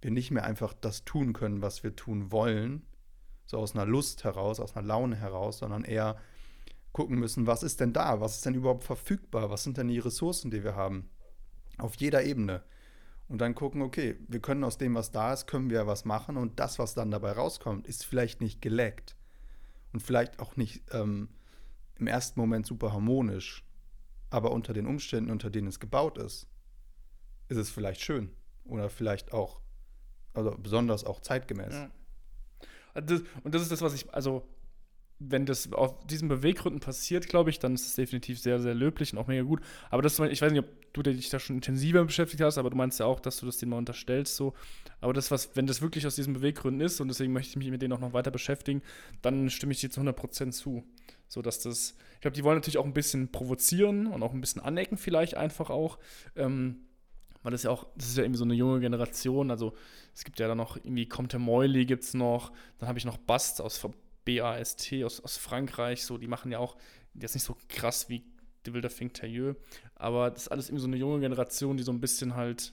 wir 0.00 0.10
nicht 0.10 0.30
mehr 0.30 0.44
einfach 0.44 0.72
das 0.72 1.04
tun 1.04 1.32
können, 1.32 1.62
was 1.62 1.84
wir 1.84 1.94
tun 1.94 2.32
wollen, 2.32 2.82
so 3.52 3.58
aus 3.58 3.74
einer 3.74 3.86
Lust 3.86 4.24
heraus, 4.24 4.60
aus 4.60 4.74
einer 4.74 4.86
Laune 4.86 5.14
heraus, 5.14 5.58
sondern 5.58 5.84
eher 5.84 6.16
gucken 6.92 7.18
müssen, 7.18 7.46
was 7.46 7.62
ist 7.62 7.80
denn 7.80 7.92
da, 7.92 8.20
was 8.20 8.36
ist 8.36 8.46
denn 8.46 8.54
überhaupt 8.54 8.82
verfügbar, 8.82 9.50
was 9.50 9.62
sind 9.62 9.76
denn 9.76 9.88
die 9.88 9.98
Ressourcen, 9.98 10.50
die 10.50 10.64
wir 10.64 10.74
haben, 10.74 11.10
auf 11.78 11.94
jeder 11.96 12.24
Ebene. 12.24 12.62
Und 13.28 13.40
dann 13.40 13.54
gucken, 13.54 13.82
okay, 13.82 14.18
wir 14.28 14.40
können 14.40 14.64
aus 14.64 14.78
dem, 14.78 14.94
was 14.94 15.10
da 15.10 15.32
ist, 15.32 15.46
können 15.46 15.70
wir 15.70 15.86
was 15.86 16.04
machen. 16.04 16.36
Und 16.36 16.60
das, 16.60 16.78
was 16.78 16.94
dann 16.94 17.10
dabei 17.10 17.32
rauskommt, 17.32 17.86
ist 17.86 18.04
vielleicht 18.04 18.40
nicht 18.40 18.60
geleckt. 18.60 19.16
Und 19.92 20.00
vielleicht 20.00 20.38
auch 20.38 20.56
nicht 20.56 20.82
ähm, 20.92 21.28
im 21.96 22.06
ersten 22.06 22.40
Moment 22.40 22.66
super 22.66 22.92
harmonisch, 22.92 23.64
aber 24.30 24.50
unter 24.50 24.72
den 24.72 24.86
Umständen, 24.86 25.30
unter 25.30 25.50
denen 25.50 25.68
es 25.68 25.78
gebaut 25.78 26.18
ist, 26.18 26.46
ist 27.48 27.58
es 27.58 27.70
vielleicht 27.70 28.00
schön. 28.00 28.30
Oder 28.64 28.88
vielleicht 28.88 29.32
auch, 29.32 29.60
also 30.32 30.56
besonders 30.58 31.04
auch 31.04 31.20
zeitgemäß. 31.20 31.74
Ja. 31.74 31.90
Das, 32.94 33.22
und 33.42 33.54
das 33.54 33.62
ist 33.62 33.72
das, 33.72 33.82
was 33.82 33.94
ich, 33.94 34.12
also 34.12 34.46
wenn 35.30 35.46
das 35.46 35.72
auf 35.72 36.06
diesen 36.06 36.28
Beweggründen 36.28 36.80
passiert, 36.80 37.28
glaube 37.28 37.50
ich, 37.50 37.58
dann 37.58 37.74
ist 37.74 37.86
es 37.86 37.94
definitiv 37.94 38.40
sehr, 38.40 38.58
sehr 38.60 38.74
löblich 38.74 39.12
und 39.12 39.18
auch 39.18 39.26
mega 39.26 39.42
gut. 39.42 39.60
Aber 39.90 40.02
das, 40.02 40.18
ich 40.18 40.42
weiß 40.42 40.52
nicht, 40.52 40.64
ob 40.64 40.92
du 40.92 41.02
dich 41.02 41.30
da 41.30 41.38
schon 41.38 41.56
intensiver 41.56 42.04
beschäftigt 42.04 42.42
hast, 42.42 42.58
aber 42.58 42.70
du 42.70 42.76
meinst 42.76 43.00
ja 43.00 43.06
auch, 43.06 43.20
dass 43.20 43.38
du 43.38 43.46
das 43.46 43.58
denen 43.58 43.70
mal 43.70 43.78
unterstellst, 43.78 44.36
so. 44.36 44.54
Aber 45.00 45.12
das, 45.12 45.30
was, 45.30 45.54
wenn 45.54 45.66
das 45.66 45.80
wirklich 45.80 46.06
aus 46.06 46.16
diesen 46.16 46.34
Beweggründen 46.34 46.84
ist 46.84 47.00
und 47.00 47.08
deswegen 47.08 47.32
möchte 47.32 47.50
ich 47.50 47.56
mich 47.56 47.70
mit 47.70 47.82
denen 47.82 47.92
auch 47.92 48.00
noch 48.00 48.12
weiter 48.12 48.30
beschäftigen, 48.30 48.82
dann 49.22 49.48
stimme 49.50 49.72
ich 49.72 49.80
dir 49.80 49.90
zu 49.90 50.00
100% 50.00 50.50
zu. 50.50 50.84
So 51.28 51.40
dass 51.40 51.60
das, 51.60 51.94
ich 52.14 52.20
glaube, 52.20 52.34
die 52.34 52.44
wollen 52.44 52.56
natürlich 52.56 52.78
auch 52.78 52.84
ein 52.84 52.92
bisschen 52.92 53.32
provozieren 53.32 54.06
und 54.06 54.22
auch 54.22 54.32
ein 54.34 54.40
bisschen 54.40 54.60
anecken, 54.60 54.98
vielleicht 54.98 55.34
einfach 55.34 55.70
auch. 55.70 55.98
Ähm, 56.36 56.80
weil 57.42 57.52
das 57.52 57.62
ja 57.62 57.70
auch, 57.70 57.86
das 57.96 58.08
ist 58.08 58.16
ja 58.16 58.24
irgendwie 58.24 58.38
so 58.38 58.44
eine 58.44 58.54
junge 58.54 58.80
Generation, 58.80 59.50
also 59.50 59.74
es 60.14 60.24
gibt 60.24 60.38
ja 60.38 60.48
dann 60.48 60.58
noch 60.58 60.76
irgendwie 60.76 61.08
Comte 61.08 61.38
Moily 61.38 61.84
gibt 61.86 62.04
es 62.04 62.14
noch, 62.14 62.52
dann 62.78 62.88
habe 62.88 62.98
ich 62.98 63.04
noch 63.04 63.18
Bast 63.18 63.60
aus 63.60 63.86
BAST 64.24 64.92
aus, 65.04 65.20
aus 65.20 65.36
Frankreich, 65.36 66.04
so, 66.04 66.18
die 66.18 66.28
machen 66.28 66.52
ja 66.52 66.58
auch 66.58 66.76
jetzt 67.14 67.34
nicht 67.34 67.44
so 67.44 67.56
krass 67.68 68.08
wie 68.08 68.24
De 68.64 68.72
Wilder 68.72 68.90
Fink 68.90 69.14
Tailleux, 69.14 69.56
aber 69.96 70.30
das 70.30 70.42
ist 70.42 70.48
alles 70.48 70.68
irgendwie 70.68 70.82
so 70.82 70.88
eine 70.88 70.96
junge 70.96 71.20
Generation, 71.20 71.76
die 71.76 71.82
so 71.82 71.92
ein 71.92 72.00
bisschen 72.00 72.34
halt, 72.36 72.72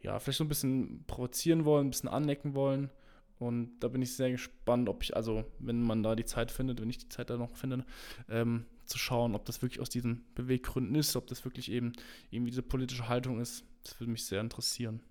ja, 0.00 0.18
vielleicht 0.18 0.38
so 0.38 0.44
ein 0.44 0.48
bisschen 0.48 1.04
provozieren 1.06 1.64
wollen, 1.64 1.86
ein 1.86 1.90
bisschen 1.90 2.08
anecken 2.08 2.54
wollen. 2.54 2.90
Und 3.38 3.80
da 3.80 3.88
bin 3.88 4.00
ich 4.00 4.14
sehr 4.14 4.30
gespannt, 4.30 4.88
ob 4.88 5.02
ich, 5.02 5.16
also, 5.16 5.44
wenn 5.58 5.82
man 5.82 6.02
da 6.02 6.14
die 6.14 6.24
Zeit 6.24 6.50
findet, 6.50 6.80
wenn 6.80 6.88
ich 6.88 6.98
die 6.98 7.08
Zeit 7.08 7.30
da 7.30 7.36
noch 7.36 7.56
finde, 7.56 7.84
ähm, 8.28 8.64
zu 8.86 8.98
schauen, 8.98 9.34
ob 9.34 9.44
das 9.44 9.62
wirklich 9.62 9.80
aus 9.80 9.90
diesen 9.90 10.24
Beweggründen 10.34 10.94
ist, 10.94 11.16
ob 11.16 11.26
das 11.26 11.44
wirklich 11.44 11.70
eben 11.70 11.92
irgendwie 12.30 12.50
diese 12.50 12.62
politische 12.62 13.08
Haltung 13.08 13.40
ist. 13.40 13.64
Das 13.82 13.98
würde 14.00 14.10
mich 14.10 14.24
sehr 14.24 14.40
interessieren. 14.40 15.02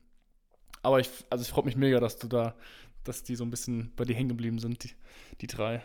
Aber 0.82 1.00
ich, 1.00 1.10
also 1.30 1.44
ich 1.44 1.50
freue 1.50 1.66
mich 1.66 1.76
mega, 1.76 2.00
dass 2.00 2.18
du 2.18 2.28
da 2.28 2.56
dass 3.04 3.24
die 3.24 3.36
so 3.36 3.44
ein 3.44 3.50
bisschen 3.50 3.92
bei 3.96 4.06
dir 4.06 4.16
hängen 4.16 4.30
geblieben 4.30 4.60
sind, 4.60 4.84
die, 4.84 4.92
die 5.42 5.48
drei. 5.48 5.84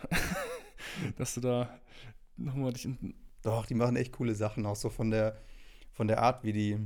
dass 1.17 1.35
du 1.35 1.41
da 1.41 1.79
nochmal 2.37 2.73
dich. 2.73 2.89
Doch, 3.43 3.67
die 3.67 3.75
machen 3.75 3.97
echt 3.97 4.13
coole 4.13 4.35
Sachen, 4.35 4.67
auch 4.67 4.77
so 4.77 4.91
von 4.91 5.11
der, 5.11 5.41
von 5.93 6.09
der 6.09 6.23
Art, 6.23 6.45
wie 6.45 6.53
die, 6.53 6.79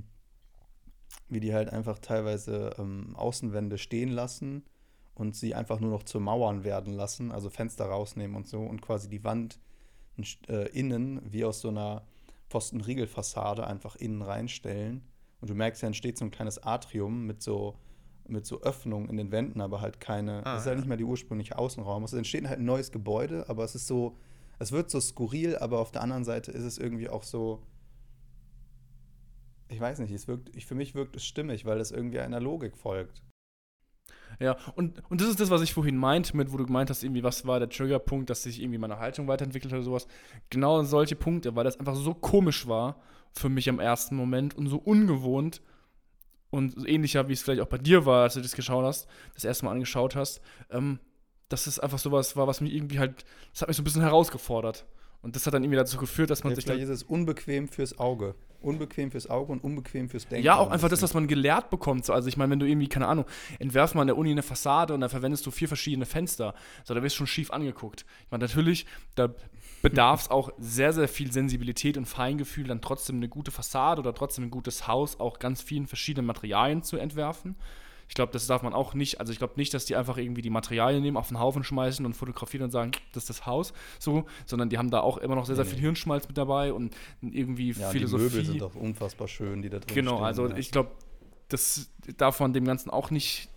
wie 1.29 1.41
die 1.41 1.55
halt 1.55 1.71
einfach 1.71 1.99
teilweise 1.99 2.75
ähm, 2.79 3.15
Außenwände 3.17 3.79
stehen 3.79 4.11
lassen 4.11 4.65
und 5.15 5.37
sie 5.37 5.55
einfach 5.55 5.81
nur 5.81 5.91
noch 5.91 6.03
zu 6.03 6.21
Mauern 6.21 6.65
werden 6.65 6.93
lassen, 6.93 7.33
also 7.33 7.51
Fenster 7.51 7.87
rausnehmen 7.87 8.37
und 8.37 8.47
so 8.47 8.63
und 8.63 8.81
quasi 8.81 9.09
die 9.09 9.25
Wand 9.25 9.59
äh, 10.49 10.69
innen 10.71 11.21
wie 11.25 11.45
aus 11.45 11.61
so 11.61 11.69
einer 11.69 12.07
Pfostenriegelfassade 12.49 13.67
einfach 13.67 13.97
innen 13.97 14.23
reinstellen. 14.23 15.03
Und 15.41 15.51
du 15.51 15.55
merkst, 15.55 15.83
ja 15.83 15.89
entsteht 15.89 16.19
so 16.19 16.25
ein 16.25 16.31
kleines 16.31 16.63
Atrium 16.63 17.27
mit 17.27 17.43
so 17.43 17.79
mit 18.29 18.47
so 18.47 18.61
Öffnungen 18.63 19.09
in 19.09 19.17
den 19.17 19.33
Wänden, 19.33 19.61
aber 19.61 19.81
halt 19.81 20.01
keine. 20.01 20.45
Ah, 20.47 20.55
das 20.55 20.63
ist 20.63 20.67
halt 20.67 20.77
ja. 20.77 20.81
nicht 20.81 20.89
mehr 20.89 20.97
die 20.97 21.05
ursprüngliche 21.05 21.59
Außenraum. 21.59 22.05
Es 22.05 22.13
entsteht 22.13 22.47
halt 22.49 22.59
ein 22.59 22.65
neues 22.65 22.93
Gebäude, 22.93 23.49
aber 23.49 23.65
es 23.65 23.75
ist 23.75 23.87
so. 23.87 24.17
Es 24.59 24.71
wird 24.71 24.91
so 24.91 25.01
skurril, 25.01 25.57
aber 25.57 25.81
auf 25.81 25.91
der 25.91 26.03
anderen 26.03 26.25
Seite 26.25 26.53
ist 26.53 26.63
es 26.63 26.79
irgendwie 26.79 27.09
auch 27.09 27.25
so. 27.25 27.63
Ich 29.69 29.81
weiß 29.81 29.99
nicht, 30.01 30.13
es 30.13 30.29
wirkt, 30.29 30.55
ich, 30.55 30.67
für 30.67 30.75
mich 30.75 30.95
wirkt 30.95 31.17
es 31.17 31.25
stimmig, 31.25 31.65
weil 31.65 31.81
es 31.81 31.91
irgendwie 31.91 32.21
einer 32.21 32.41
Logik 32.41 32.77
folgt. 32.77 33.23
Ja, 34.41 34.57
und, 34.75 35.03
und 35.09 35.21
das 35.21 35.29
ist 35.29 35.41
das, 35.41 35.51
was 35.51 35.63
ich 35.63 35.73
vorhin 35.73 35.97
meinte, 35.97 36.37
mit, 36.37 36.53
wo 36.53 36.57
du 36.57 36.67
gemeint 36.67 36.91
hast, 36.91 37.03
irgendwie, 37.03 37.23
was 37.23 37.47
war 37.47 37.59
der 37.59 37.69
Triggerpunkt, 37.69 38.31
dass 38.31 38.43
sich 38.43 38.61
irgendwie 38.61 38.79
meine 38.79 38.99
Haltung 38.99 39.29
weiterentwickelt 39.29 39.73
oder 39.73 39.83
sowas. 39.83 40.07
Genau 40.51 40.83
solche 40.83 41.17
Punkte, 41.17 41.55
weil 41.57 41.65
das 41.65 41.79
einfach 41.79 41.95
so 41.95 42.15
komisch 42.15 42.67
war 42.67 42.97
für 43.33 43.49
mich 43.49 43.69
am 43.69 43.81
ersten 43.81 44.17
Moment 44.17 44.57
und 44.57 44.67
so 44.67 44.77
ungewohnt, 44.77 45.63
und 46.53 46.87
ähnlicher, 46.87 47.29
wie 47.29 47.33
es 47.33 47.43
vielleicht 47.43 47.63
auch 47.63 47.67
bei 47.67 47.79
dir 47.79 48.05
war, 48.05 48.25
als 48.25 48.35
du 48.35 48.43
das 48.43 48.55
geschaut 48.55 48.85
hast, 48.85 49.09
das 49.35 49.45
erste 49.45 49.65
Mal 49.65 49.73
angeschaut 49.73 50.15
hast, 50.15 50.43
ähm, 50.71 51.01
dass 51.49 51.67
es 51.67 51.79
einfach 51.79 51.99
sowas 51.99 52.37
war, 52.37 52.47
was 52.47 52.61
mich 52.61 52.75
irgendwie 52.75 52.99
halt, 52.99 53.25
das 53.53 53.63
hat 53.63 53.69
mich 53.69 53.77
so 53.77 53.83
ein 53.83 53.85
bisschen 53.85 54.03
herausgefordert. 54.03 54.85
Und 55.23 55.37
das 55.37 55.47
hat 55.47 55.55
dann 55.55 55.63
irgendwie 55.63 55.79
dazu 55.79 55.97
geführt, 55.97 56.31
dass 56.31 56.43
man 56.43 56.51
ja, 56.51 56.57
sich. 56.57 56.65
Vielleicht 56.65 56.83
ist 56.83 56.89
es 56.91 57.03
unbequem 57.05 57.69
fürs 57.69 57.99
Auge. 57.99 58.35
Unbequem 58.61 59.11
fürs 59.11 59.29
Auge 59.29 59.53
und 59.53 59.65
unbequem 59.65 60.09
fürs 60.09 60.27
Denken. 60.27 60.45
Ja, 60.45 60.57
auch 60.57 60.71
einfach 60.71 60.89
das, 60.89 61.03
was 61.03 61.15
man 61.15 61.27
gelehrt 61.27 61.71
bekommt. 61.71 62.05
So, 62.05 62.13
also 62.13 62.29
ich 62.29 62.37
meine, 62.37 62.51
wenn 62.51 62.61
du 62.61 62.67
irgendwie, 62.67 62.89
keine 62.89 63.09
Ahnung, 63.09 63.25
entwerf 63.59 63.95
mal 63.95 64.03
an 64.03 64.09
der 64.09 64.17
Uni 64.17 64.31
eine 64.31 64.43
Fassade 64.43 64.95
und 64.95 65.01
dann 65.01 65.11
verwendest 65.11 65.47
du 65.47 65.51
vier 65.51 65.69
verschiedene 65.69 66.07
Fenster. 66.07 66.55
So, 66.85 66.95
da 66.95 67.03
wirst 67.03 67.17
du 67.17 67.19
schon 67.19 67.27
schief 67.29 67.51
angeguckt. 67.51 68.05
Ich 68.25 68.31
meine, 68.31 68.45
natürlich, 68.45 68.87
da 69.15 69.35
bedarf 69.81 70.23
es 70.23 70.31
auch 70.31 70.51
sehr, 70.59 70.93
sehr 70.93 71.09
viel 71.09 71.33
Sensibilität 71.33 71.97
und 71.97 72.07
Feingefühl, 72.07 72.69
dann 72.69 72.81
trotzdem 72.81 73.17
eine 73.17 73.29
gute 73.29 73.51
Fassade 73.51 74.01
oder 74.01 74.15
trotzdem 74.15 74.45
ein 74.45 74.51
gutes 74.51 74.87
Haus 74.87 75.19
auch 75.19 75.39
ganz 75.39 75.61
vielen 75.61 75.87
verschiedenen 75.87 76.27
Materialien 76.27 76.83
zu 76.83 76.97
entwerfen. 76.97 77.57
Ich 78.13 78.15
glaube, 78.15 78.31
das 78.31 78.47
darf 78.47 78.63
man 78.63 78.75
auch 78.75 78.93
nicht, 78.93 79.21
also 79.21 79.33
ich 79.33 79.39
glaube 79.39 79.55
nicht, 79.57 79.73
dass 79.73 79.87
die 79.87 79.97
einfach 79.97 80.19
irgendwie 80.19 80.43
die 80.43 80.51
Materialien 80.51 81.03
nehmen, 81.03 81.17
auf 81.17 81.29
den 81.29 81.41
Haufen 81.41 81.65
schmeißen 81.65 82.05
und 82.05 82.13
fotografieren 82.13 82.65
und 82.65 82.71
sagen, 82.71 82.91
das 83.15 83.23
ist 83.23 83.31
das 83.31 83.47
Haus, 83.47 83.73
so, 83.99 84.27
sondern 84.45 84.69
die 84.69 84.77
haben 84.77 84.91
da 84.91 85.01
auch 85.01 85.17
immer 85.17 85.35
noch 85.35 85.47
sehr, 85.47 85.57
sehr 85.57 85.65
viel 85.65 85.79
Hirnschmalz 85.79 86.29
mit 86.29 86.37
dabei 86.37 86.75
und 86.75 86.95
irgendwie 87.23 87.71
ja, 87.73 87.89
Philosophie. 87.89 88.25
Die 88.25 88.29
Möbel 88.29 88.45
sind 88.45 88.61
doch 88.61 88.75
unfassbar 88.75 89.29
schön, 89.29 89.63
die 89.63 89.71
da 89.71 89.79
drin 89.79 89.95
Genau, 89.95 90.17
stehen, 90.17 90.25
also 90.27 90.47
ja. 90.49 90.57
ich 90.59 90.71
glaube, 90.71 90.91
das 91.49 91.91
darf 92.19 92.37
von 92.37 92.53
dem 92.53 92.67
Ganzen 92.67 92.91
auch 92.91 93.11
nicht, 93.11 93.49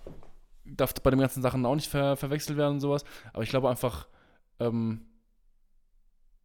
darf 0.63 0.93
bei 0.93 1.09
den 1.09 1.19
ganzen 1.19 1.41
Sachen 1.41 1.65
auch 1.65 1.75
nicht 1.75 1.89
ver 1.89 2.15
verwechselt 2.15 2.57
werden 2.57 2.75
und 2.75 2.79
sowas, 2.79 3.03
aber 3.33 3.43
ich 3.43 3.49
glaube 3.49 3.69
einfach, 3.69 4.07
ähm, 4.61 5.01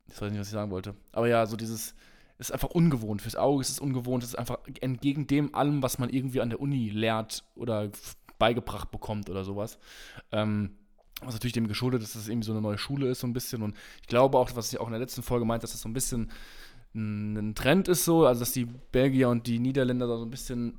ich 0.08 0.20
weiß 0.20 0.32
nicht, 0.32 0.40
was 0.40 0.48
ich 0.48 0.52
sagen 0.52 0.72
wollte. 0.72 0.96
Aber 1.12 1.28
ja, 1.28 1.46
so 1.46 1.56
dieses, 1.56 1.94
ist 2.40 2.52
einfach 2.52 2.70
ungewohnt. 2.70 3.22
Fürs 3.22 3.36
Auge 3.36 3.60
ist 3.60 3.70
es 3.70 3.80
ungewohnt. 3.80 4.22
Es 4.22 4.30
ist 4.30 4.38
einfach 4.38 4.58
entgegen 4.80 5.26
dem 5.26 5.54
allem, 5.54 5.82
was 5.82 5.98
man 5.98 6.10
irgendwie 6.10 6.40
an 6.40 6.50
der 6.50 6.60
Uni 6.60 6.88
lernt 6.88 7.44
oder 7.54 7.90
beigebracht 8.38 8.90
bekommt 8.90 9.28
oder 9.30 9.44
sowas. 9.44 9.78
Ähm, 10.32 10.70
was 11.22 11.34
natürlich 11.34 11.52
dem 11.52 11.68
geschuldet 11.68 12.02
ist, 12.02 12.14
dass 12.14 12.22
es 12.22 12.28
irgendwie 12.28 12.46
so 12.46 12.52
eine 12.52 12.62
neue 12.62 12.78
Schule 12.78 13.08
ist, 13.08 13.20
so 13.20 13.26
ein 13.26 13.32
bisschen. 13.32 13.62
Und 13.62 13.76
ich 14.00 14.08
glaube 14.08 14.38
auch, 14.38 14.50
was 14.54 14.72
ich 14.72 14.80
auch 14.80 14.86
in 14.86 14.92
der 14.92 15.00
letzten 15.00 15.22
Folge 15.22 15.44
meinte, 15.44 15.64
dass 15.64 15.72
das 15.72 15.82
so 15.82 15.88
ein 15.88 15.92
bisschen 15.92 16.30
ein 16.94 17.54
Trend 17.54 17.86
ist, 17.88 18.04
so, 18.04 18.26
also 18.26 18.40
dass 18.40 18.52
die 18.52 18.64
Belgier 18.64 19.28
und 19.28 19.46
die 19.46 19.60
Niederländer 19.60 20.08
da 20.08 20.16
so 20.16 20.24
ein 20.24 20.30
bisschen 20.30 20.78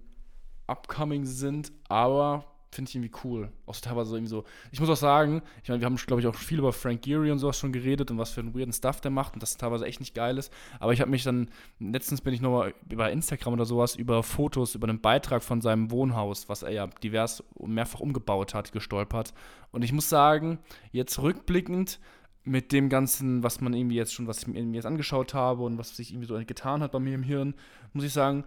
upcoming 0.67 1.25
sind, 1.25 1.71
aber 1.87 2.50
finde 2.71 2.89
ich 2.89 2.95
irgendwie 2.95 3.11
cool. 3.23 3.51
Auch 3.65 3.75
so 3.75 3.81
teilweise 3.81 4.15
irgendwie 4.15 4.29
so. 4.29 4.45
Ich 4.71 4.79
muss 4.79 4.89
auch 4.89 4.95
sagen, 4.95 5.41
ich 5.61 5.69
meine, 5.69 5.81
wir 5.81 5.85
haben, 5.85 5.97
glaube 5.97 6.21
ich, 6.21 6.27
auch 6.27 6.35
viel 6.35 6.59
über 6.59 6.71
Frank 6.71 7.01
Geary 7.01 7.31
und 7.31 7.39
sowas 7.39 7.57
schon 7.57 7.73
geredet 7.73 8.11
und 8.11 8.17
was 8.17 8.31
für 8.31 8.41
einen 8.41 8.55
weirden 8.55 8.73
Stuff 8.73 9.01
der 9.01 9.11
macht 9.11 9.33
und 9.33 9.43
das 9.43 9.57
teilweise 9.57 9.85
echt 9.85 9.99
nicht 9.99 10.15
geil 10.15 10.37
ist. 10.37 10.51
Aber 10.79 10.93
ich 10.93 11.01
habe 11.01 11.11
mich 11.11 11.23
dann, 11.23 11.49
letztens 11.79 12.21
bin 12.21 12.33
ich 12.33 12.41
nochmal 12.41 12.73
über 12.89 13.11
Instagram 13.11 13.53
oder 13.53 13.65
sowas, 13.65 13.95
über 13.95 14.23
Fotos, 14.23 14.75
über 14.75 14.87
einen 14.87 15.01
Beitrag 15.01 15.43
von 15.43 15.61
seinem 15.61 15.91
Wohnhaus, 15.91 16.47
was 16.47 16.63
er 16.63 16.71
ja 16.71 16.87
divers 16.87 17.43
mehrfach 17.59 17.99
umgebaut 17.99 18.53
hat, 18.53 18.71
gestolpert. 18.71 19.33
Und 19.71 19.83
ich 19.83 19.91
muss 19.91 20.09
sagen, 20.09 20.59
jetzt 20.91 21.19
rückblickend, 21.19 21.99
mit 22.43 22.71
dem 22.71 22.89
Ganzen, 22.89 23.43
was 23.43 23.61
man 23.61 23.73
irgendwie 23.73 23.95
jetzt 23.95 24.13
schon, 24.13 24.27
was 24.27 24.39
ich 24.39 24.47
mir 24.47 24.63
jetzt 24.73 24.85
angeschaut 24.85 25.33
habe 25.33 25.63
und 25.63 25.77
was 25.77 25.95
sich 25.95 26.11
irgendwie 26.11 26.27
so 26.27 26.43
getan 26.43 26.81
hat 26.81 26.91
bei 26.91 26.99
mir 26.99 27.13
im 27.13 27.23
Hirn, 27.23 27.53
muss 27.93 28.03
ich 28.03 28.13
sagen, 28.13 28.45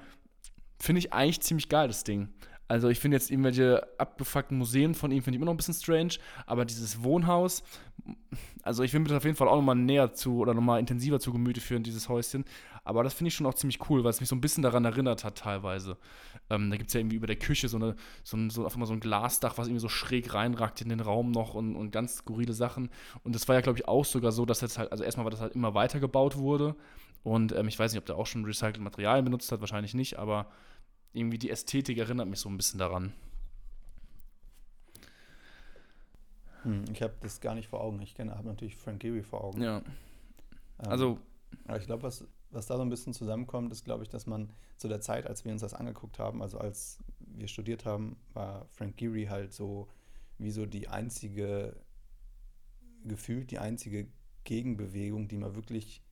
finde 0.78 0.98
ich 0.98 1.12
eigentlich 1.12 1.40
ziemlich 1.40 1.68
geil, 1.68 1.86
das 1.86 2.04
Ding. 2.04 2.28
Also 2.66 2.88
ich 2.88 2.98
finde 2.98 3.16
jetzt 3.16 3.30
irgendwelche 3.30 3.86
abgefuckten 3.98 4.56
Museen 4.56 4.94
von 4.94 5.10
ihm 5.10 5.22
finde 5.22 5.36
ich 5.36 5.40
immer 5.40 5.46
noch 5.46 5.54
ein 5.54 5.58
bisschen 5.58 5.74
strange, 5.74 6.14
aber 6.46 6.64
dieses 6.64 7.02
Wohnhaus, 7.02 7.62
also 8.62 8.82
ich 8.82 8.92
will 8.92 9.00
mir 9.00 9.08
das 9.08 9.18
auf 9.18 9.24
jeden 9.24 9.36
Fall 9.36 9.48
auch 9.48 9.56
nochmal 9.56 9.76
näher 9.76 10.14
zu 10.14 10.38
oder 10.38 10.54
nochmal 10.54 10.80
intensiver 10.80 11.20
zu 11.20 11.32
Gemüte 11.32 11.60
führen, 11.60 11.82
dieses 11.82 12.08
Häuschen. 12.08 12.44
Aber 12.82 13.02
das 13.02 13.14
finde 13.14 13.28
ich 13.28 13.34
schon 13.34 13.46
auch 13.46 13.54
ziemlich 13.54 13.78
cool, 13.88 14.04
weil 14.04 14.10
es 14.10 14.20
mich 14.20 14.28
so 14.28 14.36
ein 14.36 14.42
bisschen 14.42 14.62
daran 14.62 14.84
erinnert 14.84 15.24
hat 15.24 15.38
teilweise. 15.38 15.96
Ähm, 16.50 16.70
da 16.70 16.76
gibt 16.76 16.88
es 16.88 16.94
ja 16.94 17.00
irgendwie 17.00 17.16
über 17.16 17.26
der 17.26 17.36
Küche 17.36 17.68
so, 17.68 17.78
eine, 17.78 17.96
so, 18.22 18.36
ein, 18.36 18.50
so 18.50 18.64
einfach 18.64 18.78
mal 18.78 18.86
so 18.86 18.92
ein 18.92 19.00
Glasdach, 19.00 19.56
was 19.56 19.68
irgendwie 19.68 19.80
so 19.80 19.88
schräg 19.88 20.34
reinragt 20.34 20.82
in 20.82 20.90
den 20.90 21.00
Raum 21.00 21.30
noch 21.30 21.54
und, 21.54 21.76
und 21.76 21.92
ganz 21.92 22.16
skurrile 22.16 22.52
Sachen. 22.52 22.90
Und 23.22 23.34
das 23.34 23.48
war 23.48 23.54
ja, 23.54 23.62
glaube 23.62 23.78
ich, 23.78 23.88
auch 23.88 24.04
sogar 24.04 24.32
so, 24.32 24.44
dass 24.44 24.60
jetzt 24.60 24.78
halt, 24.78 24.92
also 24.92 25.02
erstmal 25.02 25.24
war 25.24 25.30
das 25.30 25.40
halt 25.40 25.54
immer 25.54 25.74
weitergebaut 25.74 26.36
wurde. 26.36 26.76
Und 27.22 27.52
ähm, 27.52 27.68
ich 27.68 27.78
weiß 27.78 27.92
nicht, 27.92 27.98
ob 27.98 28.06
der 28.06 28.16
auch 28.16 28.26
schon 28.26 28.44
recycelte 28.44 28.80
Materialien 28.80 29.24
benutzt 29.24 29.50
hat, 29.50 29.60
wahrscheinlich 29.60 29.94
nicht, 29.94 30.18
aber 30.18 30.46
irgendwie 31.14 31.38
die 31.38 31.50
Ästhetik 31.50 31.96
erinnert 31.96 32.28
mich 32.28 32.40
so 32.40 32.48
ein 32.48 32.56
bisschen 32.56 32.78
daran. 32.78 33.14
Hm, 36.62 36.84
ich 36.92 37.02
habe 37.02 37.14
das 37.20 37.40
gar 37.40 37.54
nicht 37.54 37.68
vor 37.68 37.80
Augen. 37.80 38.02
Ich 38.02 38.14
kenne, 38.14 38.34
habe 38.36 38.48
natürlich 38.48 38.76
Frank 38.76 39.00
Gehry 39.00 39.22
vor 39.22 39.44
Augen. 39.44 39.62
Ja. 39.62 39.78
Ähm, 39.78 39.84
also. 40.90 41.18
Aber 41.66 41.78
ich 41.78 41.86
glaube, 41.86 42.02
was, 42.02 42.24
was 42.50 42.66
da 42.66 42.76
so 42.76 42.82
ein 42.82 42.88
bisschen 42.88 43.14
zusammenkommt, 43.14 43.72
ist, 43.72 43.84
glaube 43.84 44.02
ich, 44.02 44.08
dass 44.08 44.26
man 44.26 44.52
zu 44.76 44.88
der 44.88 45.00
Zeit, 45.00 45.26
als 45.26 45.44
wir 45.44 45.52
uns 45.52 45.60
das 45.60 45.72
angeguckt 45.72 46.18
haben, 46.18 46.42
also 46.42 46.58
als 46.58 46.98
wir 47.20 47.46
studiert 47.46 47.84
haben, 47.84 48.16
war 48.32 48.66
Frank 48.70 48.96
Gehry 48.96 49.26
halt 49.26 49.52
so 49.52 49.88
wie 50.38 50.50
so 50.50 50.66
die 50.66 50.88
einzige, 50.88 51.76
gefühlt 53.04 53.52
die 53.52 53.60
einzige 53.60 54.08
Gegenbewegung, 54.42 55.28
die 55.28 55.36
man 55.36 55.54
wirklich, 55.54 56.02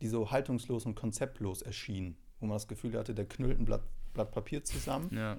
die 0.00 0.08
so 0.08 0.32
haltungslos 0.32 0.86
und 0.86 0.96
konzeptlos 0.96 1.62
erschien, 1.62 2.16
wo 2.40 2.46
man 2.46 2.56
das 2.56 2.66
Gefühl 2.66 2.98
hatte, 2.98 3.14
der 3.14 3.26
knüllt 3.26 3.60
ein 3.60 3.64
Blatt 3.64 3.84
Blatt 4.14 4.30
Papier 4.30 4.64
zusammen. 4.64 5.10
Ja. 5.14 5.38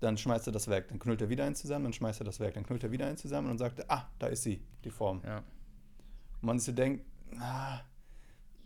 Dann 0.00 0.16
schmeißt 0.16 0.46
er 0.46 0.52
das 0.52 0.68
weg. 0.68 0.88
Dann 0.88 0.98
knüllt 0.98 1.20
er 1.20 1.28
wieder 1.28 1.44
eins 1.44 1.60
zusammen, 1.60 1.84
dann 1.84 1.92
schmeißt 1.92 2.20
er 2.20 2.24
das 2.24 2.38
weg. 2.38 2.54
Dann 2.54 2.64
knüllt 2.64 2.84
er 2.84 2.92
wieder 2.92 3.06
eins 3.06 3.20
zusammen 3.20 3.50
und 3.50 3.58
sagt, 3.58 3.90
ah, 3.90 4.08
da 4.18 4.28
ist 4.28 4.44
sie, 4.44 4.62
die 4.84 4.90
Form. 4.90 5.22
Ja. 5.24 5.38
Und 5.38 6.42
man 6.42 6.58
sich 6.58 6.66
so 6.66 6.72
denkt, 6.72 7.04
ah, 7.40 7.80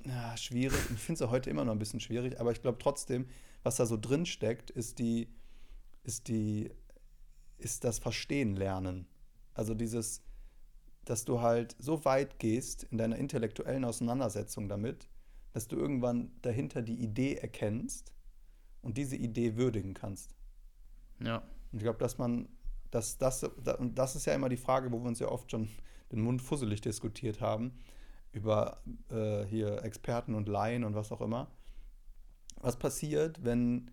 ja, 0.04 0.36
schwierig. 0.36 0.78
Ich 0.92 1.00
finde 1.00 1.24
es 1.24 1.30
heute 1.30 1.48
immer 1.48 1.64
noch 1.64 1.72
ein 1.72 1.78
bisschen 1.78 2.00
schwierig, 2.00 2.38
aber 2.38 2.52
ich 2.52 2.60
glaube 2.60 2.78
trotzdem, 2.78 3.26
was 3.62 3.76
da 3.76 3.86
so 3.86 3.96
drin 3.96 4.26
steckt, 4.26 4.70
ist 4.70 4.98
die, 4.98 5.28
ist 6.02 6.28
die, 6.28 6.70
ist 7.58 7.84
das 7.84 7.98
Verstehen 7.98 8.56
lernen. 8.56 9.06
Also 9.54 9.74
dieses, 9.74 10.22
dass 11.04 11.24
du 11.24 11.40
halt 11.40 11.76
so 11.78 12.04
weit 12.04 12.38
gehst 12.38 12.84
in 12.84 12.98
deiner 12.98 13.16
intellektuellen 13.16 13.84
Auseinandersetzung 13.84 14.68
damit, 14.68 15.08
dass 15.52 15.68
du 15.68 15.76
irgendwann 15.76 16.32
dahinter 16.42 16.82
die 16.82 17.00
Idee 17.00 17.36
erkennst 17.36 18.12
und 18.82 18.98
diese 18.98 19.16
Idee 19.16 19.56
würdigen 19.56 19.94
kannst. 19.94 20.34
Ja. 21.20 21.38
Und 21.70 21.78
ich 21.78 21.82
glaube, 21.82 21.98
dass 21.98 22.18
man, 22.18 22.48
dass 22.90 23.16
das, 23.16 23.44
und 23.44 23.98
das 23.98 24.16
ist 24.16 24.26
ja 24.26 24.34
immer 24.34 24.48
die 24.48 24.56
Frage, 24.56 24.92
wo 24.92 24.98
wir 25.00 25.08
uns 25.08 25.20
ja 25.20 25.28
oft 25.28 25.50
schon 25.50 25.68
den 26.10 26.20
Mund 26.20 26.42
fusselig 26.42 26.80
diskutiert 26.80 27.40
haben, 27.40 27.72
über 28.32 28.82
äh, 29.10 29.44
hier 29.44 29.82
Experten 29.82 30.34
und 30.34 30.48
Laien 30.48 30.84
und 30.84 30.94
was 30.94 31.12
auch 31.12 31.20
immer. 31.20 31.50
Was 32.56 32.78
passiert, 32.78 33.44
wenn, 33.44 33.90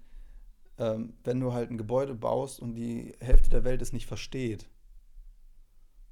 ähm, 0.77 1.13
wenn 1.23 1.39
du 1.39 1.53
halt 1.53 1.71
ein 1.71 1.77
Gebäude 1.77 2.13
baust 2.13 2.59
und 2.59 2.75
die 2.75 3.13
Hälfte 3.19 3.49
der 3.49 3.63
Welt 3.63 3.81
es 3.81 3.93
nicht 3.93 4.05
versteht? 4.05 4.69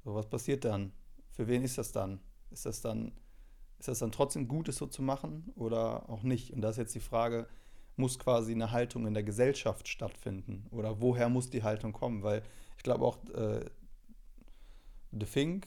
So, 0.04 0.14
was 0.14 0.28
passiert 0.28 0.64
dann? 0.64 0.92
Für 1.30 1.46
wen 1.46 1.62
ist 1.62 1.78
das 1.78 1.92
dann? 1.92 2.20
Ist 2.50 2.66
das 2.66 2.80
dann, 2.80 3.12
ist 3.78 3.88
das 3.88 3.98
dann 3.98 4.12
trotzdem 4.12 4.48
gut, 4.48 4.68
es 4.68 4.76
so 4.76 4.86
zu 4.86 5.02
machen 5.02 5.52
oder 5.54 6.08
auch 6.08 6.22
nicht? 6.22 6.52
Und 6.52 6.62
da 6.62 6.70
ist 6.70 6.78
jetzt 6.78 6.94
die 6.94 7.00
Frage, 7.00 7.46
muss 7.98 8.18
quasi 8.18 8.52
eine 8.52 8.70
Haltung 8.70 9.06
in 9.06 9.14
der 9.14 9.24
Gesellschaft 9.24 9.88
stattfinden? 9.88 10.66
Oder 10.70 11.00
woher 11.00 11.28
muss 11.28 11.50
die 11.50 11.62
Haltung 11.62 11.92
kommen? 11.92 12.22
Weil 12.22 12.42
ich 12.76 12.82
glaube 12.82 13.04
auch, 13.04 13.18
äh, 13.34 13.64
De 15.10 15.26
Fink, 15.26 15.66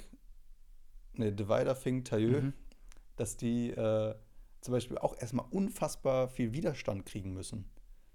ne, 1.13 1.31
Divider 1.31 1.75
Fink, 1.75 2.05
Tailleux, 2.05 2.43
mhm. 2.43 2.53
dass 3.15 3.37
die 3.37 3.71
äh, 3.71 4.15
zum 4.61 4.73
Beispiel 4.73 4.97
auch 4.97 5.17
erstmal 5.19 5.45
unfassbar 5.49 6.29
viel 6.29 6.53
Widerstand 6.53 7.05
kriegen 7.05 7.33
müssen. 7.33 7.69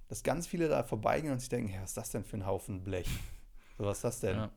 Dass 0.08 0.22
ganz 0.22 0.46
viele 0.46 0.68
da 0.68 0.84
vorbeigehen 0.84 1.32
und 1.32 1.40
sich 1.40 1.48
denken, 1.48 1.72
ja, 1.72 1.82
was 1.82 1.90
ist 1.90 1.96
das 1.96 2.10
denn 2.10 2.24
für 2.24 2.36
ein 2.36 2.46
Haufen 2.46 2.84
Blech? 2.84 3.08
So, 3.76 3.84
was 3.84 3.98
ist 3.98 4.04
das 4.04 4.20
denn? 4.20 4.36
Ja. 4.36 4.50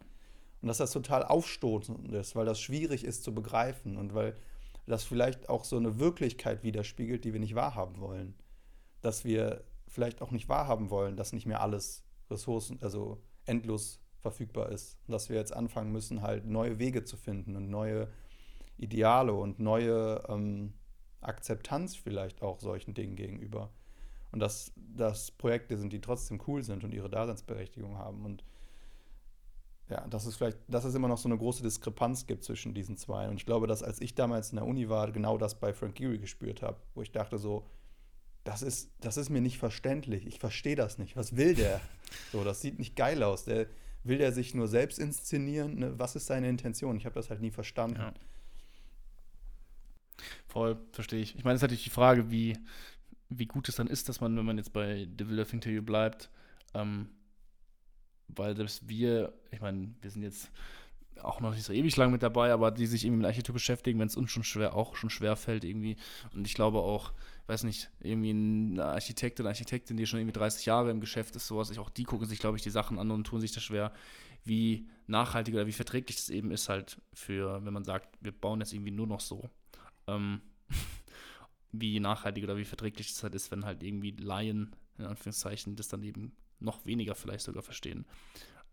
Und 0.62 0.68
dass 0.68 0.78
das 0.78 0.92
total 0.92 1.24
aufstoßend 1.24 2.12
ist, 2.12 2.36
weil 2.36 2.46
das 2.46 2.62
schwierig 2.62 3.04
ist 3.04 3.24
zu 3.24 3.34
begreifen 3.34 3.98
und 3.98 4.14
weil 4.14 4.36
das 4.86 5.04
vielleicht 5.04 5.50
auch 5.50 5.66
so 5.66 5.78
eine 5.78 6.00
Wirklichkeit 6.00 6.64
widerspiegelt, 6.64 7.24
die 7.24 7.34
wir 7.34 7.40
nicht 7.40 7.56
wahrhaben 7.56 8.00
wollen 8.00 8.36
dass 9.02 9.24
wir 9.24 9.64
vielleicht 9.88 10.22
auch 10.22 10.32
nicht 10.32 10.50
wahrhaben 10.50 10.90
wollen, 10.90 11.18
dass 11.18 11.34
nicht 11.34 11.46
mehr 11.46 11.62
alles 11.62 12.04
Ressourcen, 12.30 12.80
also 12.82 13.22
endlos 13.46 14.02
verfügbar 14.20 14.70
ist. 14.70 14.98
Und 15.08 15.14
dass 15.14 15.30
wir 15.30 15.38
jetzt 15.38 15.54
anfangen 15.54 15.92
müssen, 15.92 16.22
halt 16.22 16.46
neue 16.46 16.80
Wege 16.80 17.04
zu 17.04 17.18
finden 17.18 17.56
und 17.56 17.70
neue 17.70 18.10
Ideale 18.78 19.34
und 19.34 19.60
neue 19.60 20.24
ähm, 20.28 20.74
Akzeptanz 21.22 21.96
vielleicht 21.96 22.42
auch 22.42 22.60
solchen 22.60 22.94
Dingen 22.94 23.16
gegenüber. 23.16 23.72
Und 24.32 24.40
dass 24.40 24.72
das 24.76 25.32
Projekte 25.32 25.78
sind, 25.78 25.92
die 25.92 26.02
trotzdem 26.02 26.40
cool 26.48 26.64
sind 26.64 26.84
und 26.84 26.94
ihre 26.94 27.10
Daseinsberechtigung 27.10 27.98
haben. 27.98 28.26
Und 28.26 28.44
ja, 29.90 30.06
dass 30.08 30.26
es 30.26 30.36
vielleicht, 30.36 30.60
dass 30.68 30.86
es 30.86 30.94
immer 30.94 31.08
noch 31.08 31.18
so 31.18 31.28
eine 31.28 31.38
große 31.38 31.64
Diskrepanz 31.64 32.28
gibt 32.28 32.44
zwischen 32.44 32.76
diesen 32.76 32.96
zwei. 32.96 33.28
Und 33.28 33.38
ich 33.38 33.46
glaube, 33.46 33.66
dass 33.66 33.82
als 33.82 34.00
ich 34.02 34.14
damals 34.14 34.52
in 34.52 34.58
der 34.58 34.68
Uni 34.68 34.88
war, 34.88 35.12
genau 35.12 35.38
das 35.38 35.60
bei 35.60 35.74
Frank 35.74 35.96
Gehry 35.96 36.20
gespürt 36.20 36.62
habe, 36.62 36.80
wo 36.94 37.02
ich 37.02 37.12
dachte 37.12 37.40
so, 37.40 37.66
das 38.44 38.62
ist, 38.62 38.92
das 39.02 39.18
ist 39.18 39.30
mir 39.30 39.42
nicht 39.42 39.58
verständlich. 39.58 40.26
Ich 40.26 40.40
verstehe 40.40 40.76
das 40.76 40.98
nicht. 40.98 41.16
Was 41.16 41.36
will 41.36 41.56
der? 41.56 41.82
So, 42.32 42.44
das 42.44 42.60
sieht 42.60 42.80
nicht 42.80 42.96
geil 42.96 43.22
aus. 43.22 43.46
Der, 43.46 43.68
will 44.04 44.18
der 44.18 44.32
sich 44.32 44.56
nur 44.56 44.68
selbst 44.68 44.98
inszenieren? 44.98 45.78
Ne? 45.78 46.00
Was 46.00 46.16
ist 46.16 46.26
seine 46.26 46.50
Intention? 46.50 46.98
Ich 46.98 47.06
habe 47.06 47.14
das 47.14 47.30
halt 47.30 47.40
nie 47.40 47.52
verstanden. 47.52 48.00
Ja. 48.00 48.14
Voll, 50.48 50.80
verstehe 50.92 51.22
ich. 51.22 51.36
Ich 51.36 51.44
meine, 51.44 51.56
es 51.56 51.60
ist 51.60 51.64
natürlich 51.64 51.84
die 51.84 51.92
Frage, 51.92 52.32
wie, 52.32 52.58
wie 53.30 53.46
gut 53.46 53.70
es 53.70 53.76
dann 53.76 53.88
ist, 53.88 54.10
dass 54.10 54.22
man, 54.22 54.36
wenn 54.36 54.46
man 54.46 54.58
jetzt 54.58 54.74
bei 54.74 55.08
The 55.18 55.30
Will 55.30 55.40
of 55.40 55.54
Interview 55.54 55.84
bleibt, 55.84 56.30
ähm, 56.74 57.10
weil 58.28 58.56
selbst 58.56 58.88
wir, 58.90 59.34
ich 59.52 59.62
meine, 59.62 59.94
wir 60.02 60.10
sind 60.10 60.24
jetzt 60.24 60.50
auch 61.24 61.40
noch 61.42 61.54
nicht 61.54 61.64
so 61.64 61.74
ewig 61.74 61.96
lang 61.98 62.12
mit 62.12 62.24
dabei, 62.24 62.52
aber 62.52 62.72
die 62.72 62.86
sich 62.86 63.06
irgendwie 63.06 63.20
mit 63.20 63.26
Architektur 63.28 63.54
beschäftigen, 63.54 64.00
wenn 64.00 64.08
es 64.08 64.16
uns 64.16 64.32
schon 64.32 64.44
schwer, 64.44 64.76
auch 64.76 64.96
schon 64.96 65.10
schwer 65.10 65.36
fällt 65.36 65.64
irgendwie. 65.64 65.98
Und 66.34 66.46
ich 66.46 66.54
glaube 66.54 66.80
auch, 66.80 67.14
weiß 67.48 67.64
nicht, 67.64 67.90
irgendwie 68.00 68.32
eine 68.32 68.86
Architektin, 68.86 69.46
eine 69.46 69.52
Architektin, 69.52 69.98
die 69.98 70.06
schon 70.06 70.20
irgendwie 70.20 70.38
30 70.38 70.66
Jahre 70.66 70.92
im 70.92 71.02
Geschäft 71.02 71.36
ist, 71.36 71.48
sowas, 71.48 71.70
ich, 71.70 71.80
auch 71.80 71.90
die 71.90 72.04
gucken 72.04 72.28
sich, 72.28 72.40
glaube 72.40 72.58
ich, 72.58 72.64
die 72.64 72.70
Sachen 72.70 73.00
an 73.00 73.12
und 73.12 73.26
tun 73.26 73.42
sich 73.42 73.52
das 73.52 73.64
schwer, 73.64 73.92
wie 74.44 74.88
nachhaltig 75.08 75.54
oder 75.54 75.68
wie 75.68 75.72
verträglich 75.72 76.18
das 76.18 76.30
eben 76.30 76.52
ist 76.52 76.70
halt 76.70 77.02
für, 77.14 77.66
wenn 77.66 77.74
man 77.74 77.84
sagt, 77.84 78.18
wir 78.22 78.32
bauen 78.32 78.60
jetzt 78.60 78.74
irgendwie 78.74 78.92
nur 78.92 79.08
noch 79.08 79.20
so. 79.20 79.50
Ähm, 80.08 80.42
wie 81.72 82.00
nachhaltig 82.00 82.44
oder 82.44 82.58
wie 82.58 82.66
verträglich 82.66 83.14
das 83.14 83.24
halt 83.24 83.36
ist, 83.36 83.52
wenn 83.52 83.66
halt 83.66 83.84
irgendwie 83.84 84.12
Laien, 84.12 84.76
in 84.98 85.06
Anführungszeichen, 85.06 85.76
das 85.76 85.88
dann 85.88 86.04
eben 86.04 86.34
noch 86.60 86.86
weniger 86.86 87.16
vielleicht 87.16 87.46
sogar 87.46 87.64
verstehen. 87.64 88.06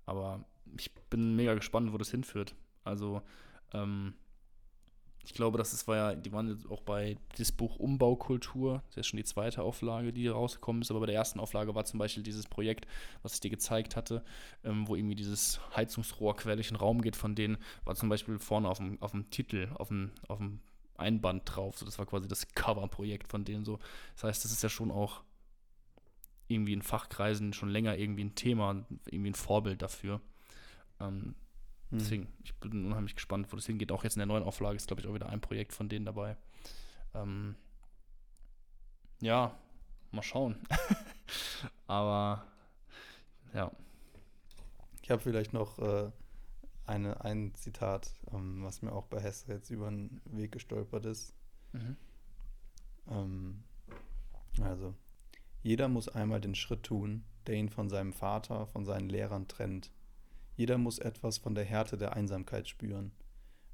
Aber 0.07 0.45
ich 0.79 0.95
bin 1.11 1.37
mega 1.37 1.55
gespannt, 1.55 1.93
wo 1.93 1.99
das 1.99 2.11
hinführt. 2.11 2.55
Also, 2.85 3.23
ähm, 3.73 4.15
ich 5.27 5.35
glaube, 5.35 5.59
das 5.59 5.73
ist, 5.73 5.89
war 5.89 5.97
ja, 5.97 6.15
die 6.15 6.33
waren 6.33 6.49
jetzt 6.49 6.71
auch 6.71 6.83
bei 6.83 7.17
das 7.37 7.51
Buch 7.51 7.77
Umbaukultur, 7.77 8.83
das 8.89 8.99
ist 8.99 9.07
schon 9.09 9.17
die 9.17 9.25
zweite 9.25 9.63
Auflage, 9.63 10.13
die 10.13 10.29
rausgekommen 10.29 10.83
ist, 10.83 10.91
aber 10.93 11.01
bei 11.01 11.07
der 11.07 11.17
ersten 11.17 11.41
Auflage 11.41 11.75
war 11.75 11.85
zum 11.85 11.99
Beispiel 11.99 12.23
dieses 12.23 12.47
Projekt, 12.47 12.87
was 13.23 13.35
ich 13.35 13.41
dir 13.41 13.51
gezeigt 13.51 13.97
hatte, 13.97 14.23
ähm, 14.63 14.87
wo 14.87 14.95
irgendwie 14.95 15.17
dieses 15.17 15.61
Heizungsrohr 15.75 16.37
quer 16.37 16.55
durch 16.55 16.69
den 16.69 16.77
Raum 16.77 17.03
geht, 17.03 17.17
von 17.17 17.35
denen 17.35 17.59
war 17.85 17.97
zum 17.97 18.09
Beispiel 18.09 18.39
vorne 18.39 18.69
auf 18.69 18.79
dem, 18.79 19.03
auf 19.03 19.11
dem 19.11 19.29
Titel, 19.31 19.69
auf 19.75 19.89
dem, 19.89 20.13
auf 20.29 20.39
dem 20.39 20.61
Einband 20.97 21.43
drauf. 21.45 21.77
So, 21.77 21.85
das 21.85 21.99
war 21.99 22.07
quasi 22.07 22.29
das 22.29 22.47
Cover-Projekt 22.55 23.29
von 23.29 23.45
denen 23.45 23.65
so. 23.65 23.81
Das 24.15 24.25
heißt, 24.25 24.45
das 24.45 24.53
ist 24.53 24.63
ja 24.63 24.69
schon 24.69 24.93
auch 24.93 25.23
irgendwie 26.49 26.73
in 26.73 26.83
Fachkreisen 26.83 27.53
schon 27.53 27.69
länger 27.69 27.97
irgendwie 27.97 28.25
ein 28.25 28.35
Thema, 28.35 28.85
irgendwie 29.07 29.31
ein 29.31 29.35
Vorbild 29.35 29.83
dafür. 29.83 30.21
Ähm, 31.01 31.35
hm. 31.91 31.99
Deswegen, 31.99 32.29
ich 32.43 32.55
bin 32.57 32.87
unheimlich 32.87 33.15
gespannt, 33.15 33.53
wo 33.53 33.57
das 33.57 33.67
hingeht. 33.67 33.93
Auch 33.93 34.05
jetzt 34.05 34.17
in 34.17 34.21
der 34.21 34.27
neuen 34.27 34.45
Auflage 34.45 34.77
ist, 34.77 34.87
glaube 34.87 35.03
ich, 35.03 35.09
auch 35.09 35.15
wieder 35.15 35.29
ein 35.29 35.41
Projekt 35.41 35.73
von 35.73 35.89
denen 35.89 36.05
dabei. 36.05 36.37
Ähm, 37.15 37.57
ja, 39.21 39.57
mal 40.11 40.23
schauen. 40.23 40.57
Aber 41.87 42.45
ja. 43.55 43.71
Ich 45.03 45.11
habe 45.11 45.23
vielleicht 45.23 45.53
noch 45.53 45.79
äh, 45.79 46.11
eine, 46.85 47.21
ein 47.25 47.55
Zitat, 47.55 48.13
ähm, 48.33 48.65
was 48.65 48.83
mir 48.83 48.93
auch 48.93 49.07
bei 49.07 49.21
Hesse 49.21 49.53
jetzt 49.53 49.71
über 49.71 49.89
den 49.89 50.21
Weg 50.25 50.53
gestolpert 50.53 51.07
ist. 51.07 51.35
Mhm. 51.73 51.97
Ähm, 53.09 53.65
also, 54.63 54.95
jeder 55.67 55.89
muss 55.89 56.09
einmal 56.09 56.41
den 56.41 56.55
Schritt 56.55 56.85
tun, 56.85 57.25
der 57.49 57.57
ihn 57.57 57.69
von 57.69 57.89
seinem 57.89 58.13
Vater, 58.13 58.69
von 58.69 58.85
seinen 58.85 59.09
Lehrern 59.09 59.49
trennt. 59.49 59.91
Jeder 60.55 60.79
muss 60.79 61.01
etwas 61.01 61.39
von 61.39 61.57
der 61.57 61.65
Härte 61.65 61.99
der 61.99 62.15
Einsamkeit 62.15 62.69
spüren, 62.69 63.11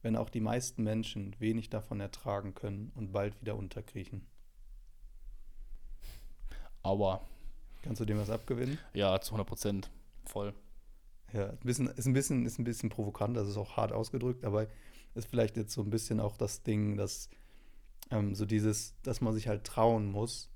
wenn 0.00 0.16
auch 0.16 0.30
die 0.30 0.40
meisten 0.40 0.84
Menschen 0.84 1.36
wenig 1.38 1.68
davon 1.68 2.00
ertragen 2.00 2.54
können 2.54 2.92
und 2.94 3.12
bald 3.12 3.38
wieder 3.42 3.56
unterkriechen. 3.56 4.26
Aber. 6.82 7.28
Kannst 7.82 8.00
du 8.00 8.06
dem 8.06 8.16
was 8.16 8.30
abgewinnen? 8.30 8.78
Ja, 8.94 9.20
zu 9.20 9.32
100 9.32 9.46
Prozent. 9.46 9.90
Voll. 10.24 10.54
Ja, 11.34 11.50
ein 11.50 11.58
bisschen, 11.58 11.88
ist, 11.88 12.06
ein 12.06 12.14
bisschen, 12.14 12.46
ist 12.46 12.58
ein 12.58 12.64
bisschen 12.64 12.88
provokant, 12.88 13.36
das 13.36 13.48
ist 13.48 13.58
auch 13.58 13.76
hart 13.76 13.92
ausgedrückt, 13.92 14.46
aber 14.46 14.66
ist 15.14 15.28
vielleicht 15.28 15.58
jetzt 15.58 15.74
so 15.74 15.82
ein 15.82 15.90
bisschen 15.90 16.20
auch 16.20 16.38
das 16.38 16.62
Ding, 16.62 16.96
dass 16.96 17.28
ähm, 18.10 18.34
so 18.34 18.46
dieses, 18.46 18.94
dass 19.02 19.20
man 19.20 19.34
sich 19.34 19.46
halt 19.46 19.64
trauen 19.64 20.10
muss, 20.10 20.51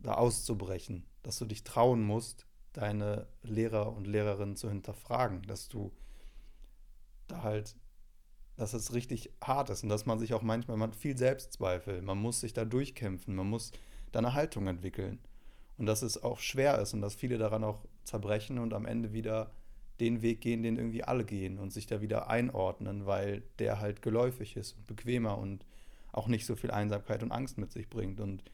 da 0.00 0.14
auszubrechen, 0.14 1.04
dass 1.22 1.38
du 1.38 1.44
dich 1.44 1.64
trauen 1.64 2.02
musst, 2.02 2.46
deine 2.72 3.26
Lehrer 3.42 3.94
und 3.94 4.06
Lehrerinnen 4.06 4.56
zu 4.56 4.68
hinterfragen, 4.68 5.42
dass 5.42 5.68
du 5.68 5.92
da 7.26 7.42
halt, 7.42 7.76
dass 8.56 8.72
es 8.72 8.92
richtig 8.94 9.30
hart 9.42 9.70
ist 9.70 9.82
und 9.82 9.88
dass 9.88 10.06
man 10.06 10.18
sich 10.18 10.34
auch 10.34 10.42
manchmal, 10.42 10.76
man 10.76 10.90
hat 10.90 10.96
viel 10.96 11.16
Selbstzweifel, 11.16 12.02
man 12.02 12.18
muss 12.18 12.40
sich 12.40 12.52
da 12.52 12.64
durchkämpfen, 12.64 13.34
man 13.34 13.48
muss 13.48 13.72
da 14.12 14.20
eine 14.20 14.34
Haltung 14.34 14.66
entwickeln 14.66 15.18
und 15.76 15.86
dass 15.86 16.02
es 16.02 16.22
auch 16.22 16.38
schwer 16.38 16.78
ist 16.78 16.94
und 16.94 17.02
dass 17.02 17.14
viele 17.14 17.38
daran 17.38 17.64
auch 17.64 17.84
zerbrechen 18.04 18.58
und 18.58 18.74
am 18.74 18.86
Ende 18.86 19.12
wieder 19.12 19.50
den 20.00 20.22
Weg 20.22 20.40
gehen, 20.40 20.62
den 20.62 20.76
irgendwie 20.76 21.02
alle 21.02 21.24
gehen 21.24 21.58
und 21.58 21.72
sich 21.72 21.86
da 21.86 22.00
wieder 22.00 22.28
einordnen, 22.28 23.06
weil 23.06 23.42
der 23.58 23.80
halt 23.80 24.02
geläufig 24.02 24.56
ist 24.56 24.76
und 24.76 24.86
bequemer 24.86 25.38
und 25.38 25.66
auch 26.12 26.28
nicht 26.28 26.46
so 26.46 26.56
viel 26.56 26.70
Einsamkeit 26.70 27.22
und 27.22 27.32
Angst 27.32 27.58
mit 27.58 27.72
sich 27.72 27.88
bringt 27.88 28.20
und 28.20 28.44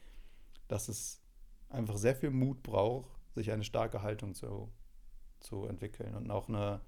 dass 0.67 0.87
es 0.87 1.21
einfach 1.69 1.97
sehr 1.97 2.15
viel 2.15 2.31
Mut 2.31 2.63
braucht, 2.63 3.09
sich 3.33 3.51
eine 3.51 3.63
starke 3.63 4.01
Haltung 4.01 4.33
zu, 4.33 4.71
zu 5.39 5.65
entwickeln 5.65 6.15
und 6.15 6.31
auch 6.31 6.47
eine 6.47 6.81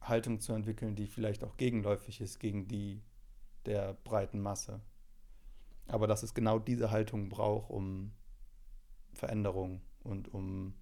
Haltung 0.00 0.40
zu 0.40 0.52
entwickeln, 0.52 0.96
die 0.96 1.06
vielleicht 1.06 1.44
auch 1.44 1.56
gegenläufig 1.56 2.20
ist 2.20 2.38
gegen 2.38 2.68
die 2.68 3.02
der 3.66 3.94
breiten 3.94 4.40
Masse. 4.40 4.80
Aber 5.86 6.06
dass 6.06 6.22
es 6.22 6.34
genau 6.34 6.58
diese 6.58 6.90
Haltung 6.90 7.28
braucht, 7.28 7.70
um 7.70 8.12
Veränderung 9.12 9.82
und 10.00 10.32
um 10.32 10.74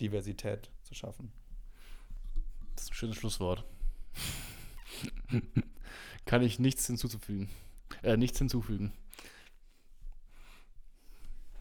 Diversität 0.00 0.70
zu 0.82 0.94
schaffen. 0.94 1.32
Das 2.74 2.84
ist 2.84 2.90
ein 2.90 2.94
schönes 2.94 3.16
Schlusswort. 3.16 3.64
Kann 6.24 6.42
ich 6.42 6.58
nichts 6.58 6.86
hinzuzufügen. 6.86 7.48
Äh, 8.02 8.16
nichts 8.16 8.38
hinzufügen. 8.38 8.92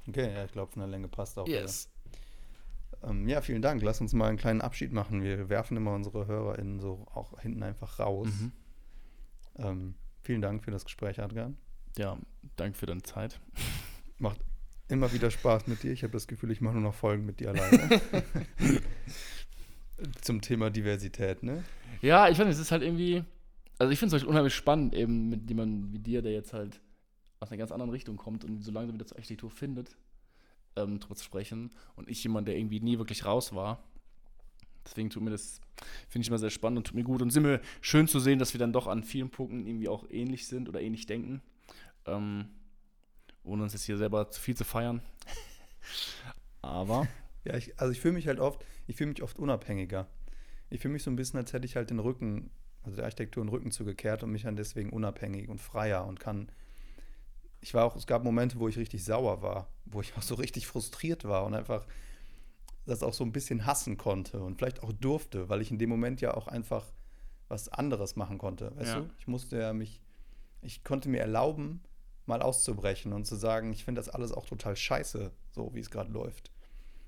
Okay, 0.08 0.34
ja, 0.34 0.46
ich 0.46 0.52
glaube, 0.52 0.72
von 0.72 0.80
der 0.80 0.90
Länge 0.90 1.08
passt 1.08 1.38
auch. 1.38 1.48
Yes. 1.48 1.90
Ähm, 3.04 3.28
ja, 3.28 3.42
vielen 3.42 3.62
Dank. 3.62 3.82
Lass 3.82 4.02
uns 4.02 4.14
mal 4.14 4.30
einen 4.30 4.38
kleinen 4.38 4.62
Abschied 4.62 4.92
machen. 4.92 5.22
Wir 5.22 5.50
werfen 5.50 5.78
immer 5.78 5.94
unsere 5.94 6.28
HörerInnen 6.28 6.80
so 6.80 7.06
auch 7.14 7.40
hinten 7.40 7.64
einfach 7.64 8.00
raus. 8.00 8.28
Mhm. 8.28 8.52
Ähm, 9.58 9.96
vielen 10.22 10.42
Dank 10.42 10.64
für 10.64 10.72
das 10.72 10.86
Gespräch, 10.86 11.20
Adrian. 11.20 11.58
Ja, 11.98 12.18
danke 12.56 12.78
für 12.78 12.86
deine 12.86 13.04
Zeit. 13.04 13.40
Macht 14.18 14.40
immer 14.88 15.12
wieder 15.14 15.30
Spaß 15.30 15.68
mit 15.68 15.84
dir. 15.84 15.92
Ich 15.92 16.04
habe 16.04 16.14
das 16.14 16.28
Gefühl, 16.28 16.52
ich 16.52 16.62
mache 16.62 16.76
nur 16.76 16.84
noch 16.84 16.94
Folgen 16.94 17.26
mit 17.26 17.40
dir 17.40 17.50
alleine. 17.50 18.02
Zum 20.22 20.42
Thema 20.42 20.70
Diversität, 20.70 21.44
ne? 21.44 21.64
Ja, 22.02 22.30
ich 22.30 22.38
finde, 22.38 22.52
es 22.52 22.60
ist 22.60 22.72
halt 22.72 22.84
irgendwie, 22.84 23.24
also 23.80 23.92
ich 23.92 24.00
finde 24.00 24.16
es 24.16 24.24
unheimlich 24.24 24.54
spannend, 24.54 24.94
eben 24.94 25.30
mit 25.30 25.50
jemandem 25.50 25.92
wie 25.92 26.00
dir, 26.00 26.22
der 26.22 26.34
jetzt 26.34 26.54
halt 26.54 26.80
aus 27.40 27.50
einer 27.50 27.58
ganz 27.58 27.72
anderen 27.72 27.92
Richtung 27.92 28.18
kommt 28.18 28.44
und 28.44 28.62
so 28.62 28.72
langsam 28.72 28.96
wieder 28.96 29.06
zur 29.06 29.18
Architektur 29.18 29.50
findet, 29.50 29.96
ähm, 30.76 31.00
drüber 31.00 31.16
zu 31.16 31.24
sprechen. 31.24 31.72
Und 31.96 32.10
ich 32.10 32.24
jemand, 32.24 32.48
der 32.48 32.58
irgendwie 32.58 32.80
nie 32.80 32.98
wirklich 32.98 33.26
raus 33.26 33.54
war. 33.54 33.84
Deswegen 34.86 35.10
tut 35.10 35.22
mir 35.22 35.32
das, 35.32 35.60
finde 36.08 36.24
ich 36.24 36.30
immer 36.30 36.38
sehr 36.38 36.50
spannend 36.50 36.78
und 36.78 36.88
tut 36.88 36.96
mir 36.96 37.04
gut. 37.04 37.22
Und 37.22 37.30
es 37.30 37.36
ist 37.36 37.62
schön 37.82 38.08
zu 38.08 38.20
sehen, 38.20 38.40
dass 38.40 38.54
wir 38.54 38.60
dann 38.60 38.74
doch 38.74 38.88
an 38.88 39.04
vielen 39.04 39.30
Punkten 39.30 39.66
irgendwie 39.66 39.90
auch 39.90 40.06
ähnlich 40.10 40.48
sind 40.48 40.70
oder 40.70 40.82
ähnlich 40.82 41.06
denken. 41.06 41.42
Ähm, 42.06 42.48
ohne 43.44 43.64
uns 43.64 43.74
jetzt 43.74 43.84
hier 43.84 43.98
selber 43.98 44.30
zu 44.30 44.40
viel 44.42 44.56
zu 44.56 44.64
feiern. 44.64 45.02
Aber. 46.62 47.08
Ja, 47.44 47.56
ich, 47.56 47.80
also 47.80 47.92
ich 47.92 48.02
fühle 48.02 48.14
mich 48.14 48.28
halt 48.28 48.40
oft, 48.40 48.66
ich 48.88 48.96
fühle 48.98 49.10
mich 49.10 49.24
oft 49.24 49.40
unabhängiger. 49.40 50.08
Ich 50.70 50.82
fühle 50.82 50.94
mich 50.94 51.04
so 51.04 51.10
ein 51.10 51.16
bisschen, 51.16 51.40
als 51.40 51.54
hätte 51.54 51.66
ich 51.66 51.78
halt 51.78 51.90
den 51.90 52.00
Rücken, 52.00 52.50
also 52.84 52.98
der 52.98 53.06
Architektur 53.06 53.44
den 53.44 53.50
Rücken 53.50 53.72
zugekehrt 53.72 54.24
und 54.24 54.32
mich 54.32 54.44
dann 54.44 54.58
deswegen 54.58 54.90
unabhängig 54.90 55.48
und 55.48 55.62
freier 55.62 56.06
und 56.06 56.20
kann. 56.20 56.50
Ich 57.68 57.74
war 57.74 57.84
auch, 57.84 57.98
es 57.98 58.08
gab 58.08 58.24
Momente, 58.24 58.60
wo 58.62 58.70
ich 58.70 58.78
richtig 58.78 59.04
sauer 59.04 59.42
war, 59.42 59.68
wo 59.84 60.00
ich 60.00 60.16
auch 60.16 60.22
so 60.22 60.36
richtig 60.36 60.68
frustriert 60.68 61.26
war 61.26 61.44
und 61.44 61.54
einfach 61.54 61.86
das 62.86 63.04
auch 63.04 63.14
so 63.14 63.26
ein 63.26 63.34
bisschen 63.34 63.66
hassen 63.66 63.98
konnte 63.98 64.40
und 64.42 64.58
vielleicht 64.58 64.82
auch 64.84 64.94
durfte, 64.94 65.50
weil 65.50 65.60
ich 65.62 65.70
in 65.70 65.78
dem 65.78 65.90
Moment 65.90 66.22
ja 66.22 66.34
auch 66.34 66.48
einfach 66.48 66.86
was 67.50 67.68
anderes 67.68 68.16
machen 68.16 68.38
konnte. 68.38 68.74
Weißt 68.78 68.94
Ja. 68.94 69.00
du? 69.02 69.10
Ich 69.20 69.28
musste 69.28 69.60
ja 69.60 69.74
mich, 69.74 70.00
ich 70.62 70.86
konnte 70.86 71.10
mir 71.10 71.20
erlauben, 71.20 71.82
mal 72.26 72.42
auszubrechen 72.42 73.12
und 73.12 73.26
zu 73.28 73.36
sagen, 73.36 73.74
ich 73.74 73.84
finde 73.84 74.00
das 74.00 74.08
alles 74.08 74.32
auch 74.32 74.46
total 74.46 74.78
scheiße, 74.78 75.32
so 75.52 75.72
wie 75.74 75.82
es 75.82 75.92
gerade 75.92 76.14
läuft. 76.14 76.52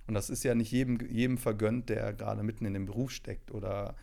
Und 0.08 0.14
das 0.14 0.30
ist 0.30 0.44
ja 0.44 0.56
nicht 0.56 0.74
jedem, 0.74 1.00
jedem 1.10 1.38
vergönnt, 1.38 1.88
der 1.88 2.12
gerade 2.12 2.44
mitten 2.44 2.66
in 2.66 2.74
dem 2.74 2.86
Beruf 2.86 3.12
steckt 3.12 3.52
oder 3.52 3.96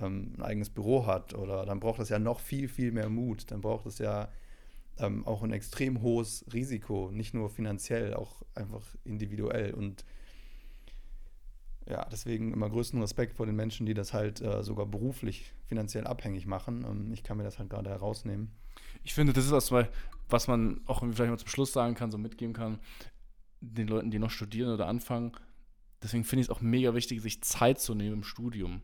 ähm, 0.00 0.32
ein 0.38 0.42
eigenes 0.42 0.70
Büro 0.70 1.04
hat. 1.04 1.34
Oder 1.34 1.66
dann 1.66 1.80
braucht 1.80 2.00
es 2.00 2.08
ja 2.08 2.18
noch 2.18 2.40
viel, 2.40 2.66
viel 2.66 2.92
mehr 2.92 3.10
Mut. 3.10 3.50
Dann 3.50 3.60
braucht 3.60 3.84
es 3.84 3.98
ja 3.98 4.28
ähm, 4.98 5.26
auch 5.26 5.42
ein 5.42 5.52
extrem 5.52 6.02
hohes 6.02 6.44
Risiko, 6.52 7.10
nicht 7.12 7.34
nur 7.34 7.50
finanziell, 7.50 8.14
auch 8.14 8.42
einfach 8.54 8.84
individuell. 9.04 9.74
Und 9.74 10.04
ja, 11.88 12.06
deswegen 12.10 12.52
immer 12.52 12.68
größten 12.68 13.00
Respekt 13.00 13.34
vor 13.34 13.46
den 13.46 13.56
Menschen, 13.56 13.86
die 13.86 13.94
das 13.94 14.12
halt 14.12 14.40
äh, 14.40 14.62
sogar 14.62 14.86
beruflich 14.86 15.52
finanziell 15.66 16.06
abhängig 16.06 16.46
machen. 16.46 16.84
Ähm, 16.84 17.12
ich 17.12 17.22
kann 17.22 17.38
mir 17.38 17.44
das 17.44 17.58
halt 17.58 17.70
gerade 17.70 17.90
herausnehmen. 17.90 18.50
Ich 19.04 19.14
finde, 19.14 19.32
das 19.32 19.46
ist 19.46 19.52
was, 19.52 19.72
was 20.28 20.48
man 20.48 20.80
auch 20.86 21.00
vielleicht 21.00 21.30
mal 21.30 21.38
zum 21.38 21.48
Schluss 21.48 21.72
sagen 21.72 21.94
kann, 21.94 22.10
so 22.10 22.18
mitgeben 22.18 22.52
kann, 22.52 22.78
den 23.60 23.88
Leuten, 23.88 24.10
die 24.10 24.18
noch 24.18 24.30
studieren 24.30 24.72
oder 24.72 24.86
anfangen. 24.86 25.32
Deswegen 26.02 26.24
finde 26.24 26.42
ich 26.42 26.46
es 26.48 26.50
auch 26.50 26.60
mega 26.60 26.94
wichtig, 26.94 27.22
sich 27.22 27.42
Zeit 27.42 27.80
zu 27.80 27.94
nehmen 27.94 28.18
im 28.18 28.22
Studium. 28.22 28.82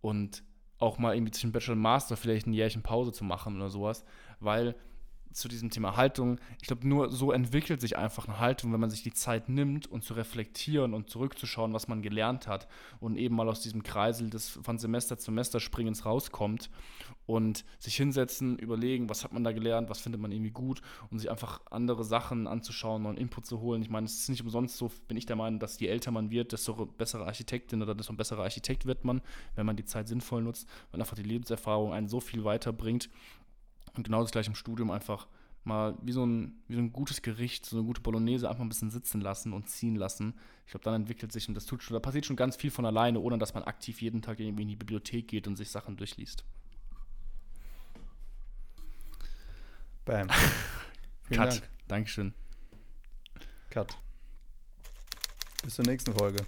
Und 0.00 0.42
auch 0.78 0.98
mal 0.98 1.14
irgendwie 1.14 1.32
zwischen 1.32 1.52
Bachelor 1.52 1.74
und 1.74 1.82
Master 1.82 2.16
vielleicht 2.16 2.46
ein 2.46 2.54
Jährchen 2.54 2.82
Pause 2.82 3.12
zu 3.12 3.24
machen 3.24 3.56
oder 3.56 3.68
sowas. 3.68 4.04
Weil 4.40 4.74
zu 5.32 5.48
diesem 5.48 5.70
Thema 5.70 5.96
Haltung, 5.96 6.38
ich 6.60 6.66
glaube, 6.66 6.86
nur 6.86 7.10
so 7.10 7.32
entwickelt 7.32 7.80
sich 7.80 7.96
einfach 7.96 8.28
eine 8.28 8.38
Haltung, 8.38 8.72
wenn 8.72 8.80
man 8.80 8.90
sich 8.90 9.02
die 9.02 9.12
Zeit 9.12 9.48
nimmt 9.48 9.86
und 9.86 10.04
zu 10.04 10.14
reflektieren 10.14 10.94
und 10.94 11.08
zurückzuschauen, 11.08 11.72
was 11.72 11.88
man 11.88 12.02
gelernt 12.02 12.46
hat 12.46 12.68
und 13.00 13.16
eben 13.16 13.36
mal 13.36 13.48
aus 13.48 13.60
diesem 13.60 13.82
Kreisel 13.82 14.30
des 14.30 14.48
von 14.48 14.78
Semester 14.78 15.18
zu 15.18 15.26
Semester 15.26 15.60
Springens 15.60 16.04
rauskommt 16.04 16.70
und 17.26 17.64
sich 17.78 17.94
hinsetzen, 17.94 18.58
überlegen, 18.58 19.08
was 19.08 19.22
hat 19.22 19.32
man 19.32 19.44
da 19.44 19.52
gelernt, 19.52 19.88
was 19.88 20.00
findet 20.00 20.20
man 20.20 20.32
irgendwie 20.32 20.50
gut 20.50 20.82
und 21.10 21.20
sich 21.20 21.30
einfach 21.30 21.60
andere 21.70 22.04
Sachen 22.04 22.48
anzuschauen 22.48 23.06
und 23.06 23.18
Input 23.18 23.46
zu 23.46 23.60
holen. 23.60 23.82
Ich 23.82 23.90
meine, 23.90 24.06
es 24.06 24.14
ist 24.14 24.28
nicht 24.28 24.42
umsonst 24.42 24.76
so, 24.76 24.90
bin 25.06 25.16
ich 25.16 25.26
der 25.26 25.36
Meinung, 25.36 25.60
dass 25.60 25.78
je 25.78 25.86
älter 25.86 26.10
man 26.10 26.30
wird, 26.30 26.52
desto 26.52 26.86
bessere 26.86 27.26
Architektin 27.26 27.82
oder 27.82 27.94
desto 27.94 28.12
besserer 28.14 28.42
Architekt 28.42 28.84
wird 28.86 29.04
man, 29.04 29.22
wenn 29.54 29.66
man 29.66 29.76
die 29.76 29.84
Zeit 29.84 30.08
sinnvoll 30.08 30.42
nutzt, 30.42 30.68
weil 30.90 31.00
einfach 31.00 31.16
die 31.16 31.22
Lebenserfahrung 31.22 31.92
einen 31.92 32.08
so 32.08 32.18
viel 32.18 32.44
weiterbringt. 32.44 33.08
Und 33.96 34.04
genau 34.04 34.22
das 34.22 34.30
gleiche 34.30 34.48
im 34.48 34.54
Studium 34.54 34.90
einfach 34.90 35.26
mal 35.64 35.96
wie 36.02 36.12
so, 36.12 36.24
ein, 36.24 36.62
wie 36.68 36.74
so 36.74 36.80
ein 36.80 36.92
gutes 36.92 37.22
Gericht, 37.22 37.66
so 37.66 37.76
eine 37.76 37.86
gute 37.86 38.00
Bolognese 38.00 38.48
einfach 38.48 38.62
ein 38.62 38.68
bisschen 38.68 38.90
sitzen 38.90 39.20
lassen 39.20 39.52
und 39.52 39.68
ziehen 39.68 39.94
lassen. 39.94 40.34
Ich 40.64 40.70
glaube, 40.70 40.84
dann 40.84 40.94
entwickelt 40.94 41.32
sich 41.32 41.48
und 41.48 41.54
das 41.54 41.66
tut 41.66 41.82
schon, 41.82 41.94
da 41.94 42.00
passiert 42.00 42.24
schon 42.24 42.36
ganz 42.36 42.56
viel 42.56 42.70
von 42.70 42.86
alleine, 42.86 43.20
ohne 43.20 43.38
dass 43.38 43.54
man 43.54 43.64
aktiv 43.64 44.00
jeden 44.00 44.22
Tag 44.22 44.40
irgendwie 44.40 44.62
in 44.62 44.68
die 44.68 44.76
Bibliothek 44.76 45.28
geht 45.28 45.46
und 45.46 45.56
sich 45.56 45.70
Sachen 45.70 45.96
durchliest. 45.96 46.44
Bam. 50.04 50.28
Cut. 51.30 51.38
Dank. 51.38 51.62
Dankeschön. 51.88 52.34
Cut. 53.68 53.96
Bis 55.62 55.74
zur 55.74 55.84
nächsten 55.84 56.12
Folge. 56.14 56.44